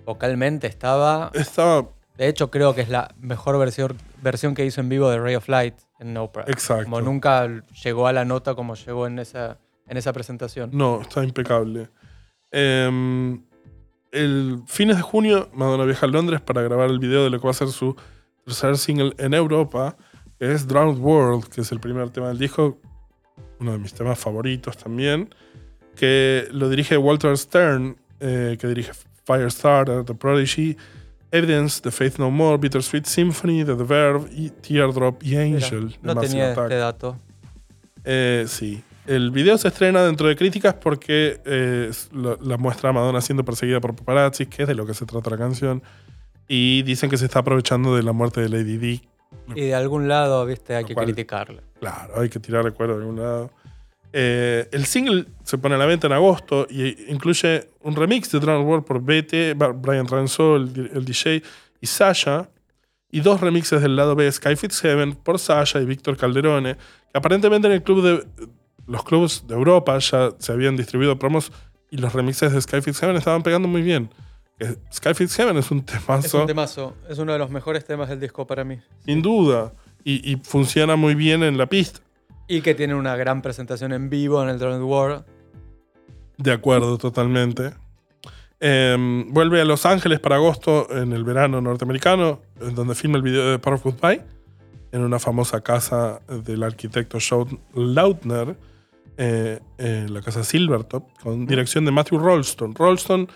Vocalmente 0.06 0.68
estaba. 0.68 1.30
Estaba 1.34 1.90
De 2.16 2.28
hecho, 2.28 2.50
creo 2.50 2.74
que 2.74 2.80
es 2.80 2.88
la 2.88 3.12
mejor 3.18 3.58
versión, 3.58 3.98
versión 4.22 4.54
que 4.54 4.64
hizo 4.64 4.80
en 4.80 4.88
vivo 4.88 5.10
de 5.10 5.18
Ray 5.18 5.34
of 5.34 5.48
Light 5.48 5.74
en 5.98 6.16
Oprah. 6.16 6.44
Exacto. 6.46 6.84
Como 6.84 7.00
nunca 7.00 7.48
llegó 7.82 8.06
a 8.06 8.12
la 8.12 8.24
nota 8.24 8.54
como 8.54 8.76
llegó 8.76 9.08
en 9.08 9.18
esa, 9.18 9.58
en 9.88 9.96
esa 9.96 10.12
presentación. 10.12 10.70
No, 10.72 11.00
está 11.00 11.24
impecable. 11.24 11.90
Em, 12.52 13.42
el 14.12 14.62
fines 14.68 14.96
de 14.96 15.02
junio, 15.02 15.50
Madonna 15.52 15.84
viaja 15.84 16.06
a 16.06 16.08
Londres 16.08 16.40
para 16.40 16.62
grabar 16.62 16.88
el 16.88 17.00
video 17.00 17.24
de 17.24 17.30
lo 17.30 17.40
que 17.40 17.44
va 17.44 17.50
a 17.50 17.54
ser 17.54 17.68
su 17.68 17.96
tercer 18.44 18.78
single 18.78 19.12
en 19.18 19.34
Europa, 19.34 19.96
que 20.38 20.52
es 20.52 20.68
Drowned 20.68 21.00
World, 21.00 21.48
que 21.48 21.62
es 21.62 21.72
el 21.72 21.80
primer 21.80 22.10
tema 22.10 22.28
del 22.28 22.38
disco, 22.38 22.78
uno 23.58 23.72
de 23.72 23.78
mis 23.78 23.92
temas 23.92 24.18
favoritos 24.20 24.76
también, 24.76 25.34
que 25.96 26.46
lo 26.52 26.68
dirige 26.68 26.96
Walter 26.96 27.36
Stern, 27.36 27.96
eh, 28.20 28.56
que 28.60 28.68
dirige 28.68 28.92
Firestarter, 29.26 30.04
The 30.04 30.14
Prodigy, 30.14 30.76
Evidence, 31.32 31.80
The 31.82 31.90
Faith 31.90 32.18
No 32.18 32.30
More, 32.30 32.56
Bittersweet 32.58 33.04
Symphony, 33.06 33.64
The, 33.64 33.74
The 33.74 33.82
Verve, 33.84 34.28
y 34.32 34.50
Teardrop 34.50 35.22
y 35.22 35.36
Angel. 35.36 35.96
no 36.02 36.14
tenía 36.16 36.52
Attack. 36.52 36.64
este 36.64 36.76
dato. 36.76 37.16
Eh, 38.04 38.44
sí. 38.48 38.82
El 39.06 39.30
video 39.30 39.56
se 39.58 39.68
estrena 39.68 40.02
dentro 40.04 40.26
de 40.26 40.34
críticas 40.36 40.74
porque 40.74 41.40
eh, 41.44 41.90
la 42.12 42.56
muestra 42.56 42.90
a 42.90 42.92
Madonna 42.92 43.20
siendo 43.20 43.44
perseguida 43.44 43.80
por 43.80 43.94
paparazzi, 43.94 44.46
que 44.46 44.62
es 44.62 44.68
de 44.68 44.74
lo 44.74 44.84
que 44.86 44.94
se 44.94 45.06
trata 45.06 45.30
la 45.30 45.36
canción. 45.38 45.82
Y 46.48 46.82
dicen 46.82 47.10
que 47.10 47.16
se 47.16 47.24
está 47.26 47.40
aprovechando 47.40 47.94
de 47.96 48.02
la 48.02 48.12
muerte 48.12 48.40
de 48.40 48.48
Lady 48.48 48.78
Di. 48.78 49.02
Y 49.54 49.60
de 49.62 49.74
algún 49.74 50.08
lado, 50.08 50.44
viste, 50.46 50.74
hay 50.76 50.84
que 50.84 50.94
cual- 50.94 51.06
criticarla. 51.06 51.62
Claro, 51.80 52.20
hay 52.20 52.28
que 52.28 52.40
tirar 52.40 52.64
recuerdo 52.64 52.94
de 52.96 53.00
algún 53.02 53.20
lado. 53.20 53.50
Eh, 54.18 54.66
el 54.72 54.86
single 54.86 55.26
se 55.44 55.58
pone 55.58 55.74
a 55.74 55.78
la 55.78 55.84
venta 55.84 56.06
en 56.06 56.14
agosto 56.14 56.66
y 56.70 57.12
incluye 57.12 57.68
un 57.82 57.94
remix 57.94 58.32
de 58.32 58.40
Drowned 58.40 58.66
World 58.66 58.86
por 58.86 59.02
BT, 59.02 59.54
Brian 59.74 60.08
Ranso, 60.08 60.56
el, 60.56 61.04
DJ, 61.04 61.42
y 61.82 61.86
Sasha, 61.86 62.48
y 63.10 63.20
dos 63.20 63.42
remixes 63.42 63.82
del 63.82 63.94
lado 63.94 64.16
B, 64.16 64.32
Sky 64.32 64.56
Fits 64.56 64.80
Heaven, 64.80 65.16
por 65.16 65.38
Sasha 65.38 65.82
y 65.82 65.84
Víctor 65.84 66.16
Calderone, 66.16 66.76
que 66.76 67.18
aparentemente 67.18 67.68
en 67.68 67.74
el 67.74 67.82
club 67.82 68.02
de 68.02 68.26
los 68.86 69.04
clubs 69.04 69.44
de 69.46 69.54
Europa 69.54 69.98
ya 69.98 70.30
se 70.38 70.50
habían 70.50 70.78
distribuido 70.78 71.18
promos 71.18 71.52
y 71.90 71.98
los 71.98 72.14
remixes 72.14 72.54
de 72.54 72.62
Sky 72.62 72.80
Fits 72.80 72.98
Heaven 73.00 73.16
estaban 73.16 73.42
pegando 73.42 73.68
muy 73.68 73.82
bien. 73.82 74.08
Que 74.58 74.78
Sky 74.94 75.12
Fits 75.12 75.36
Heaven 75.36 75.58
es 75.58 75.70
un 75.70 75.80
Es 75.80 75.84
temazo, 75.84 76.40
un 76.40 76.46
temazo. 76.46 76.96
Es 77.06 77.18
uno 77.18 77.34
de 77.34 77.38
los 77.38 77.50
mejores 77.50 77.84
temas 77.84 78.08
del 78.08 78.20
disco 78.20 78.46
para 78.46 78.64
mí. 78.64 78.78
sin 79.04 79.20
duda, 79.20 79.74
y, 80.02 80.32
y 80.32 80.36
funciona 80.36 80.96
muy 80.96 81.14
bien 81.14 81.42
en 81.42 81.58
la 81.58 81.66
pista. 81.66 82.00
Y 82.48 82.60
que 82.60 82.74
tiene 82.74 82.94
una 82.94 83.16
gran 83.16 83.42
presentación 83.42 83.92
en 83.92 84.08
vivo 84.08 84.42
en 84.42 84.48
el 84.48 84.58
Drowned 84.58 84.82
World. 84.82 85.24
De 86.38 86.52
acuerdo, 86.52 86.98
totalmente. 86.98 87.72
Em, 88.60 89.32
vuelve 89.32 89.60
a 89.60 89.64
Los 89.64 89.84
Ángeles 89.84 90.20
para 90.20 90.36
agosto 90.36 90.88
en 90.90 91.12
el 91.12 91.24
verano 91.24 91.60
norteamericano, 91.60 92.40
donde 92.74 92.94
filma 92.94 93.16
el 93.16 93.22
video 93.22 93.50
de 93.50 93.58
Power 93.58 93.78
of 93.78 93.84
Goodbye, 93.84 94.22
en 94.92 95.02
una 95.02 95.18
famosa 95.18 95.60
casa 95.60 96.20
del 96.28 96.62
arquitecto 96.62 97.20
Sean 97.20 97.60
Lautner, 97.74 98.56
eh, 99.18 99.60
la 100.08 100.22
casa 100.22 100.42
Silvertop, 100.44 101.04
con 101.22 101.46
dirección 101.46 101.84
de 101.84 101.90
Matthew 101.90 102.18
Rolston. 102.18 102.74
Rolston 102.74 103.28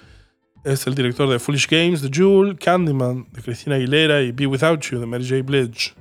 es 0.65 0.87
el 0.87 0.95
director 0.95 1.29
de 1.29 1.39
Foolish 1.39 1.69
Games, 1.69 2.03
The 2.03 2.11
Jewel, 2.13 2.59
Candyman, 2.59 3.27
de 3.33 3.43
Christina 3.43 3.77
Aguilera 3.77 4.23
y 4.23 4.33
Be 4.33 4.47
Without 4.47 4.81
You, 4.83 5.01
de 5.01 5.07
Mary 5.07 5.27
J. 5.29 5.43
Blige. 5.43 5.95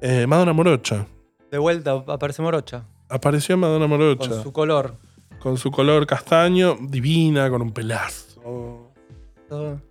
Eh, 0.00 0.26
Madonna 0.26 0.52
Morocha. 0.52 1.06
De 1.50 1.58
vuelta 1.58 1.92
aparece 2.06 2.42
Morocha. 2.42 2.84
Apareció 3.08 3.56
Madonna 3.56 3.86
Morocha 3.86 4.28
Con 4.30 4.42
su 4.42 4.52
color. 4.52 4.94
con 5.38 5.56
su 5.58 5.70
color 5.70 6.06
castaño, 6.06 6.76
divina, 6.80 7.48
con 7.50 7.62
un 7.62 7.72
pelazo. 7.72 8.90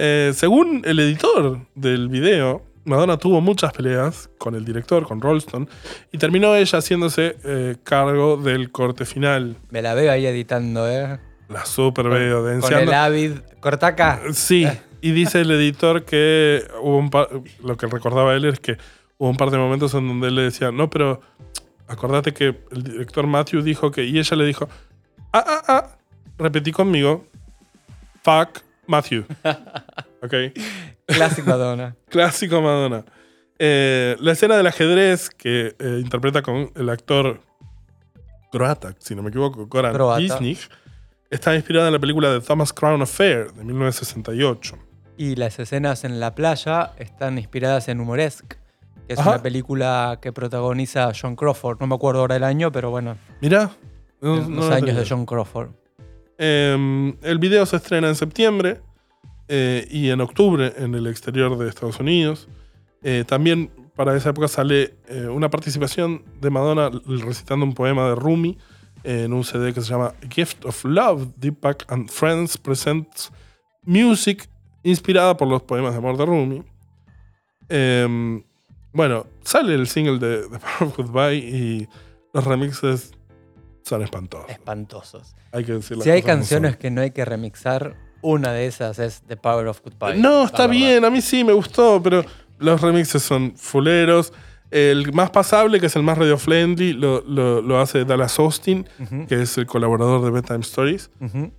Eh, 0.00 0.32
según 0.34 0.82
el 0.84 1.00
editor 1.00 1.60
del 1.74 2.08
video, 2.08 2.62
Madonna 2.84 3.16
tuvo 3.16 3.40
muchas 3.40 3.72
peleas 3.72 4.30
con 4.38 4.54
el 4.54 4.64
director, 4.64 5.04
con 5.06 5.20
Rolston, 5.20 5.68
y 6.12 6.18
terminó 6.18 6.54
ella 6.54 6.78
haciéndose 6.78 7.36
eh, 7.44 7.76
cargo 7.82 8.36
del 8.36 8.70
corte 8.70 9.04
final. 9.04 9.56
Me 9.70 9.82
la 9.82 9.94
veo 9.94 10.12
ahí 10.12 10.24
editando, 10.26 10.88
¿eh? 10.88 11.18
La 11.48 11.64
super 11.66 12.08
veo 12.08 12.44
de 12.44 12.60
Con 12.60 12.72
el 12.74 12.92
Avid. 12.92 13.32
Corta 13.60 13.88
acá. 13.88 14.20
Sí, 14.32 14.68
y 15.00 15.10
dice 15.10 15.40
el 15.40 15.50
editor 15.50 16.04
que 16.04 16.62
hubo 16.80 16.98
un 16.98 17.10
par- 17.10 17.28
lo 17.64 17.76
que 17.76 17.86
recordaba 17.86 18.34
él 18.34 18.44
es 18.44 18.60
que 18.60 18.76
hubo 19.18 19.28
un 19.28 19.36
par 19.36 19.50
de 19.50 19.58
momentos 19.58 19.92
en 19.94 20.08
donde 20.08 20.28
él 20.28 20.34
le 20.36 20.42
decía, 20.42 20.72
no, 20.72 20.88
pero 20.88 21.20
acordate 21.86 22.32
que 22.32 22.56
el 22.70 22.82
director 22.82 23.26
Matthew 23.26 23.62
dijo 23.62 23.90
que, 23.90 24.04
y 24.04 24.18
ella 24.18 24.36
le 24.36 24.46
dijo, 24.46 24.68
ah, 25.32 25.44
ah, 25.46 25.62
ah, 25.68 25.98
repetí 26.38 26.72
conmigo, 26.72 27.26
fuck 28.22 28.60
Matthew. 28.86 29.24
ok, 30.22 30.34
Clásico 31.06 31.48
Madonna. 31.48 31.96
clásico 32.08 32.60
Madonna. 32.60 33.04
Eh, 33.58 34.16
la 34.20 34.32
escena 34.32 34.56
del 34.56 34.66
ajedrez 34.66 35.30
que 35.30 35.74
eh, 35.78 35.98
interpreta 36.00 36.42
con 36.42 36.70
el 36.76 36.88
actor 36.88 37.40
croata, 38.52 38.94
si 38.98 39.14
no 39.14 39.22
me 39.22 39.30
equivoco, 39.30 39.66
Goran. 39.66 39.96
Visnich, 40.18 40.68
está 41.30 41.54
inspirada 41.54 41.88
en 41.88 41.94
la 41.94 41.98
película 41.98 42.30
de 42.30 42.40
Thomas 42.40 42.72
Crown 42.72 43.02
Affair 43.02 43.52
de 43.52 43.64
1968. 43.64 44.78
Y 45.16 45.34
las 45.34 45.58
escenas 45.58 46.04
en 46.04 46.20
la 46.20 46.34
playa 46.34 46.92
están 46.98 47.38
inspiradas 47.38 47.88
en 47.88 48.00
Humoresque, 48.00 48.56
que 49.08 49.14
es 49.14 49.18
Ajá. 49.18 49.30
una 49.30 49.42
película 49.42 50.18
que 50.22 50.32
protagoniza 50.32 51.10
John 51.20 51.34
Crawford. 51.34 51.80
No 51.80 51.86
me 51.88 51.94
acuerdo 51.96 52.20
ahora 52.20 52.36
el 52.36 52.44
año, 52.44 52.70
pero 52.70 52.90
bueno, 52.90 53.16
Mirá. 53.40 53.72
no- 54.20 54.36
los 54.36 54.48
no 54.48 54.68
años 54.68 54.94
de 54.96 55.04
John 55.08 55.24
Crawford. 55.26 55.70
Eh, 56.38 57.14
el 57.22 57.38
video 57.38 57.66
se 57.66 57.76
estrena 57.76 58.06
en 58.08 58.14
septiembre 58.14 58.80
eh, 59.48 59.88
y 59.90 60.10
en 60.10 60.20
octubre 60.20 60.72
en 60.76 60.94
el 60.94 61.06
exterior 61.08 61.56
de 61.58 61.68
Estados 61.68 61.98
Unidos. 61.98 62.48
Eh, 63.02 63.24
también 63.26 63.70
para 63.96 64.14
esa 64.14 64.30
época 64.30 64.46
sale 64.46 64.94
eh, 65.08 65.26
una 65.26 65.48
participación 65.50 66.22
de 66.40 66.50
Madonna 66.50 66.90
recitando 67.06 67.64
un 67.64 67.74
poema 67.74 68.08
de 68.10 68.14
Rumi 68.14 68.58
en 69.04 69.32
un 69.32 69.42
CD 69.42 69.72
que 69.72 69.80
se 69.80 69.88
llama 69.88 70.12
Gift 70.30 70.64
of 70.66 70.84
Love. 70.84 71.28
Deepak 71.36 71.90
and 71.90 72.08
Friends 72.10 72.58
Presents 72.58 73.32
Music 73.84 74.48
inspirada 74.82 75.36
por 75.36 75.48
los 75.48 75.62
poemas 75.62 75.92
de 75.92 75.98
amor 75.98 76.16
de 76.18 76.26
Rumi. 76.26 76.62
Eh, 77.68 78.42
bueno, 78.92 79.26
sale 79.42 79.74
el 79.74 79.86
single 79.86 80.18
de, 80.18 80.48
de 80.48 80.58
Power 80.58 80.82
of 80.82 80.96
Goodbye 80.96 81.36
y 81.36 81.88
los 82.32 82.44
remixes 82.44 83.12
son 83.82 84.02
espantosos. 84.02 84.50
Espantosos. 84.50 85.34
Hay 85.52 85.64
que 85.64 85.72
decir 85.72 85.96
Si 86.02 86.10
hay 86.10 86.22
canciones 86.22 86.76
que 86.76 86.90
no 86.90 87.00
hay 87.00 87.10
que 87.10 87.24
remixar, 87.24 87.96
una 88.20 88.52
de 88.52 88.66
esas 88.66 88.98
es 88.98 89.22
The 89.26 89.36
Power 89.36 89.66
of 89.68 89.80
Goodbye. 89.82 90.20
No, 90.20 90.44
está 90.44 90.66
bien, 90.66 91.04
a 91.04 91.10
mí 91.10 91.20
sí 91.20 91.44
me 91.44 91.52
gustó, 91.52 92.00
pero 92.02 92.24
los 92.58 92.80
remixes 92.80 93.22
son 93.22 93.54
fuleros. 93.56 94.32
El 94.70 95.14
más 95.14 95.30
pasable, 95.30 95.80
que 95.80 95.86
es 95.86 95.96
el 95.96 96.02
más 96.02 96.18
radio 96.18 96.36
friendly, 96.36 96.92
lo, 96.92 97.22
lo- 97.22 97.62
lo 97.62 97.80
hace 97.80 98.04
Dallas 98.04 98.38
Austin, 98.38 98.86
que 99.26 99.40
es 99.42 99.56
el 99.56 99.64
colaborador 99.64 100.22
de 100.22 100.30
Bedtime 100.30 100.60
Stories. 100.60 101.10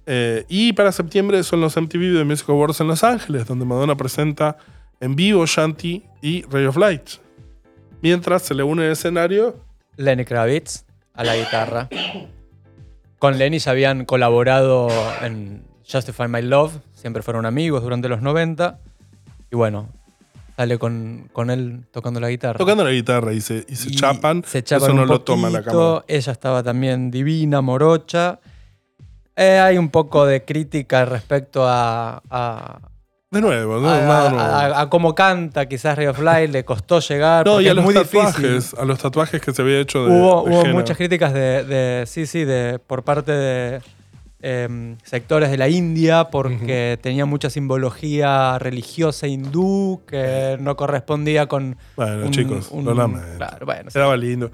Eh, 0.06 0.46
y 0.48 0.74
para 0.74 0.92
septiembre 0.92 1.42
son 1.42 1.62
los 1.62 1.76
MTV 1.76 2.14
de 2.16 2.24
Music 2.24 2.48
Awards 2.50 2.80
en 2.82 2.88
Los 2.88 3.04
Ángeles, 3.04 3.48
donde 3.48 3.66
Madonna 3.66 3.96
presenta 3.98 4.58
en 5.00 5.16
vivo 5.16 5.46
Shanti 5.46 6.04
y 6.22 6.44
Ray 6.44 6.66
of 6.66 6.78
Light. 6.78 7.10
Mientras 8.02 8.44
se 8.44 8.54
le 8.54 8.64
une 8.64 8.86
el 8.86 8.92
escenario 8.92 9.64
Lenny 9.98 10.26
Kravitz 10.26 10.86
a 11.14 11.24
la 11.24 11.36
guitarra. 11.36 11.90
Con 13.18 13.38
Lenny 13.38 13.60
ya 13.60 13.72
habían 13.72 14.06
colaborado 14.06 14.90
en 15.22 15.66
Justify 15.92 16.28
My 16.28 16.42
Love, 16.42 16.80
siempre 16.94 17.22
fueron 17.22 17.46
amigos 17.46 17.84
durante 17.84 18.08
los 18.08 18.22
90. 18.22 18.80
Y 19.52 19.56
bueno, 19.56 19.90
sale 20.56 20.78
con, 20.78 21.30
con 21.34 21.50
él 21.50 21.86
tocando 21.92 22.20
la 22.20 22.30
guitarra. 22.30 22.58
tocando 22.58 22.84
la 22.84 22.92
guitarra 22.92 23.34
y 23.34 23.42
se, 23.42 23.66
y 23.68 23.76
se 23.76 23.90
Y 23.90 23.96
chapan. 23.96 24.44
Se 24.46 24.64
chapan 24.64 24.90
Eso 24.90 24.94
no 24.94 25.06
lo 25.06 25.22
toma 25.22 25.50
la 25.50 25.64
cámara. 25.64 26.06
Ella 26.08 26.32
estaba 26.32 26.64
también 26.64 27.12
divina, 27.12 27.62
morocha. 27.62 28.40
Eh, 29.36 29.58
hay 29.58 29.78
un 29.78 29.90
poco 29.90 30.26
de 30.26 30.44
crítica 30.44 31.06
respecto 31.06 31.66
a, 31.66 32.22
a, 32.30 32.89
De 33.32 33.42
nuevo, 33.42 33.80
no, 33.80 33.88
a- 33.90 34.82
a 34.82 34.90
cómo 34.90 35.14
canta. 35.14 35.68
Quizás 35.68 35.96
Ray 35.96 36.08
of 36.08 36.20
Light 36.20 36.50
le 36.52 36.66
costó 36.66 37.00
llegar. 37.00 37.46
No, 37.46 37.62
y 37.62 37.68
a 37.68 37.76
los 37.76 37.86
muy 37.86 37.94
tatuajes, 37.94 38.42
difícil. 38.42 38.80
a 38.80 38.86
los 38.86 38.98
tatuajes 39.00 39.40
que 39.40 39.54
se 39.54 39.62
había 39.62 39.80
hecho 39.80 40.06
de. 40.06 40.12
hubo 40.12 40.46
de 40.46 40.52
hubo 40.52 40.66
muchas 40.74 40.98
críticas 40.98 41.32
de, 41.34 41.64
de- 41.64 42.06
sí, 42.08 42.26
sí, 42.26 42.44
de, 42.44 42.80
por 42.80 43.04
parte 43.04 43.32
de 43.32 43.82
em, 44.42 44.98
sectores 45.04 45.52
de 45.52 45.58
la 45.58 45.68
India 45.70 46.30
porque 46.32 46.98
tenía 47.04 47.26
mucha 47.26 47.52
simbología 47.52 48.58
religiosa 48.58 49.28
hindú 49.28 50.02
que 50.08 50.58
no 50.60 50.76
correspondía 50.76 51.46
con 51.48 51.78
Bueno, 51.98 52.26
un- 52.26 52.32
chicos, 52.32 52.70
un- 52.72 52.86
lo 52.86 52.96
lamento. 52.96 53.28
Claro, 53.38 53.64
bueno, 53.66 53.92
sí. 53.92 54.00
Lindo. 54.18 54.50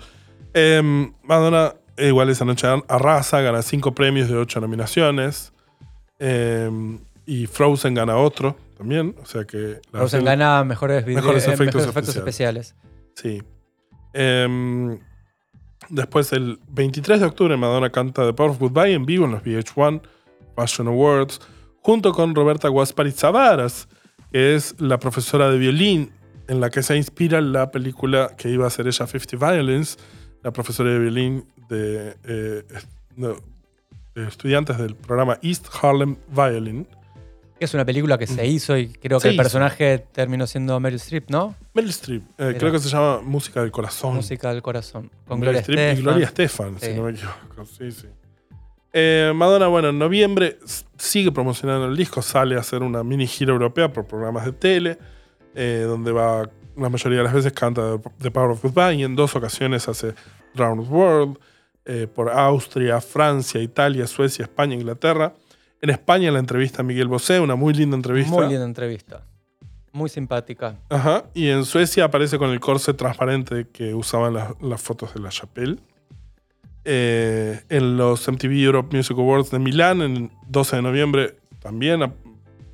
Em, 0.53 1.13
Madonna, 1.23 1.75
eh, 1.95 2.07
igual 2.07 2.29
esa 2.29 2.43
noche 2.43 2.67
arrasa, 2.89 3.39
gana 3.39 3.61
cinco 3.61 3.93
premios 3.95 4.27
de 4.27 4.35
ocho 4.35 4.59
nominaciones. 4.59 5.53
Em, 6.19 6.99
y 7.25 7.47
Frozen 7.47 7.93
gana 7.93 8.17
otro 8.17 8.55
también. 8.77 9.15
O 9.21 9.25
sea 9.25 9.45
que. 9.45 9.79
versión- 9.91 10.23
gana 10.25 10.63
mejores, 10.63 11.05
vide- 11.05 11.15
Mejores 11.15 11.47
eh, 11.47 11.53
efectos 11.53 11.81
mejores 11.85 11.89
efectos 11.89 12.15
especiales. 12.15 12.75
Sí. 13.15 13.41
Em, 14.13 14.99
después, 15.89 16.31
el 16.33 16.59
23 16.69 17.19
de 17.19 17.25
octubre, 17.25 17.57
Madonna 17.57 17.89
canta 17.91 18.25
The 18.25 18.33
Power 18.33 18.51
of 18.51 18.59
Goodbye 18.59 18.93
en 18.93 19.05
vivo 19.05 19.25
en 19.25 19.31
los 19.31 19.43
VH1 19.43 20.01
Fashion 20.55 20.87
Awards, 20.87 21.41
junto 21.81 22.13
con 22.13 22.33
Roberta 22.35 22.67
Guaspari 22.69 23.11
Zavaras, 23.11 23.87
que 24.31 24.55
es 24.55 24.79
la 24.79 24.99
profesora 24.99 25.49
de 25.49 25.57
violín 25.57 26.11
en 26.47 26.59
la 26.61 26.69
que 26.69 26.83
se 26.83 26.95
inspira 26.95 27.41
la 27.41 27.71
película 27.71 28.31
que 28.37 28.49
iba 28.49 28.67
a 28.67 28.69
ser 28.69 28.87
ella 28.87 29.07
50 29.07 29.37
Violins, 29.51 29.97
la 30.43 30.51
profesora 30.53 30.91
de 30.91 30.99
violín 30.99 31.45
de, 31.69 32.15
eh, 32.23 32.63
de 33.17 34.27
estudiantes 34.27 34.77
del 34.77 34.95
programa 34.95 35.37
East 35.41 35.67
Harlem 35.81 36.17
Violin. 36.29 36.87
Es 37.59 37.73
una 37.73 37.85
película 37.85 38.17
que 38.17 38.27
se 38.27 38.45
hizo 38.45 38.77
y 38.77 38.89
creo 38.89 39.19
que 39.19 39.29
el 39.29 39.33
hizo. 39.35 39.43
personaje 39.43 40.05
terminó 40.11 40.45
siendo 40.45 40.77
Meryl 40.79 40.97
Streep, 40.97 41.29
¿no? 41.29 41.55
Meryl 41.73 41.89
Streep, 41.91 42.21
eh, 42.37 42.55
creo 42.59 42.71
que 42.71 42.79
se 42.79 42.89
llama 42.89 43.21
Música 43.23 43.61
del 43.61 43.71
Corazón. 43.71 44.15
Música 44.15 44.51
del 44.51 44.61
corazón. 44.61 45.09
Con 45.27 45.39
Meryl 45.39 45.61
Gloria 45.61 45.61
Streep 45.61 45.77
y 45.79 45.81
Estefan. 45.81 46.03
Gloria 46.03 46.25
Estefan, 46.25 46.79
si 46.81 46.93
no 46.93 47.03
me 47.03 47.11
equivoco. 47.11 47.65
Sí, 47.65 47.91
sí. 47.91 48.07
Eh, 48.97 49.31
Madonna, 49.35 49.67
bueno, 49.67 49.89
en 49.89 49.99
noviembre 49.99 50.57
s- 50.65 50.85
sigue 50.97 51.31
promocionando 51.31 51.85
el 51.87 51.95
disco, 51.97 52.21
sale 52.21 52.55
a 52.55 52.59
hacer 52.59 52.81
una 52.83 53.03
mini 53.03 53.27
gira 53.27 53.51
europea 53.51 53.91
por 53.91 54.05
programas 54.05 54.45
de 54.45 54.51
tele, 54.53 54.97
eh, 55.53 55.83
donde 55.87 56.11
va, 56.11 56.49
la 56.77 56.89
mayoría 56.89 57.19
de 57.19 57.23
las 57.25 57.33
veces 57.33 57.51
canta 57.53 57.97
The 58.19 58.31
Power 58.31 58.51
of 58.51 58.61
Goodbye 58.63 58.95
y 58.95 59.03
en 59.03 59.15
dos 59.15 59.35
ocasiones 59.35 59.87
hace 59.89 60.13
Round 60.55 60.89
World 60.89 61.37
eh, 61.85 62.07
por 62.13 62.29
Austria, 62.29 62.99
Francia, 63.01 63.61
Italia, 63.61 64.07
Suecia, 64.07 64.43
España, 64.43 64.75
Inglaterra. 64.75 65.33
En 65.81 65.89
España 65.89 66.31
la 66.31 66.39
entrevista 66.39 66.81
a 66.81 66.83
Miguel 66.83 67.07
Bosé, 67.07 67.39
una 67.39 67.55
muy 67.55 67.73
linda 67.73 67.95
entrevista. 67.95 68.33
Muy 68.33 68.47
linda 68.47 68.65
entrevista. 68.65 69.25
Muy 69.91 70.09
simpática. 70.09 70.77
Ajá. 70.89 71.25
Y 71.33 71.47
en 71.49 71.63
Suecia 71.63 72.05
aparece 72.05 72.37
con 72.37 72.49
el 72.49 72.59
corset 72.59 72.97
transparente 72.97 73.67
que 73.71 73.93
usaban 73.93 74.33
las, 74.33 74.53
las 74.61 74.81
fotos 74.81 75.13
de 75.13 75.21
la 75.21 75.29
Chapelle. 75.29 75.77
Eh, 76.83 77.61
en 77.69 77.97
los 77.97 78.27
MTV 78.27 78.51
Europe 78.63 78.95
Music 78.95 79.17
Awards 79.17 79.51
de 79.51 79.59
Milán, 79.59 80.01
el 80.01 80.29
12 80.47 80.75
de 80.75 80.81
noviembre, 80.81 81.37
también 81.59 82.01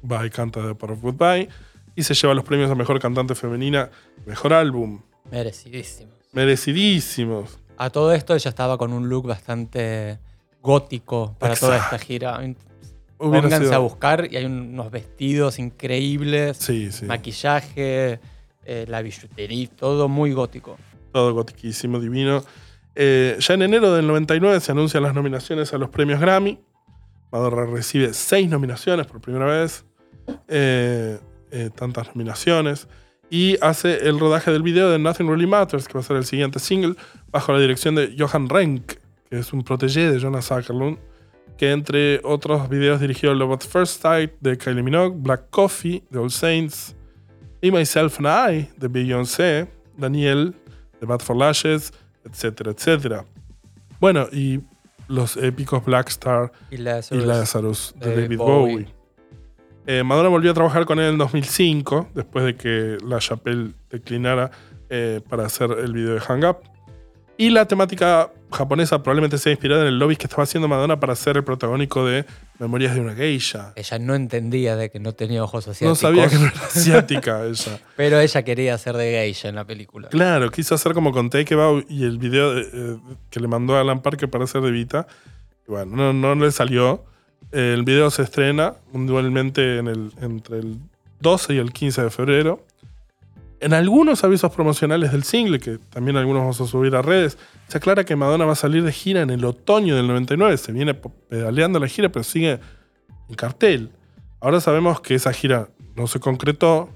va 0.10 0.26
y 0.26 0.30
canta 0.30 0.62
The 0.68 0.76
Part 0.76 0.94
of 0.94 1.02
Goodbye. 1.02 1.48
Y 1.96 2.04
se 2.04 2.14
lleva 2.14 2.34
los 2.34 2.44
premios 2.44 2.72
a 2.72 2.76
Mejor 2.76 3.00
Cantante 3.00 3.36
Femenina, 3.36 3.90
Mejor 4.26 4.54
Álbum. 4.54 5.02
Merecidísimo. 5.30 6.12
Merecidísimos. 6.34 7.60
A 7.78 7.90
todo 7.90 8.14
esto 8.14 8.36
ella 8.36 8.50
estaba 8.50 8.78
con 8.78 8.94
un 8.94 9.10
look 9.10 9.28
bastante 9.28 10.20
gótico 10.62 11.36
para 11.40 11.56
toda 11.56 11.78
esta 11.78 11.98
gira. 11.98 12.40
Pónganse 13.30 13.60
sido- 13.60 13.76
a 13.76 13.80
buscar 13.80 14.28
y 14.32 14.38
hay 14.38 14.46
unos 14.46 14.90
vestidos 14.92 15.60
increíbles, 15.60 16.58
Sí, 16.58 16.92
sí. 16.92 17.06
maquillaje, 17.06 18.20
eh, 18.66 18.86
la 18.88 19.02
billutería, 19.02 19.68
todo 19.76 20.08
muy 20.08 20.32
gótico. 20.34 20.78
Todo 21.12 21.34
gotiquísimo, 21.34 22.00
divino. 22.00 22.44
Eh, 22.96 23.38
ya 23.40 23.54
en 23.54 23.62
enero 23.62 23.94
del 23.94 24.08
99 24.08 24.60
se 24.60 24.72
anuncian 24.72 25.04
las 25.04 25.14
nominaciones 25.14 25.74
a 25.74 25.78
los 25.78 25.90
premios 25.90 26.20
Grammy. 26.20 26.60
Madonna 27.32 27.66
recibe 27.66 28.14
seis 28.14 28.50
nominaciones 28.50 29.08
por 29.08 29.22
primera 29.22 29.46
vez. 29.46 29.86
Eh, 30.48 31.20
tantas 31.76 32.08
nominaciones. 32.08 32.88
Y 33.30 33.58
hace 33.62 34.08
el 34.08 34.20
rodaje 34.20 34.52
del 34.52 34.62
video 34.64 34.90
de 34.90 35.00
Nothing 35.00 35.28
Really 35.28 35.48
Matters, 35.48 35.88
que 35.88 35.94
va 35.94 36.00
a 36.02 36.04
ser 36.04 36.18
el 36.18 36.26
siguiente 36.26 36.60
single, 36.60 36.96
bajo 37.32 37.52
la 37.54 37.60
dirección 37.60 37.96
de 37.96 38.14
Johan 38.18 38.50
Renck, 38.50 38.94
que 39.30 39.40
es 39.40 39.54
un 39.54 39.64
protégé 39.64 40.12
de 40.12 40.20
Jonas 40.20 40.52
Ackerlund, 40.52 40.98
que 41.62 41.70
entre 41.70 42.20
otros 42.24 42.68
videos 42.70 43.00
dirigió 43.00 43.36
Love 43.36 43.54
at 43.54 43.62
First 43.62 44.02
Sight 44.02 44.32
de 44.40 44.58
Kylie 44.58 44.82
Minogue, 44.82 45.16
Black 45.16 45.52
Coffee 45.52 46.02
de 46.10 46.18
All 46.18 46.32
Saints, 46.32 46.96
y 47.62 47.70
Myself 47.70 48.18
and 48.20 48.28
I 48.52 48.70
de 48.78 48.88
Beyoncé, 48.88 49.68
Daniel 49.96 50.56
de 51.00 51.06
Bad 51.06 51.20
for 51.20 51.36
Lashes, 51.36 51.94
etcétera, 52.26 52.72
etcétera. 52.72 53.26
Bueno, 54.00 54.28
y 54.32 54.62
los 55.08 55.38
épicos 55.38 55.86
Black 55.86 56.10
Star 56.10 56.52
Y 56.72 56.78
y 56.78 56.78
Lazarus, 56.80 57.94
de 57.96 58.10
David 58.10 58.38
Bowie. 58.40 58.74
Bowie. 58.74 58.88
Eh, 59.86 60.02
Madonna 60.04 60.30
volvió 60.30 60.50
a 60.50 60.56
trabajar 60.56 60.88
con 60.88 60.98
él 60.98 61.12
en 61.12 61.20
2005, 61.20 62.10
después 62.16 62.44
de 62.44 62.56
que 62.56 62.98
La 63.06 63.20
Chapelle 63.20 63.76
declinara 63.88 64.50
eh, 64.90 65.22
para 65.30 65.46
hacer 65.46 65.70
el 65.78 65.94
video 65.94 66.16
de 66.16 66.22
Hang 66.22 66.44
Up. 66.44 66.58
Y 67.38 67.52
la 67.52 67.68
temática 67.68 68.32
japonesa 68.52 69.02
probablemente 69.04 69.38
sea 69.38 69.52
inspirada 69.52 69.82
en 69.82 69.88
el 69.88 70.00
lobby 70.00 70.16
que 70.16 70.26
estaba 70.26 70.44
haciendo 70.44 70.68
Madonna 70.68 71.00
para 71.00 71.16
ser 71.16 71.38
el 71.38 71.44
protagónico 71.44 72.06
de 72.06 72.26
Memorias 72.60 72.94
de 72.94 73.02
una 73.02 73.16
Geisha. 73.16 73.74
Ella 73.76 74.00
no 74.00 74.14
entendía 74.16 74.76
de 74.76 74.90
que 74.90 75.00
no 75.00 75.14
tenía 75.14 75.44
ojos 75.44 75.68
asiáticos. 75.68 76.02
No 76.04 76.10
sabía 76.10 76.28
que 76.28 76.36
no 76.38 76.46
era 76.54 76.66
asiática 76.66 77.46
ella. 77.46 77.80
Pero 77.96 78.20
ella 78.20 78.44
quería 78.44 78.78
ser 78.78 78.96
de 78.98 79.12
geisha 79.12 79.50
en 79.50 79.56
la 79.56 79.66
película. 79.66 80.10
Claro, 80.10 80.50
quiso 80.52 80.76
hacer 80.76 80.94
como 80.94 81.12
con 81.12 81.30
Take 81.30 81.56
Bow 81.56 81.84
y 81.90 82.04
el 82.04 82.18
video 82.18 82.54
de- 82.54 82.62
eh, 82.74 82.98
que 83.30 83.40
le 83.40 83.48
mandó 83.48 83.76
a 83.76 83.82
Alan 83.82 84.02
Parker 84.02 84.30
para 84.30 84.44
hacer 84.44 84.62
de 84.62 84.72
Vita. 84.72 85.08
Y 85.68 85.72
bueno, 85.72 86.12
no, 86.14 86.36
no 86.36 86.36
le 86.46 86.52
salió. 86.52 87.04
El 87.52 87.84
video 87.84 88.10
se 88.12 88.22
estrena 88.24 88.76
mundialmente 88.94 89.78
en 89.80 89.88
el, 89.88 90.12
entre 90.22 90.60
el 90.60 90.78
12 91.20 91.54
y 91.56 91.58
el 91.58 91.72
15 91.74 92.04
de 92.04 92.10
febrero. 92.10 92.66
En 93.62 93.74
algunos 93.74 94.24
avisos 94.24 94.52
promocionales 94.52 95.12
del 95.12 95.24
single, 95.24 95.60
que 95.60 95.78
también 95.78 96.18
algunos 96.18 96.42
vamos 96.42 96.62
a 96.62 96.68
subir 96.68 96.96
a 96.96 97.02
redes, 97.02 97.38
se 97.68 97.78
aclara 97.78 98.04
que 98.04 98.16
Madonna 98.16 98.46
va 98.46 98.54
a 98.54 98.56
salir 98.56 98.84
de 98.84 98.92
gira 98.92 99.22
en 99.22 99.30
el 99.30 99.46
otoño 99.46 99.96
del 99.96 100.08
99. 100.08 100.58
Se 100.58 100.72
viene 100.72 100.94
pedaleando 100.94 101.80
la 101.80 101.88
gira, 101.88 102.10
pero 102.10 102.24
sigue 102.24 102.60
en 103.30 103.36
cartel. 103.36 103.92
Ahora 104.40 104.60
sabemos 104.60 105.00
que 105.02 105.16
esa 105.16 105.32
gira 105.32 105.70
no 105.96 106.08
se 106.08 106.20
concretó, 106.20 106.90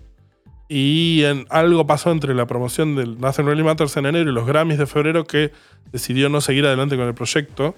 y 0.68 1.24
en, 1.24 1.45
algo 1.49 1.86
pasó 1.86 2.11
entre 2.11 2.34
la 2.34 2.47
promoción 2.47 2.95
del 2.95 3.20
Nothing 3.20 3.45
Really 3.45 3.63
Matters 3.63 3.97
en 3.97 4.07
enero 4.07 4.32
y 4.32 4.34
los 4.34 4.47
Grammys 4.47 4.80
de 4.80 4.88
febrero 4.88 5.26
que 5.26 5.51
decidió 5.91 6.30
no 6.30 6.41
seguir 6.41 6.66
adelante 6.66 6.97
con 6.97 7.05
el 7.05 7.13
proyecto 7.13 7.76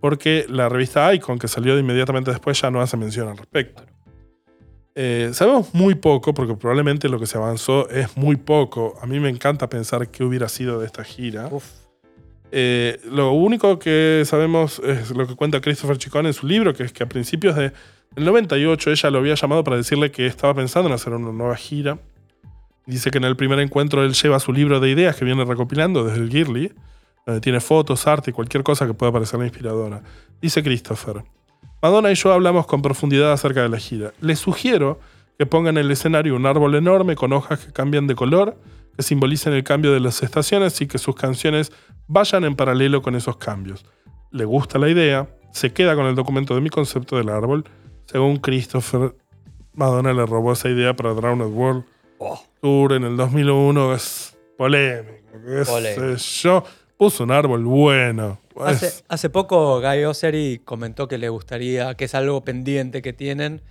porque 0.00 0.44
la 0.48 0.68
revista 0.68 1.12
Icon, 1.14 1.38
que 1.38 1.48
salió 1.48 1.78
inmediatamente 1.78 2.30
después, 2.30 2.60
ya 2.60 2.70
no 2.70 2.82
hace 2.82 2.98
mención 2.98 3.28
al 3.28 3.38
respecto. 3.38 3.82
Eh, 4.98 5.30
sabemos 5.34 5.74
muy 5.74 5.94
poco, 5.94 6.32
porque 6.32 6.54
probablemente 6.54 7.10
lo 7.10 7.20
que 7.20 7.26
se 7.26 7.36
avanzó 7.36 7.88
es 7.90 8.16
muy 8.16 8.36
poco. 8.36 8.98
A 9.02 9.06
mí 9.06 9.20
me 9.20 9.28
encanta 9.28 9.68
pensar 9.68 10.08
qué 10.10 10.24
hubiera 10.24 10.48
sido 10.48 10.80
de 10.80 10.86
esta 10.86 11.04
gira. 11.04 11.48
Uf. 11.50 11.64
Eh, 12.50 12.98
lo 13.04 13.32
único 13.32 13.78
que 13.78 14.22
sabemos 14.24 14.78
es 14.78 15.10
lo 15.10 15.26
que 15.26 15.34
cuenta 15.36 15.60
Christopher 15.60 15.98
Chicone 15.98 16.28
en 16.28 16.32
su 16.34 16.46
libro, 16.46 16.72
que 16.72 16.84
es 16.84 16.92
que 16.92 17.02
a 17.02 17.08
principios 17.08 17.56
de- 17.56 17.72
del 18.14 18.24
98 18.24 18.90
ella 18.90 19.10
lo 19.10 19.18
había 19.18 19.34
llamado 19.34 19.62
para 19.64 19.76
decirle 19.76 20.10
que 20.10 20.26
estaba 20.26 20.54
pensando 20.54 20.88
en 20.88 20.94
hacer 20.94 21.12
una 21.12 21.30
nueva 21.32 21.56
gira. 21.56 21.98
Dice 22.86 23.10
que 23.10 23.18
en 23.18 23.24
el 23.24 23.36
primer 23.36 23.58
encuentro 23.58 24.02
él 24.02 24.14
lleva 24.14 24.38
su 24.40 24.52
libro 24.52 24.80
de 24.80 24.88
ideas 24.88 25.16
que 25.16 25.24
viene 25.26 25.44
recopilando 25.44 26.04
desde 26.04 26.22
el 26.22 26.30
Girly, 26.30 26.72
donde 27.26 27.40
tiene 27.42 27.60
fotos, 27.60 28.06
arte 28.06 28.30
y 28.30 28.32
cualquier 28.32 28.62
cosa 28.62 28.86
que 28.86 28.94
pueda 28.94 29.12
parecerle 29.12 29.46
inspiradora. 29.46 30.02
Dice 30.40 30.62
Christopher, 30.62 31.24
Madonna 31.82 32.10
y 32.10 32.14
yo 32.14 32.32
hablamos 32.32 32.66
con 32.66 32.82
profundidad 32.82 33.32
acerca 33.32 33.62
de 33.62 33.68
la 33.68 33.78
gira. 33.78 34.12
Les 34.20 34.38
sugiero 34.38 34.98
que 35.38 35.46
pongan 35.46 35.76
en 35.76 35.84
el 35.84 35.90
escenario 35.90 36.34
un 36.34 36.46
árbol 36.46 36.74
enorme 36.74 37.16
con 37.16 37.32
hojas 37.32 37.64
que 37.64 37.72
cambian 37.72 38.06
de 38.06 38.14
color, 38.14 38.58
que 38.96 39.02
simbolicen 39.02 39.52
el 39.52 39.64
cambio 39.64 39.92
de 39.92 40.00
las 40.00 40.22
estaciones 40.22 40.80
y 40.80 40.86
que 40.86 40.98
sus 40.98 41.14
canciones 41.14 41.72
vayan 42.06 42.44
en 42.44 42.56
paralelo 42.56 43.02
con 43.02 43.14
esos 43.14 43.36
cambios. 43.36 43.84
Le 44.30 44.44
gusta 44.44 44.78
la 44.78 44.88
idea, 44.88 45.28
se 45.52 45.72
queda 45.72 45.94
con 45.94 46.06
el 46.06 46.14
documento 46.14 46.54
de 46.54 46.60
mi 46.60 46.70
concepto 46.70 47.16
del 47.16 47.28
árbol. 47.28 47.64
Según 48.06 48.38
Christopher, 48.38 49.14
Madonna 49.74 50.12
le 50.14 50.24
robó 50.24 50.52
esa 50.52 50.70
idea 50.70 50.96
para 50.96 51.12
Drowned 51.12 51.52
World 51.52 51.84
Tour 52.62 52.94
en 52.94 53.04
el 53.04 53.16
2001. 53.16 53.94
Es 53.94 54.36
polémico. 54.56 55.16
Polémico. 55.66 56.16
yo. 56.16 56.64
Puso 56.96 57.24
un 57.24 57.30
árbol 57.30 57.64
bueno. 57.64 58.38
Hace, 58.64 58.86
Es- 58.86 59.04
hace 59.08 59.30
poco 59.30 59.80
Guy 59.80 60.04
Osery 60.04 60.60
comentó 60.64 61.08
que 61.08 61.18
le 61.18 61.28
gustaría, 61.28 61.94
que 61.94 62.04
es 62.06 62.14
algo 62.14 62.42
pendiente 62.44 63.02
que 63.02 63.12
tienen, 63.12 63.62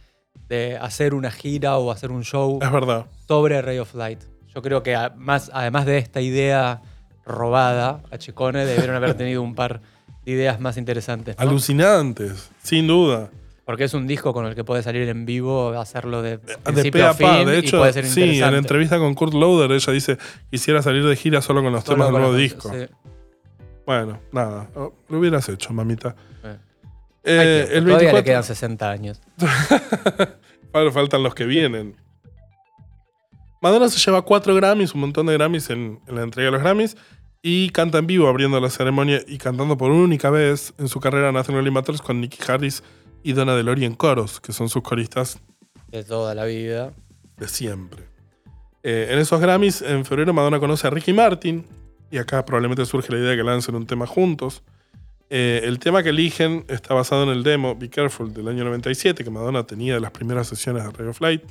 de 0.49 0.77
hacer 0.77 1.13
una 1.13 1.31
gira 1.31 1.77
o 1.77 1.91
hacer 1.91 2.11
un 2.11 2.23
show 2.23 2.59
es 2.61 2.71
verdad. 2.71 3.05
sobre 3.27 3.61
Ray 3.61 3.79
of 3.79 3.93
Light. 3.95 4.19
Yo 4.53 4.61
creo 4.61 4.83
que 4.83 4.95
además 4.95 5.49
de 5.85 5.97
esta 5.97 6.21
idea 6.21 6.81
robada 7.25 8.01
a 8.11 8.17
Chicone, 8.17 8.65
debieron 8.65 8.95
haber 8.95 9.15
tenido 9.15 9.41
un 9.41 9.55
par 9.55 9.81
de 10.25 10.31
ideas 10.31 10.59
más 10.59 10.77
interesantes. 10.77 11.35
¿no? 11.37 11.41
Alucinantes, 11.41 12.49
sin 12.63 12.87
duda. 12.87 13.29
Porque 13.65 13.85
es 13.85 13.95
un 13.95 14.05
disco 14.05 14.31
con 14.31 14.45
el 14.45 14.53
que 14.53 14.63
puede 14.63 14.83
salir 14.83 15.09
en 15.09 15.25
vivo, 15.25 15.69
hacerlo 15.69 16.21
de 16.21 16.37
De 16.37 16.91
pe 16.91 17.01
a 17.01 17.09
a 17.09 17.13
pa. 17.15 17.37
fin 17.37 17.47
De 17.47 17.57
hecho, 17.57 17.83
sí, 18.03 18.39
en 18.39 18.51
la 18.51 18.57
entrevista 18.59 18.99
con 18.99 19.15
Kurt 19.15 19.33
Loder 19.33 19.71
ella 19.71 19.91
dice 19.91 20.17
quisiera 20.51 20.83
salir 20.83 21.03
de 21.03 21.15
gira 21.15 21.41
solo 21.41 21.63
con 21.63 21.71
los 21.73 21.83
Solo 21.83 21.95
temas 21.95 22.07
del 22.11 22.21
nuevo 22.21 22.35
disco. 22.35 22.69
sí. 22.71 22.85
Bueno, 23.85 24.19
nada. 24.31 24.69
oh, 24.75 24.93
Lo 25.09 25.19
hubieras 25.19 25.47
hecho, 25.49 25.71
mamita. 25.73 26.15
Eh. 26.43 26.57
Eh, 27.23 27.67
el 27.73 27.85
Todavía 27.85 28.11
24 28.11 28.17
le 28.17 28.23
quedan 28.23 28.43
60 28.43 28.89
años. 28.91 29.21
Ahora 30.73 30.91
faltan 30.91 31.23
los 31.23 31.33
que 31.35 31.45
vienen. 31.45 31.95
Madonna 33.61 33.89
se 33.89 33.99
lleva 33.99 34.21
cuatro 34.23 34.53
Grammys, 34.55 34.93
un 34.93 35.01
montón 35.01 35.25
de 35.25 35.33
Grammys 35.33 35.69
en, 35.69 35.99
en 36.07 36.15
la 36.15 36.21
entrega 36.23 36.47
de 36.47 36.51
los 36.51 36.61
Grammys. 36.61 36.97
Y 37.41 37.69
canta 37.69 37.99
en 37.99 38.07
vivo 38.07 38.27
abriendo 38.27 38.59
la 38.59 38.69
ceremonia 38.71 39.21
y 39.27 39.37
cantando 39.37 39.77
por 39.77 39.91
única 39.91 40.31
vez 40.31 40.73
en 40.79 40.87
su 40.87 40.99
carrera 40.99 41.31
National 41.31 41.71
Matters 41.71 42.01
con 42.01 42.19
Nicky 42.19 42.39
Harris 42.47 42.81
y 43.23 43.33
Donna 43.33 43.55
Delory 43.55 43.85
en 43.85 43.93
coros, 43.93 44.39
que 44.41 44.51
son 44.51 44.67
sus 44.67 44.81
coristas 44.81 45.39
De 45.89 46.03
toda 46.03 46.33
la 46.33 46.45
vida. 46.45 46.93
de 47.37 47.47
siempre. 47.47 48.03
Eh, 48.81 49.09
en 49.11 49.19
esos 49.19 49.39
Grammys, 49.39 49.81
en 49.83 50.05
febrero, 50.05 50.33
Madonna 50.33 50.59
conoce 50.59 50.87
a 50.87 50.89
Ricky 50.89 51.13
Martin. 51.13 51.65
Y 52.11 52.17
acá 52.17 52.45
probablemente 52.45 52.85
surge 52.85 53.11
la 53.11 53.19
idea 53.19 53.31
de 53.31 53.37
que 53.37 53.43
lancen 53.43 53.75
un 53.75 53.85
tema 53.85 54.07
juntos. 54.07 54.63
Eh, 55.29 55.61
el 55.63 55.79
tema 55.79 56.03
que 56.03 56.09
eligen 56.09 56.65
está 56.67 56.93
basado 56.93 57.23
en 57.23 57.29
el 57.29 57.43
demo 57.43 57.75
Be 57.75 57.89
Careful 57.89 58.33
del 58.33 58.47
año 58.47 58.63
97, 58.63 59.23
que 59.23 59.29
Madonna 59.29 59.65
tenía 59.65 59.95
de 59.95 59.99
las 59.99 60.11
primeras 60.11 60.47
sesiones 60.47 60.83
de 60.83 60.91
Radio 60.91 61.13
Flight. 61.13 61.43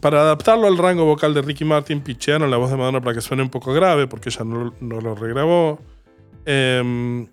Para 0.00 0.20
adaptarlo 0.20 0.66
al 0.66 0.78
rango 0.78 1.04
vocal 1.04 1.34
de 1.34 1.42
Ricky 1.42 1.64
Martin, 1.64 2.00
pichearon 2.00 2.50
la 2.50 2.56
voz 2.56 2.70
de 2.70 2.76
Madonna 2.76 3.00
para 3.00 3.14
que 3.14 3.20
suene 3.20 3.42
un 3.42 3.50
poco 3.50 3.72
grave, 3.72 4.06
porque 4.06 4.28
ella 4.28 4.44
no, 4.44 4.72
lo 4.80 5.14
regrabó. 5.14 5.80
Eh, 6.46 7.26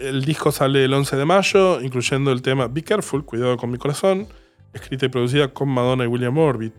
el 0.00 0.24
disco 0.24 0.50
sale 0.50 0.84
el 0.84 0.94
11 0.94 1.16
de 1.16 1.24
mayo, 1.24 1.80
incluyendo 1.80 2.32
el 2.32 2.42
tema 2.42 2.68
Be 2.68 2.82
Careful, 2.82 3.24
Cuidado 3.24 3.56
con 3.56 3.70
mi 3.70 3.78
corazón, 3.78 4.26
escrita 4.72 5.06
y 5.06 5.08
producida 5.10 5.48
con 5.48 5.68
Madonna 5.68 6.04
y 6.04 6.06
William 6.06 6.36
Orbit. 6.38 6.72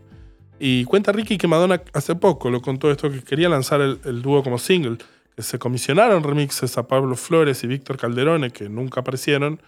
Y 0.64 0.84
cuenta 0.84 1.10
Ricky 1.10 1.38
que 1.38 1.48
Madonna 1.48 1.82
hace 1.92 2.14
poco 2.14 2.48
lo 2.48 2.62
contó 2.62 2.88
esto, 2.88 3.10
que 3.10 3.22
quería 3.24 3.48
lanzar 3.48 3.80
el, 3.80 4.22
dúo 4.22 4.44
como 4.44 4.58
single, 4.58 4.96
que 5.34 5.42
se 5.42 5.58
comisionaron 5.58 6.22
remixes 6.22 6.78
a 6.78 6.86
Pablo 6.86 7.16
Flores 7.16 7.64
y 7.64 7.66
Víctor 7.66 7.96
Calderone, 7.96 8.52
que 8.52 8.68
nunca 8.68 9.00
aparecieron, 9.00 9.60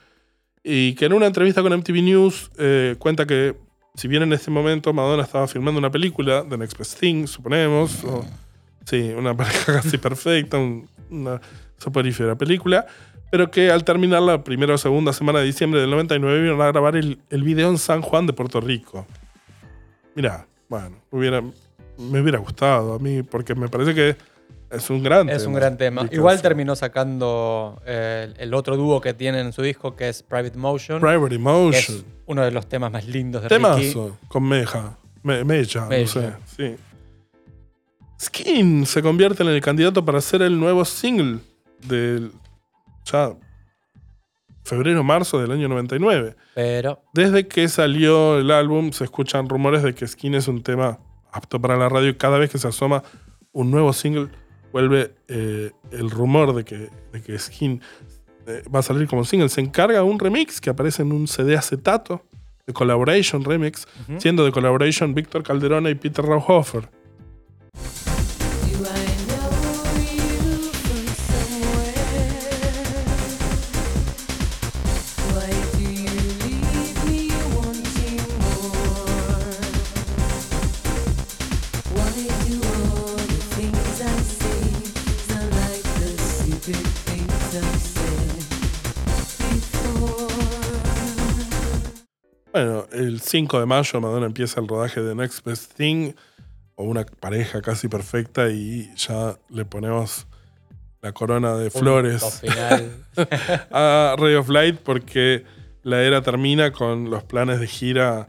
y 0.62 0.94
que 0.94 1.06
en 1.06 1.14
una 1.14 1.26
entrevista 1.26 1.62
con 1.62 1.72
MTV 1.76 2.00
News 2.00 2.50
eh, 2.58 2.94
cuenta 3.00 3.26
que 3.26 3.56
si 3.96 4.06
bien 4.06 4.22
en 4.22 4.32
este 4.34 4.52
momento 4.52 4.92
Madonna 4.92 5.24
estaba 5.24 5.48
filmando 5.48 5.80
una 5.80 5.90
película, 5.90 6.44
The 6.48 6.56
Next 6.58 6.78
Best 6.78 7.00
Thing, 7.00 7.26
suponemos, 7.26 8.04
o, 8.04 8.24
sí, 8.84 9.12
una 9.18 9.36
pareja 9.36 9.72
casi 9.82 9.98
perfecta, 9.98 10.58
un- 10.58 10.88
una 11.10 11.40
soporífera 11.76 12.36
película, 12.38 12.86
pero 13.32 13.50
que 13.50 13.72
al 13.72 13.82
terminar 13.82 14.22
la 14.22 14.44
primera 14.44 14.74
o 14.74 14.78
segunda 14.78 15.12
semana 15.12 15.40
de 15.40 15.46
diciembre 15.46 15.80
del 15.80 15.90
99 15.90 16.40
vieron 16.40 16.60
a 16.62 16.68
grabar 16.68 16.94
el, 16.94 17.18
el 17.30 17.42
video 17.42 17.68
en 17.68 17.78
San 17.78 18.00
Juan 18.00 18.28
de 18.28 18.32
Puerto 18.32 18.60
Rico. 18.60 19.08
Mirá, 20.14 20.46
bueno, 20.80 20.96
hubiera, 21.10 21.40
me 21.40 22.20
hubiera 22.20 22.38
gustado 22.38 22.94
a 22.94 22.98
mí, 22.98 23.22
porque 23.22 23.54
me 23.54 23.68
parece 23.68 23.94
que 23.94 24.16
Es 24.70 24.90
un 24.90 25.02
gran 25.02 25.26
tema. 25.26 25.36
Es 25.36 25.46
un 25.46 25.54
gran 25.54 25.76
tema. 25.76 26.02
Because 26.02 26.16
Igual 26.16 26.42
terminó 26.42 26.74
sacando 26.74 27.80
eh, 27.86 28.32
el 28.38 28.54
otro 28.54 28.76
dúo 28.76 29.00
que 29.00 29.14
tiene 29.14 29.40
en 29.40 29.52
su 29.52 29.62
disco, 29.62 29.94
que 29.94 30.08
es 30.08 30.22
Private 30.22 30.58
Motion. 30.58 31.00
Private 31.00 31.38
que 31.70 31.78
es 31.78 32.04
uno 32.26 32.42
de 32.42 32.50
los 32.50 32.66
temas 32.68 32.90
más 32.90 33.06
lindos 33.06 33.42
de 33.42 33.48
Ricky. 33.48 33.62
Temazo. 33.62 34.18
Con 34.28 34.42
Meja. 34.48 34.98
Me- 35.22 35.44
Mecha, 35.44 35.88
no 35.88 36.06
sé. 36.06 36.32
Sí. 36.56 36.76
Skin 38.20 38.86
se 38.86 39.02
convierte 39.02 39.42
en 39.42 39.48
el 39.50 39.60
candidato 39.60 40.04
para 40.04 40.20
ser 40.20 40.42
el 40.42 40.58
nuevo 40.58 40.84
single 40.84 41.38
del. 41.86 42.32
Ya. 43.12 43.32
Febrero-marzo 44.64 45.40
del 45.40 45.52
año 45.52 45.68
99. 45.68 46.36
Pero 46.54 47.02
Desde 47.12 47.46
que 47.46 47.68
salió 47.68 48.38
el 48.38 48.50
álbum, 48.50 48.92
se 48.92 49.04
escuchan 49.04 49.48
rumores 49.48 49.82
de 49.82 49.94
que 49.94 50.06
Skin 50.06 50.34
es 50.34 50.48
un 50.48 50.62
tema 50.62 50.98
apto 51.30 51.60
para 51.60 51.76
la 51.76 51.88
radio 51.88 52.10
y 52.10 52.14
cada 52.14 52.38
vez 52.38 52.50
que 52.50 52.58
se 52.58 52.68
asoma 52.68 53.02
un 53.52 53.70
nuevo 53.70 53.92
single, 53.92 54.28
vuelve 54.72 55.14
eh, 55.28 55.70
el 55.92 56.10
rumor 56.10 56.54
de 56.54 56.64
que, 56.64 56.90
de 57.12 57.22
que 57.22 57.38
Skin 57.38 57.80
eh, 58.46 58.62
va 58.74 58.80
a 58.80 58.82
salir 58.82 59.06
como 59.06 59.24
single. 59.24 59.48
Se 59.48 59.60
encarga 59.60 60.02
un 60.02 60.18
remix 60.18 60.60
que 60.60 60.70
aparece 60.70 61.02
en 61.02 61.12
un 61.12 61.28
CD 61.28 61.56
acetato 61.56 62.22
de 62.66 62.72
Collaboration 62.72 63.44
Remix, 63.44 63.86
siendo 64.18 64.44
de 64.44 64.50
Collaboration 64.50 65.14
Víctor 65.14 65.42
Calderona 65.42 65.90
y 65.90 65.94
Peter 65.94 66.24
Rauhofer. 66.24 66.88
5 93.24 93.60
de 93.60 93.66
mayo 93.66 94.00
Madonna 94.00 94.26
empieza 94.26 94.60
el 94.60 94.68
rodaje 94.68 95.00
de 95.00 95.14
Next 95.14 95.44
Best 95.44 95.74
Thing, 95.76 96.12
o 96.76 96.84
una 96.84 97.04
pareja 97.04 97.62
casi 97.62 97.88
perfecta, 97.88 98.50
y 98.50 98.92
ya 98.96 99.38
le 99.48 99.64
ponemos 99.64 100.26
la 101.00 101.12
corona 101.12 101.56
de 101.56 101.70
flores. 101.70 102.42
a 103.70 104.16
Ray 104.18 104.34
of 104.34 104.48
Light 104.48 104.78
porque 104.78 105.44
la 105.82 106.02
era 106.02 106.22
termina 106.22 106.72
con 106.72 107.10
los 107.10 107.22
planes 107.24 107.60
de 107.60 107.66
gira 107.66 108.28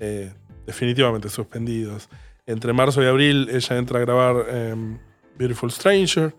eh, 0.00 0.32
definitivamente 0.66 1.28
suspendidos. 1.28 2.08
Entre 2.46 2.72
marzo 2.72 3.02
y 3.02 3.06
abril 3.06 3.48
ella 3.50 3.76
entra 3.76 3.98
a 3.98 4.02
grabar 4.02 4.46
em, 4.50 4.98
Beautiful 5.36 5.70
Stranger, 5.70 6.34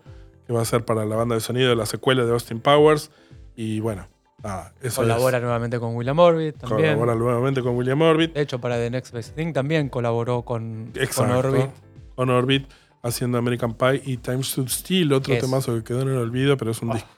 que 0.46 0.52
va 0.52 0.62
a 0.62 0.64
ser 0.64 0.84
para 0.84 1.04
la 1.04 1.16
banda 1.16 1.34
de 1.34 1.40
sonido 1.40 1.70
de 1.70 1.76
la 1.76 1.86
secuela 1.86 2.24
de 2.24 2.32
Austin 2.32 2.60
Powers. 2.60 3.10
Y 3.56 3.80
bueno, 3.80 4.06
nada, 4.42 4.72
eso 4.82 5.02
colabora 5.02 5.38
es. 5.38 5.42
nuevamente 5.42 5.78
con 5.78 5.94
William 5.96 6.18
Orbit 6.18 6.56
también. 6.58 6.94
Colabora 6.98 7.14
nuevamente 7.14 7.62
con 7.62 7.76
William 7.76 8.00
Orbit. 8.02 8.32
De 8.34 8.40
hecho, 8.42 8.60
para 8.60 8.76
The 8.76 8.90
Next 8.90 9.12
Best 9.12 9.34
Thing 9.36 9.52
también 9.52 9.88
colaboró 9.88 10.42
con, 10.42 10.90
con 10.92 11.02
Exacto. 11.02 11.38
Orbit. 11.38 11.66
Con 12.14 12.30
Orbit 12.30 12.66
haciendo 13.02 13.38
American 13.38 13.74
Pie 13.74 14.02
y 14.04 14.16
Time 14.18 14.42
Stood 14.42 14.68
Still, 14.68 15.12
otro 15.12 15.32
es- 15.34 15.40
temazo 15.40 15.74
que 15.76 15.84
quedó 15.84 16.02
en 16.02 16.08
el 16.08 16.16
olvido, 16.18 16.56
pero 16.56 16.70
es 16.72 16.82
un 16.82 16.90
Ah. 16.90 16.94
disco 16.94 17.08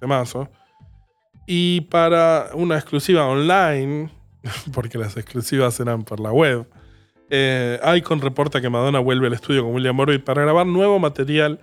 temazo. 0.00 0.48
Y 1.46 1.82
para 1.82 2.50
una 2.54 2.76
exclusiva 2.76 3.26
online, 3.26 4.10
porque 4.72 4.98
las 4.98 5.16
exclusivas 5.16 5.78
eran 5.80 6.04
por 6.04 6.20
la 6.20 6.32
web, 6.32 6.66
eh, 7.30 7.78
Icon 7.96 8.20
reporta 8.20 8.60
que 8.60 8.68
Madonna 8.70 8.98
vuelve 9.00 9.26
al 9.26 9.32
estudio 9.32 9.62
con 9.64 9.74
William 9.74 9.98
Orbit 9.98 10.24
para 10.24 10.42
grabar 10.42 10.66
nuevo 10.66 10.98
material 10.98 11.60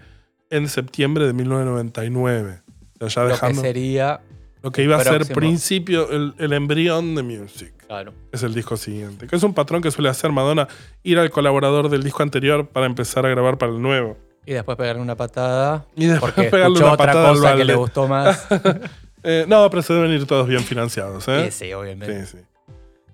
en 0.50 0.68
septiembre 0.68 1.26
de 1.26 1.34
1999. 1.34 2.62
O 3.00 3.10
sea, 3.10 3.28
ya 3.28 3.34
Lo 3.34 3.48
que 3.48 3.54
sería. 3.56 4.22
Lo 4.64 4.72
que 4.72 4.82
iba 4.84 4.96
a 4.96 5.04
ser 5.04 5.18
próximo. 5.18 5.36
principio, 5.36 6.10
el, 6.10 6.34
el 6.40 6.54
embrión 6.54 7.14
de 7.16 7.22
Music 7.24 7.74
Claro. 7.86 8.14
es 8.32 8.42
el 8.44 8.54
disco 8.56 8.76
siguiente. 8.78 9.28
Que 9.28 9.36
es 9.36 9.44
un 9.44 9.54
patrón 9.54 9.82
que 9.84 9.92
suele 9.92 10.10
hacer 10.10 10.32
Madonna 10.32 10.68
ir 11.04 11.20
al 11.20 11.30
colaborador 11.30 11.90
del 11.90 12.02
disco 12.02 12.24
anterior 12.24 12.68
para 12.68 12.86
empezar 12.88 13.26
a 13.26 13.30
grabar 13.30 13.58
para 13.60 13.72
el 13.74 13.82
nuevo. 13.82 14.18
Y 14.46 14.54
después 14.54 14.78
pegarle 14.78 15.02
una 15.02 15.16
patada. 15.16 15.86
Y 15.96 16.08
después 16.08 16.34
Porque 16.34 16.50
pegarle 16.50 16.80
una 16.80 16.94
otra 16.94 17.06
patada 17.06 17.30
al 17.30 17.36
cosa 17.36 17.48
que 17.50 17.52
balde. 17.60 17.66
le 17.66 17.76
gustó 17.76 18.08
más. 18.08 18.48
Eh, 19.26 19.46
no, 19.48 19.70
pero 19.70 19.82
se 19.82 19.94
deben 19.94 20.12
ir 20.12 20.26
todos 20.28 20.46
bien 20.50 20.60
financiados. 20.66 21.26
¿eh? 21.30 21.50
Sí, 21.50 21.66
sí, 21.68 21.74
obviamente. 21.74 22.26
Sí, 22.26 22.38
sí. 22.40 22.44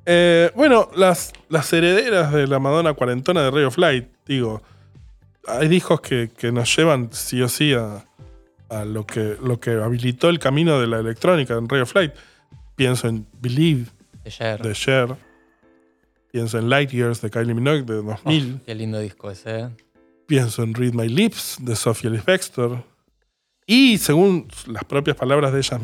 Eh, 0.07 0.49
bueno, 0.55 0.89
las, 0.95 1.31
las 1.49 1.71
herederas 1.71 2.33
de 2.33 2.47
la 2.47 2.57
Madonna 2.57 2.95
cuarentona 2.95 3.43
de 3.43 3.51
Ray 3.51 3.65
of 3.65 3.77
Light, 3.77 4.07
digo, 4.25 4.63
hay 5.45 5.67
discos 5.67 6.01
que, 6.01 6.31
que 6.35 6.51
nos 6.51 6.75
llevan 6.75 7.09
sí 7.11 7.39
o 7.43 7.47
sí 7.47 7.75
a, 7.75 8.05
a 8.69 8.85
lo, 8.85 9.05
que, 9.05 9.37
lo 9.41 9.59
que 9.59 9.71
habilitó 9.71 10.29
el 10.29 10.39
camino 10.39 10.79
de 10.79 10.87
la 10.87 10.99
electrónica 10.99 11.55
en 11.55 11.67
Ray 11.67 11.81
of 11.81 11.93
Light. 11.95 12.13
Pienso 12.75 13.07
en 13.07 13.27
Believe 13.41 13.85
De 14.23 14.31
Cher. 14.31 14.61
de 14.61 14.73
Cher. 14.73 15.15
Pienso 16.31 16.59
en 16.59 16.69
Light 16.69 16.91
Years 16.91 17.21
de 17.21 17.29
Kylie 17.29 17.53
Minogue 17.53 17.83
de 17.83 17.95
2000. 17.95 18.55
Oh, 18.55 18.65
qué 18.65 18.75
lindo 18.75 18.99
disco 18.99 19.31
ese. 19.31 19.59
¿eh? 19.59 19.69
Pienso 20.27 20.63
en 20.63 20.73
Read 20.73 20.93
My 20.93 21.09
Lips 21.09 21.57
de 21.59 21.75
Sophie 21.75 22.09
Ellis 22.09 22.23
Bextor. 22.23 22.83
Y 23.65 23.97
según 23.97 24.47
las 24.67 24.83
propias 24.83 25.17
palabras 25.17 25.51
de 25.51 25.59
ellas, 25.59 25.81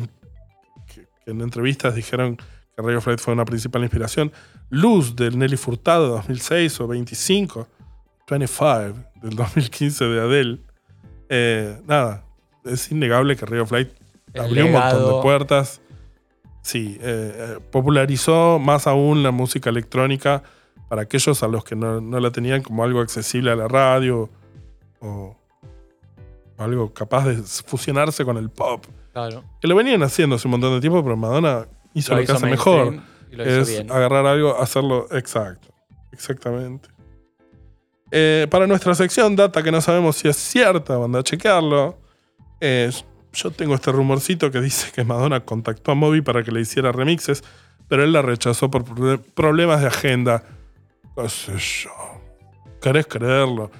que, 0.86 1.08
que 1.24 1.30
en 1.30 1.40
entrevistas 1.40 1.94
dijeron 1.94 2.36
que 2.36 2.82
Ray 2.82 2.96
of 2.96 3.06
Light 3.06 3.20
fue 3.20 3.34
una 3.34 3.44
principal 3.44 3.82
inspiración, 3.82 4.32
Luz 4.70 5.16
del 5.16 5.38
Nelly 5.38 5.56
Furtado 5.56 6.04
de 6.04 6.10
2006 6.10 6.80
o 6.80 6.88
25, 6.88 7.68
25 8.28 8.94
del 9.22 9.36
2015 9.36 10.04
de 10.04 10.20
Adele. 10.20 10.60
Eh, 11.28 11.80
nada, 11.86 12.25
es 12.66 12.90
innegable 12.90 13.36
que 13.36 13.46
Ray 13.46 13.60
of 13.60 13.70
Light 13.72 13.90
El 14.32 14.42
abrió 14.42 14.66
un 14.66 14.72
montón 14.72 15.16
de 15.16 15.22
puertas. 15.22 15.80
Sí, 16.62 16.98
eh, 17.00 17.32
eh, 17.36 17.58
popularizó 17.70 18.58
más 18.58 18.86
aún 18.86 19.22
la 19.22 19.30
música 19.30 19.70
electrónica 19.70 20.42
para 20.88 21.02
aquellos 21.02 21.42
a 21.42 21.48
los 21.48 21.64
que 21.64 21.76
no, 21.76 22.00
no 22.00 22.20
la 22.20 22.30
tenían 22.30 22.62
como 22.62 22.84
algo 22.84 23.00
accesible 23.00 23.50
a 23.50 23.56
la 23.56 23.68
radio 23.68 24.28
o 25.00 25.36
algo 26.58 26.92
capaz 26.92 27.26
de 27.26 27.36
fusionarse 27.36 28.24
con 28.24 28.36
el 28.36 28.50
pop. 28.50 28.84
Claro. 29.12 29.44
Que 29.60 29.68
lo 29.68 29.74
venían 29.74 30.02
haciendo 30.02 30.36
hace 30.36 30.48
un 30.48 30.52
montón 30.52 30.74
de 30.74 30.80
tiempo, 30.80 31.02
pero 31.02 31.16
Madonna 31.16 31.66
hizo 31.94 32.14
lo, 32.14 32.24
que 32.24 32.32
hace 32.32 32.46
mejor. 32.46 33.00
Y 33.30 33.36
lo 33.36 33.44
hizo 33.44 33.60
Es 33.60 33.68
bien. 33.68 33.90
agarrar 33.90 34.26
algo, 34.26 34.60
hacerlo 34.60 35.06
exacto. 35.10 35.68
Exactamente. 36.12 36.88
Eh, 38.10 38.46
para 38.50 38.66
nuestra 38.66 38.94
sección, 38.94 39.34
data 39.36 39.62
que 39.62 39.72
no 39.72 39.80
sabemos 39.80 40.16
si 40.16 40.28
es 40.28 40.36
cierta, 40.36 40.98
manda 40.98 41.20
a 41.20 41.22
chequearlo. 41.22 41.98
Eh, 42.60 42.90
yo 43.32 43.50
tengo 43.50 43.74
este 43.74 43.92
rumorcito 43.92 44.50
que 44.50 44.60
dice 44.60 44.90
que 44.94 45.04
Madonna 45.04 45.40
contactó 45.40 45.92
a 45.92 45.94
Moby 45.94 46.22
para 46.22 46.42
que 46.42 46.50
le 46.52 46.60
hiciera 46.60 46.92
remixes, 46.92 47.44
pero 47.88 48.02
él 48.02 48.12
la 48.12 48.22
rechazó 48.22 48.70
por 48.70 48.84
pro- 48.84 49.20
problemas 49.34 49.80
de 49.82 49.88
agenda. 49.88 50.42
¿Qué 51.16 51.28
sé 51.28 51.52
yo? 51.58 51.90
¿Querés 52.80 53.06
creerlo? 53.06 53.70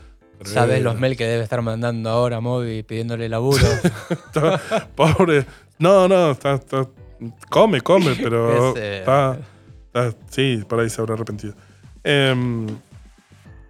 ¿Sabes 0.44 0.82
los 0.82 0.98
mails 1.00 1.16
que 1.16 1.24
debe 1.26 1.42
estar 1.42 1.62
mandando 1.62 2.10
ahora 2.10 2.40
Moby 2.40 2.82
pidiéndole 2.82 3.28
laburo? 3.28 3.64
Pobre. 4.94 5.46
No, 5.78 6.08
no, 6.08 6.32
está, 6.32 6.54
está- 6.54 6.86
come, 7.50 7.80
come, 7.80 8.14
pero 8.22 8.70
Es, 8.76 8.76
eh, 8.82 8.98
está, 9.00 9.38
está- 9.86 10.14
Sí, 10.30 10.62
por 10.68 10.80
ahí 10.80 10.90
se 10.90 11.00
habrá 11.00 11.14
arrepentido. 11.14 11.54
Em, 12.04 12.66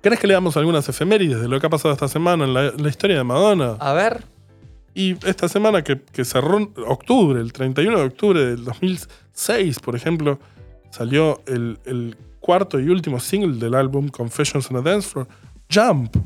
¿Querés 0.02 0.18
que 0.20 0.26
leamos 0.26 0.56
algunas 0.56 0.88
efemérides 0.88 1.40
de 1.40 1.48
lo 1.48 1.58
que 1.60 1.66
ha 1.66 1.70
pasado 1.70 1.94
esta 1.94 2.08
semana 2.08 2.44
en 2.44 2.54
la, 2.54 2.72
la 2.76 2.88
historia 2.88 3.16
de 3.16 3.24
Madonna? 3.24 3.76
A 3.80 3.92
ver. 3.92 4.24
Y 4.98 5.12
esta 5.26 5.46
semana 5.48 5.82
que, 5.84 6.00
que 6.00 6.24
cerró 6.24 6.72
octubre, 6.86 7.38
el 7.40 7.52
31 7.52 7.98
de 7.98 8.04
octubre 8.06 8.44
del 8.46 8.64
2006, 8.64 9.78
por 9.80 9.94
ejemplo, 9.94 10.38
salió 10.90 11.42
el, 11.46 11.78
el 11.84 12.16
cuarto 12.40 12.80
y 12.80 12.88
último 12.88 13.20
single 13.20 13.58
del 13.58 13.74
álbum 13.74 14.08
Confessions 14.08 14.70
on 14.70 14.78
a 14.78 14.80
Dance 14.80 15.08
Floor, 15.10 15.28
Jump. 15.70 16.16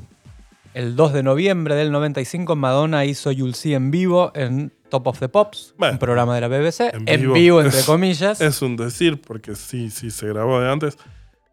El 0.73 0.95
2 0.95 1.12
de 1.14 1.23
noviembre 1.25 1.75
del 1.75 1.91
95, 1.91 2.55
Madonna 2.55 3.05
hizo 3.05 3.33
You'll 3.33 3.57
See 3.57 3.75
en 3.75 3.91
vivo 3.91 4.31
en 4.37 4.73
Top 4.89 5.09
of 5.09 5.18
the 5.18 5.29
Pops, 5.29 5.75
Bueno, 5.77 5.95
un 5.95 5.99
programa 5.99 6.37
de 6.37 6.41
la 6.43 6.47
BBC. 6.49 6.95
en 6.95 7.09
En 7.09 7.33
vivo. 7.33 7.61
entre 7.64 7.81
Es- 7.81 7.87
comillas. 7.87 8.41
Es 8.41 8.62
un 8.62 8.77
decir, 8.77 9.21
porque 9.21 9.57
sí, 9.57 9.91
sí, 9.91 10.12
se 10.12 10.29
grabó 10.29 10.61
de 10.61 10.71
antes. 10.71 10.97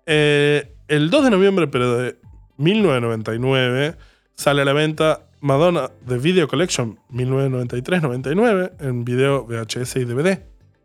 Eh, 0.06 0.72
el 0.88 1.10
2 1.10 1.24
de 1.24 1.30
noviembre, 1.32 1.66
pero 1.68 1.98
de 1.98 2.18
1999, 2.58 3.96
sale 4.36 4.62
a 4.62 4.66
la 4.66 4.74
venta 4.74 5.22
Madonna 5.42 5.92
The 6.08 6.18
Video 6.18 6.48
Collection 6.48 6.98
1993-99 7.12 8.72
en 8.80 9.06
video 9.06 9.46
VHS 9.46 9.98
y 9.98 10.06
DVD. 10.06 10.40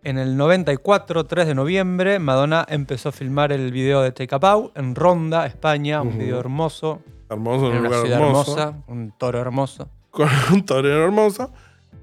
En 0.05 0.19
el 0.19 0.37
94, 0.37 1.25
3 1.25 1.47
de 1.47 1.55
noviembre, 1.55 2.19
Madonna 2.19 2.67
empezó 2.69 3.11
a 3.11 3.13
filmar 3.13 3.53
el 3.53 3.71
video 3.71 4.03
de 4.03 4.11
Take 4.11 4.35
a 4.35 4.39
Bow 4.39 4.73
en 4.75 4.95
Ronda, 4.95 5.47
España. 5.47 6.03
Un 6.03 6.19
video 6.19 6.41
hermoso. 6.41 7.01
Hermoso, 7.31 7.71
en 7.71 7.79
un 7.79 7.85
lugar 7.85 8.01
ciudad 8.03 8.21
hermoso. 8.21 8.59
hermosa. 8.59 8.85
Un 8.89 9.13
toro 9.17 9.41
hermoso. 9.41 9.89
Con 10.11 10.29
un 10.53 10.67
torero 10.67 11.05
hermoso. 11.05 11.53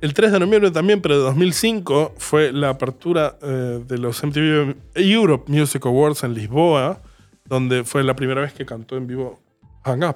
El 0.02 0.14
3 0.14 0.32
de 0.32 0.40
noviembre 0.40 0.72
también, 0.72 1.02
pero 1.02 1.18
de 1.18 1.24
2005, 1.24 2.14
fue 2.18 2.54
la 2.54 2.70
apertura 2.70 3.38
eh, 3.42 3.84
de 3.86 3.98
los 3.98 4.24
MTV 4.24 4.76
Europe 4.96 5.52
Music 5.52 5.86
Awards 5.86 6.24
en 6.24 6.34
Lisboa, 6.34 7.02
donde 7.46 7.84
fue 7.84 8.06
la 8.06 8.16
primera 8.16 8.40
vez 8.40 8.54
que 8.54 8.66
cantó 8.66 8.96
en 8.96 9.08
vivo 9.08 9.40
Hang 9.84 10.06
Up. 10.06 10.16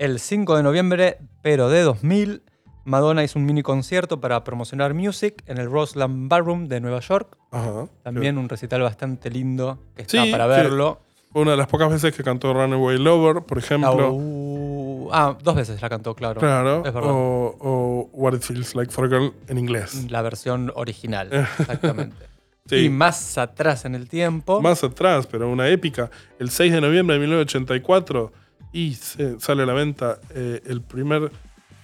El 0.00 0.18
5 0.18 0.56
de 0.56 0.62
noviembre, 0.62 1.18
pero 1.42 1.68
de 1.68 1.82
2000, 1.82 2.42
Madonna 2.86 3.22
hizo 3.22 3.38
un 3.38 3.44
mini 3.44 3.62
concierto 3.62 4.18
para 4.18 4.42
promocionar 4.44 4.94
Music 4.94 5.42
en 5.46 5.58
el 5.58 5.70
Roseland 5.70 6.26
Ballroom 6.30 6.68
de 6.68 6.80
Nueva 6.80 7.00
York. 7.00 7.36
Ajá. 7.50 7.86
También 8.02 8.38
un 8.38 8.48
recital 8.48 8.80
bastante 8.80 9.28
lindo 9.28 9.78
que 9.94 10.00
está 10.02 10.24
Sí, 10.24 10.30
para 10.32 10.46
verlo. 10.46 11.00
Fue 11.30 11.42
una 11.42 11.50
de 11.50 11.58
las 11.58 11.66
pocas 11.66 11.90
veces 11.90 12.16
que 12.16 12.24
cantó 12.24 12.54
Runaway 12.54 12.96
Lover, 12.98 13.42
por 13.42 13.58
Ah, 13.58 13.60
ejemplo. 13.60 14.10
uh, 14.10 15.10
ah, 15.12 15.36
dos 15.42 15.54
veces 15.54 15.82
la 15.82 15.90
cantó, 15.90 16.14
claro. 16.14 16.40
claro. 16.40 16.78
Es 16.78 16.94
verdad. 16.94 17.10
O, 17.12 17.56
o 17.60 18.10
What 18.14 18.32
It 18.36 18.40
Feels 18.42 18.74
Like 18.74 18.90
for 18.90 19.04
a 19.04 19.08
Girl 19.08 19.34
en 19.48 19.58
inglés. 19.58 20.10
La 20.10 20.22
versión 20.22 20.72
original, 20.76 21.28
exactamente. 21.58 22.16
Sí. 22.64 22.76
Y 22.76 22.88
más 22.88 23.36
atrás 23.36 23.84
en 23.84 23.94
el 23.94 24.08
tiempo, 24.08 24.62
Más 24.62 24.82
atrás, 24.82 25.26
pero 25.26 25.46
una 25.50 25.68
épica. 25.68 26.10
El 26.38 26.48
6 26.48 26.72
de 26.72 26.80
noviembre 26.80 27.14
de 27.16 27.20
1984 27.20 28.32
y 28.72 28.94
se- 28.94 29.38
sale 29.40 29.62
a 29.62 29.66
la 29.66 29.72
venta 29.74 30.18
eh, 30.34 30.60
el 30.66 30.80
primer 30.82 31.30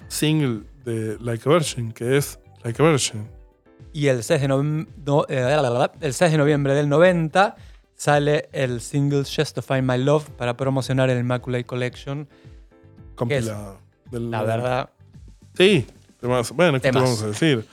single 0.09 0.63
de 0.85 1.17
Like 1.21 1.49
a 1.49 1.53
Virgin, 1.53 1.93
que 1.93 2.17
es 2.17 2.39
Like 2.65 2.83
a 2.83 2.87
Virgin. 2.89 3.29
y 3.93 4.07
el 4.09 4.23
6, 4.23 4.41
de 4.41 4.49
novem- 4.49 4.87
no, 5.05 5.25
eh, 5.29 5.93
el 6.01 6.13
6 6.15 6.31
de 6.33 6.39
noviembre 6.39 6.75
del 6.75 6.89
90 6.89 7.57
sale 7.95 8.49
el 8.53 8.81
single 8.81 9.25
Just 9.25 9.55
to 9.55 9.63
Find 9.63 9.83
My 9.91 9.99
Love 9.99 10.29
para 10.37 10.57
promocionar 10.57 11.09
el 11.11 11.19
Immaculate 11.19 11.65
Collection. 11.65 12.29
Compilado. 13.15 13.79
del- 14.11 14.31
La 14.31 14.43
verdad, 14.43 14.91
Sí, 15.57 15.87
temas- 16.21 16.53
bueno, 16.53 16.75
¿qué 16.81 16.93
te 16.93 16.99
vamos 16.99 17.23
a 17.23 17.29
decir? 17.29 17.65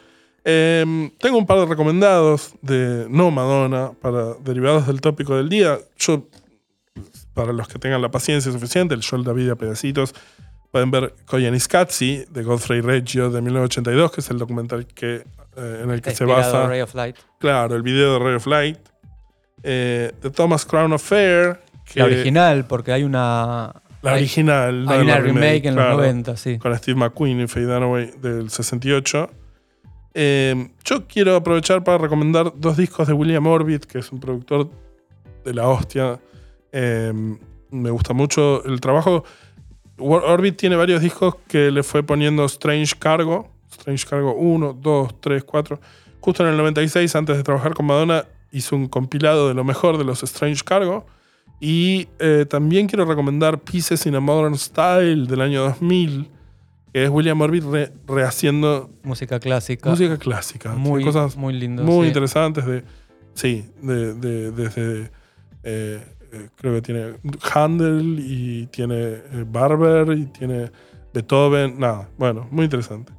Em, 0.46 1.10
tengo 1.20 1.38
un 1.38 1.46
par 1.46 1.60
de 1.60 1.66
recomendados 1.66 2.54
de 2.62 3.06
no 3.10 3.30
Madonna 3.30 3.92
para 4.02 4.34
derivados 4.44 4.88
del 4.88 5.00
tópico 5.02 5.36
del 5.36 5.50
día. 5.50 5.78
Yo, 5.98 6.28
para 7.34 7.54
los 7.54 7.68
que 7.68 7.80
tengan 7.80 8.02
la 8.02 8.12
paciencia 8.12 8.52
suficiente, 8.52 8.94
el 8.96 9.02
show 9.02 9.22
David 9.24 9.50
a 9.52 9.56
pedacitos, 9.56 10.14
pueden 10.72 10.92
ver 10.92 11.14
Koyaanisqatsi 11.26 12.26
de 12.30 12.44
Godfrey 12.44 12.82
Reggio 12.82 13.30
de 13.30 13.42
1982, 13.42 14.12
que 14.12 14.22
es 14.22 14.30
el 14.30 14.38
documental 14.40 14.86
que, 14.88 15.24
eh, 15.56 15.82
en 15.84 15.92
el 15.92 16.02
que 16.02 16.12
se 16.16 16.26
basa. 16.26 16.68
Ray 16.68 16.82
of 16.82 16.94
Light. 16.96 17.16
Claro, 17.40 17.76
el 17.76 17.82
video 17.84 18.14
de 18.14 18.20
Ray 18.26 18.36
of 18.36 18.48
Light. 18.48 18.78
Eh, 19.64 20.12
The 20.22 20.30
Thomas 20.32 20.66
Crown 20.66 20.94
Affair. 20.94 21.60
Que, 21.86 22.00
La 22.00 22.06
original, 22.06 22.66
porque 22.66 22.92
hay 22.92 23.04
una, 23.04 23.74
La 24.02 24.12
hay- 24.14 24.22
original. 24.22 24.86
no 24.86 24.92
hay 24.92 24.98
la 25.00 25.04
una 25.04 25.20
remake 25.20 25.66
en 25.68 25.74
claro 25.76 25.90
los 25.92 25.98
90, 26.00 26.38
sí. 26.38 26.58
con 26.58 26.76
Steve 26.78 26.98
McQueen 27.00 27.42
y 27.42 27.48
Faye 27.48 27.66
Dunaway 27.66 28.12
del 28.22 28.50
68. 28.50 29.30
Eh, 30.16 30.70
yo 30.86 31.08
quiero 31.08 31.36
aprovechar 31.36 31.84
para 31.84 31.98
recomendar 31.98 32.54
dos 32.56 32.78
discos 32.78 33.08
de 33.08 33.14
William 33.14 33.46
Orbit, 33.48 33.86
que 33.86 34.00
es 34.00 34.12
un 34.12 34.20
productor 34.20 34.70
de 35.44 35.54
la 35.54 35.68
hostia. 35.68 36.20
Eh, 36.74 37.14
me 37.72 37.90
gusta 37.92 38.14
mucho 38.14 38.64
el 38.66 38.82
trabajo. 38.82 39.24
Or- 39.98 40.24
Orbit 40.26 40.58
tiene 40.58 40.76
varios 40.76 41.02
discos 41.02 41.36
que 41.48 41.72
le 41.72 41.84
fue 41.84 42.04
poniendo 42.04 42.44
Strange 42.46 42.96
Cargo. 43.00 43.50
Strange 43.72 44.06
Cargo 44.08 44.34
1, 44.36 44.74
2, 44.82 45.22
3, 45.22 45.44
4. 45.46 45.80
Justo 46.20 46.44
en 46.44 46.50
el 46.50 46.58
96, 46.58 47.16
antes 47.16 47.38
de 47.38 47.44
trabajar 47.44 47.74
con 47.74 47.86
Madonna, 47.86 48.26
hizo 48.52 48.76
un 48.76 48.88
compilado 48.88 49.48
de 49.48 49.54
lo 49.54 49.64
mejor 49.64 49.98
de 49.98 50.04
los 50.04 50.22
Strange 50.24 50.64
Cargo. 50.64 51.06
Y 51.60 52.08
eh, 52.20 52.46
también 52.50 52.88
quiero 52.88 53.06
recomendar 53.06 53.60
Pieces 53.60 54.06
in 54.06 54.16
a 54.16 54.20
Modern 54.20 54.58
Style 54.58 55.28
del 55.28 55.42
año 55.42 55.62
2000, 55.64 56.30
que 56.92 57.04
es 57.06 57.10
William 57.10 57.40
Orbit 57.42 57.64
re- 57.64 57.92
rehaciendo 58.08 58.90
Música 59.04 59.40
clásica. 59.40 59.90
música 59.90 60.18
clásica. 60.18 60.74
Muy, 60.74 61.04
cosas 61.04 61.38
muy 61.38 61.54
lindo. 61.54 61.84
muy 61.84 62.04
sí. 62.06 62.08
interesantes 62.10 62.66
de 62.66 62.84
sí 63.34 63.66
de, 63.82 64.14
de- 64.14 64.52
desde 64.52 65.12
eh, 65.64 66.04
eh, 66.34 66.50
creo 66.56 66.74
que 66.74 66.82
tiene 66.82 67.14
Handel 67.54 68.20
y 68.20 68.68
tiene 68.68 68.96
eh, 68.96 69.46
Barber 69.48 70.18
y 70.18 70.26
tiene 70.26 70.72
Beethoven 71.14 71.80
nada 71.80 72.10
bueno 72.18 72.48
muy 72.52 72.66
interesante 72.66 73.14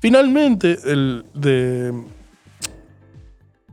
finalmente 0.00 0.78
el 0.84 1.24
de 1.34 1.88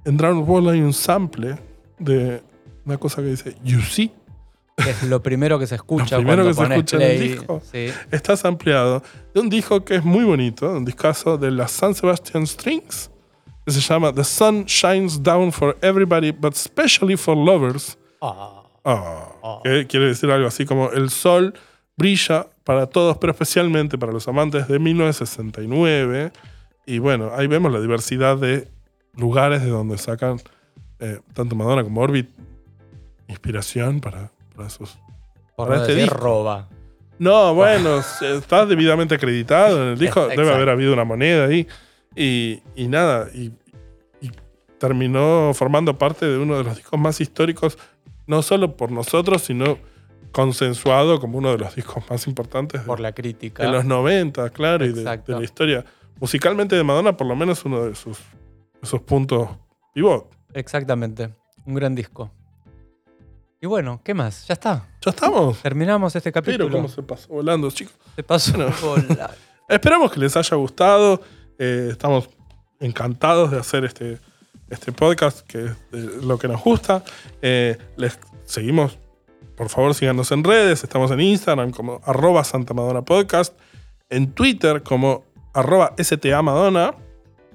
en 0.06 0.18
Drowned 0.18 0.48
World 0.48 0.70
hay 0.70 0.82
un 0.82 0.94
sample 0.94 1.58
de 2.00 2.42
una 2.86 2.98
cosa 2.98 3.22
que 3.22 3.28
dice 3.30 3.56
You 3.64 3.82
See 3.82 4.12
es 4.78 5.04
lo 5.04 5.22
primero 5.22 5.58
que 5.58 5.68
se 5.68 5.76
escucha 5.82 6.18
Lo 6.18 6.24
primero 6.24 6.44
cuando 6.44 6.62
que 6.62 6.68
se 6.68 6.74
escucha 6.76 6.98
en 6.98 7.02
el 7.04 7.18
play. 7.18 7.30
disco. 7.30 7.62
Sí. 7.72 7.88
está 8.12 8.36
ampliado 8.48 9.02
de 9.34 9.42
un 9.42 9.50
disco 9.50 9.84
que 9.84 9.96
es 9.96 10.04
muy 10.04 10.24
bonito, 10.24 10.72
un 10.72 10.86
discazo 10.86 11.38
de 11.38 11.52
las 11.52 11.72
San 11.72 11.96
Sebastian 11.96 12.46
Strings, 12.46 13.10
que 13.66 13.72
se 13.72 13.82
llama 13.82 14.14
The 14.14 14.24
Sun 14.24 14.66
Shines 14.66 15.22
Down 15.22 15.52
for 15.52 15.78
Everybody, 15.82 16.32
but 16.32 16.54
Especially 16.54 17.18
for 17.18 17.36
Lovers. 17.36 17.98
Que 19.64 19.88
quiere 19.88 20.08
decir 20.08 20.32
algo 20.32 20.48
así 20.48 20.66
como 20.66 20.92
el 20.92 21.10
sol 21.10 21.54
brilla 21.96 22.48
para 22.64 22.88
todos, 22.88 23.18
pero 23.18 23.32
especialmente 23.32 23.98
para 23.98 24.12
los 24.12 24.28
amantes 24.28 24.68
de 24.68 24.80
1969. 24.80 26.32
Y 26.86 27.00
bueno, 27.00 27.32
ahí 27.36 27.48
vemos 27.48 27.72
la 27.72 27.80
diversidad 27.80 28.38
de 28.38 28.68
lugares 29.16 29.62
de 29.64 29.70
donde 29.70 29.98
sacan 29.98 30.40
eh, 31.00 31.20
tanto 31.34 31.56
Madonna 31.56 31.84
como 31.84 32.02
Orbit 32.02 32.30
inspiración 33.28 34.00
para, 34.00 34.32
para 34.56 34.70
sus 34.70 34.98
por 35.56 35.68
Para 35.68 35.78
no 35.78 35.82
este 35.82 35.94
decir 35.94 36.10
disco. 36.10 36.18
roba. 36.24 36.68
no, 37.20 37.54
bueno, 37.56 38.00
está 38.22 38.66
debidamente 38.66 39.16
acreditado 39.16 39.82
en 39.84 39.90
el 39.90 39.98
disco. 39.98 40.28
Debe 40.28 40.54
haber 40.54 40.70
habido 40.70 40.94
una 40.94 41.04
moneda 41.04 41.46
ahí. 41.46 41.68
Y, 42.16 42.62
y 42.76 42.88
nada, 42.88 43.28
y, 43.34 43.52
y 44.22 44.32
terminó 44.80 45.52
formando 45.54 45.98
parte 45.98 46.26
de 46.26 46.38
uno 46.38 46.58
de 46.58 46.64
los 46.64 46.76
discos 46.78 47.00
más 47.00 47.20
históricos, 47.22 47.78
no 48.28 48.42
solo 48.42 48.76
por 48.78 48.92
nosotros, 48.92 49.42
sino 49.42 49.78
consensuado 50.32 51.20
como 51.20 51.38
uno 51.38 51.52
de 51.52 51.58
los 51.58 51.76
discos 51.76 52.04
más 52.10 52.28
importantes 52.28 52.82
de, 52.82 52.88
Por 52.88 53.00
la 53.00 53.14
crítica. 53.14 53.64
de 53.64 53.72
los 53.72 53.86
90, 53.86 54.50
claro, 54.52 54.86
y 54.86 54.94
de, 54.94 55.04
la 55.04 55.44
historia. 55.44 55.86
Musicalmente 56.20 56.76
de 56.76 56.84
Madonna, 56.84 57.16
por 57.16 57.28
lo 57.28 57.36
menos 57.36 57.64
uno 57.66 57.86
de 57.86 57.96
sus, 57.96 58.20
puntos 59.06 59.50
pivot. 59.94 60.30
Exactamente. 60.54 61.34
Un 61.66 61.76
gran 61.76 61.96
disco. 61.96 62.32
Y 63.60 63.66
bueno, 63.66 64.02
¿qué 64.04 64.14
más? 64.14 64.48
Ya 64.48 64.54
está. 64.54 64.88
¿Ya 65.02 65.10
estamos? 65.10 65.62
Terminamos 65.62 66.16
este 66.16 66.32
capítulo. 66.32 66.66
Pero 66.66 66.78
cómo 66.78 66.88
se 66.88 67.02
pasó 67.02 67.30
volando, 67.30 67.72
chicos. 67.72 67.96
Se 68.16 68.24
pasó 68.24 68.52
Bueno. 68.54 68.74
volar. 68.82 69.36
Esperamos 69.68 70.12
que 70.12 70.20
les 70.20 70.38
haya 70.38 70.56
gustado. 70.56 71.22
Eh, 71.58 71.90
estamos 71.92 72.30
encantados 72.80 73.52
de 73.52 73.60
hacer 73.60 73.84
este, 73.86 74.20
este 74.70 74.92
podcast, 74.92 75.40
que 75.42 75.66
es 75.66 75.72
de 75.92 76.26
lo 76.26 76.38
que 76.38 76.48
nos 76.48 76.64
gusta. 76.64 77.04
Eh, 77.42 77.78
les 77.96 78.20
seguimos. 78.46 78.98
Por 79.56 79.70
favor, 79.70 79.94
síganos 79.96 80.32
en 80.32 80.44
redes. 80.44 80.84
Estamos 80.84 81.10
en 81.12 81.22
Instagram 81.22 81.72
como 81.72 82.02
arroba 82.06 82.44
Santa 82.44 82.74
Madonna 82.74 83.04
Podcast. 83.04 83.58
En 84.10 84.32
Twitter 84.34 84.84
como 84.84 85.24
arroba 85.54 85.94
STA 85.98 86.42
Madonna. 86.42 86.94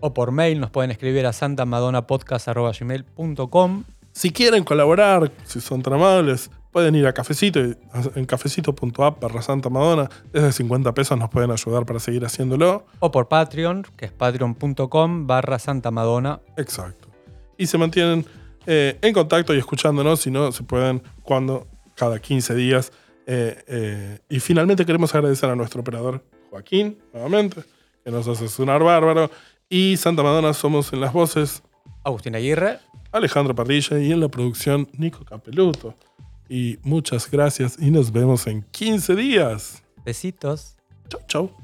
O 0.00 0.12
por 0.12 0.32
mail 0.32 0.60
nos 0.60 0.70
pueden 0.70 0.90
escribir 0.90 1.26
a 1.26 1.32
santamadonapodcast.gmail.com 1.32 3.84
Si 4.12 4.32
quieren 4.32 4.64
colaborar, 4.64 5.30
si 5.44 5.60
son 5.60 5.82
tan 5.82 5.92
amables, 5.92 6.50
pueden 6.72 6.96
ir 6.96 7.06
a 7.06 7.12
Cafecito, 7.12 7.60
en 7.60 8.24
cafecito.app 8.26 9.20
barra 9.20 9.42
Santa 9.42 9.68
Madonna. 9.70 10.10
Desde 10.32 10.50
50 10.52 10.92
pesos 10.94 11.16
nos 11.18 11.30
pueden 11.30 11.52
ayudar 11.52 11.86
para 11.86 12.00
seguir 12.00 12.24
haciéndolo. 12.24 12.84
o 12.98 13.12
por 13.12 13.28
Patreon, 13.28 13.84
que 13.96 14.06
es 14.06 14.12
patreon.com 14.12 15.26
barra 15.28 15.60
santamadona. 15.60 16.40
Exacto. 16.56 17.01
Y 17.62 17.66
se 17.68 17.78
mantienen 17.78 18.26
eh, 18.66 18.98
en 19.00 19.14
contacto 19.14 19.54
y 19.54 19.58
escuchándonos, 19.58 20.18
si 20.18 20.32
no, 20.32 20.50
se 20.50 20.64
pueden 20.64 21.00
cuando, 21.22 21.68
cada 21.94 22.18
15 22.18 22.56
días. 22.56 22.90
Eh, 23.24 23.62
eh, 23.68 24.18
y 24.28 24.40
finalmente 24.40 24.84
queremos 24.84 25.14
agradecer 25.14 25.48
a 25.48 25.54
nuestro 25.54 25.80
operador 25.80 26.24
Joaquín, 26.50 26.98
nuevamente, 27.12 27.62
que 28.04 28.10
nos 28.10 28.26
hace 28.26 28.48
sonar 28.48 28.82
bárbaro. 28.82 29.30
Y 29.68 29.96
Santa 29.96 30.24
Madonna 30.24 30.52
somos 30.54 30.92
en 30.92 31.00
las 31.00 31.12
voces 31.12 31.62
Agustín 32.02 32.34
Aguirre. 32.34 32.80
Alejandro 33.12 33.54
Parrilla 33.54 34.00
y 34.00 34.10
en 34.10 34.18
la 34.18 34.28
producción 34.28 34.88
Nico 34.98 35.24
Capeluto. 35.24 35.94
Y 36.48 36.80
muchas 36.82 37.30
gracias 37.30 37.76
y 37.78 37.92
nos 37.92 38.10
vemos 38.10 38.48
en 38.48 38.62
15 38.72 39.14
días. 39.14 39.84
Besitos. 40.04 40.74
Chau, 41.08 41.20
chau. 41.28 41.61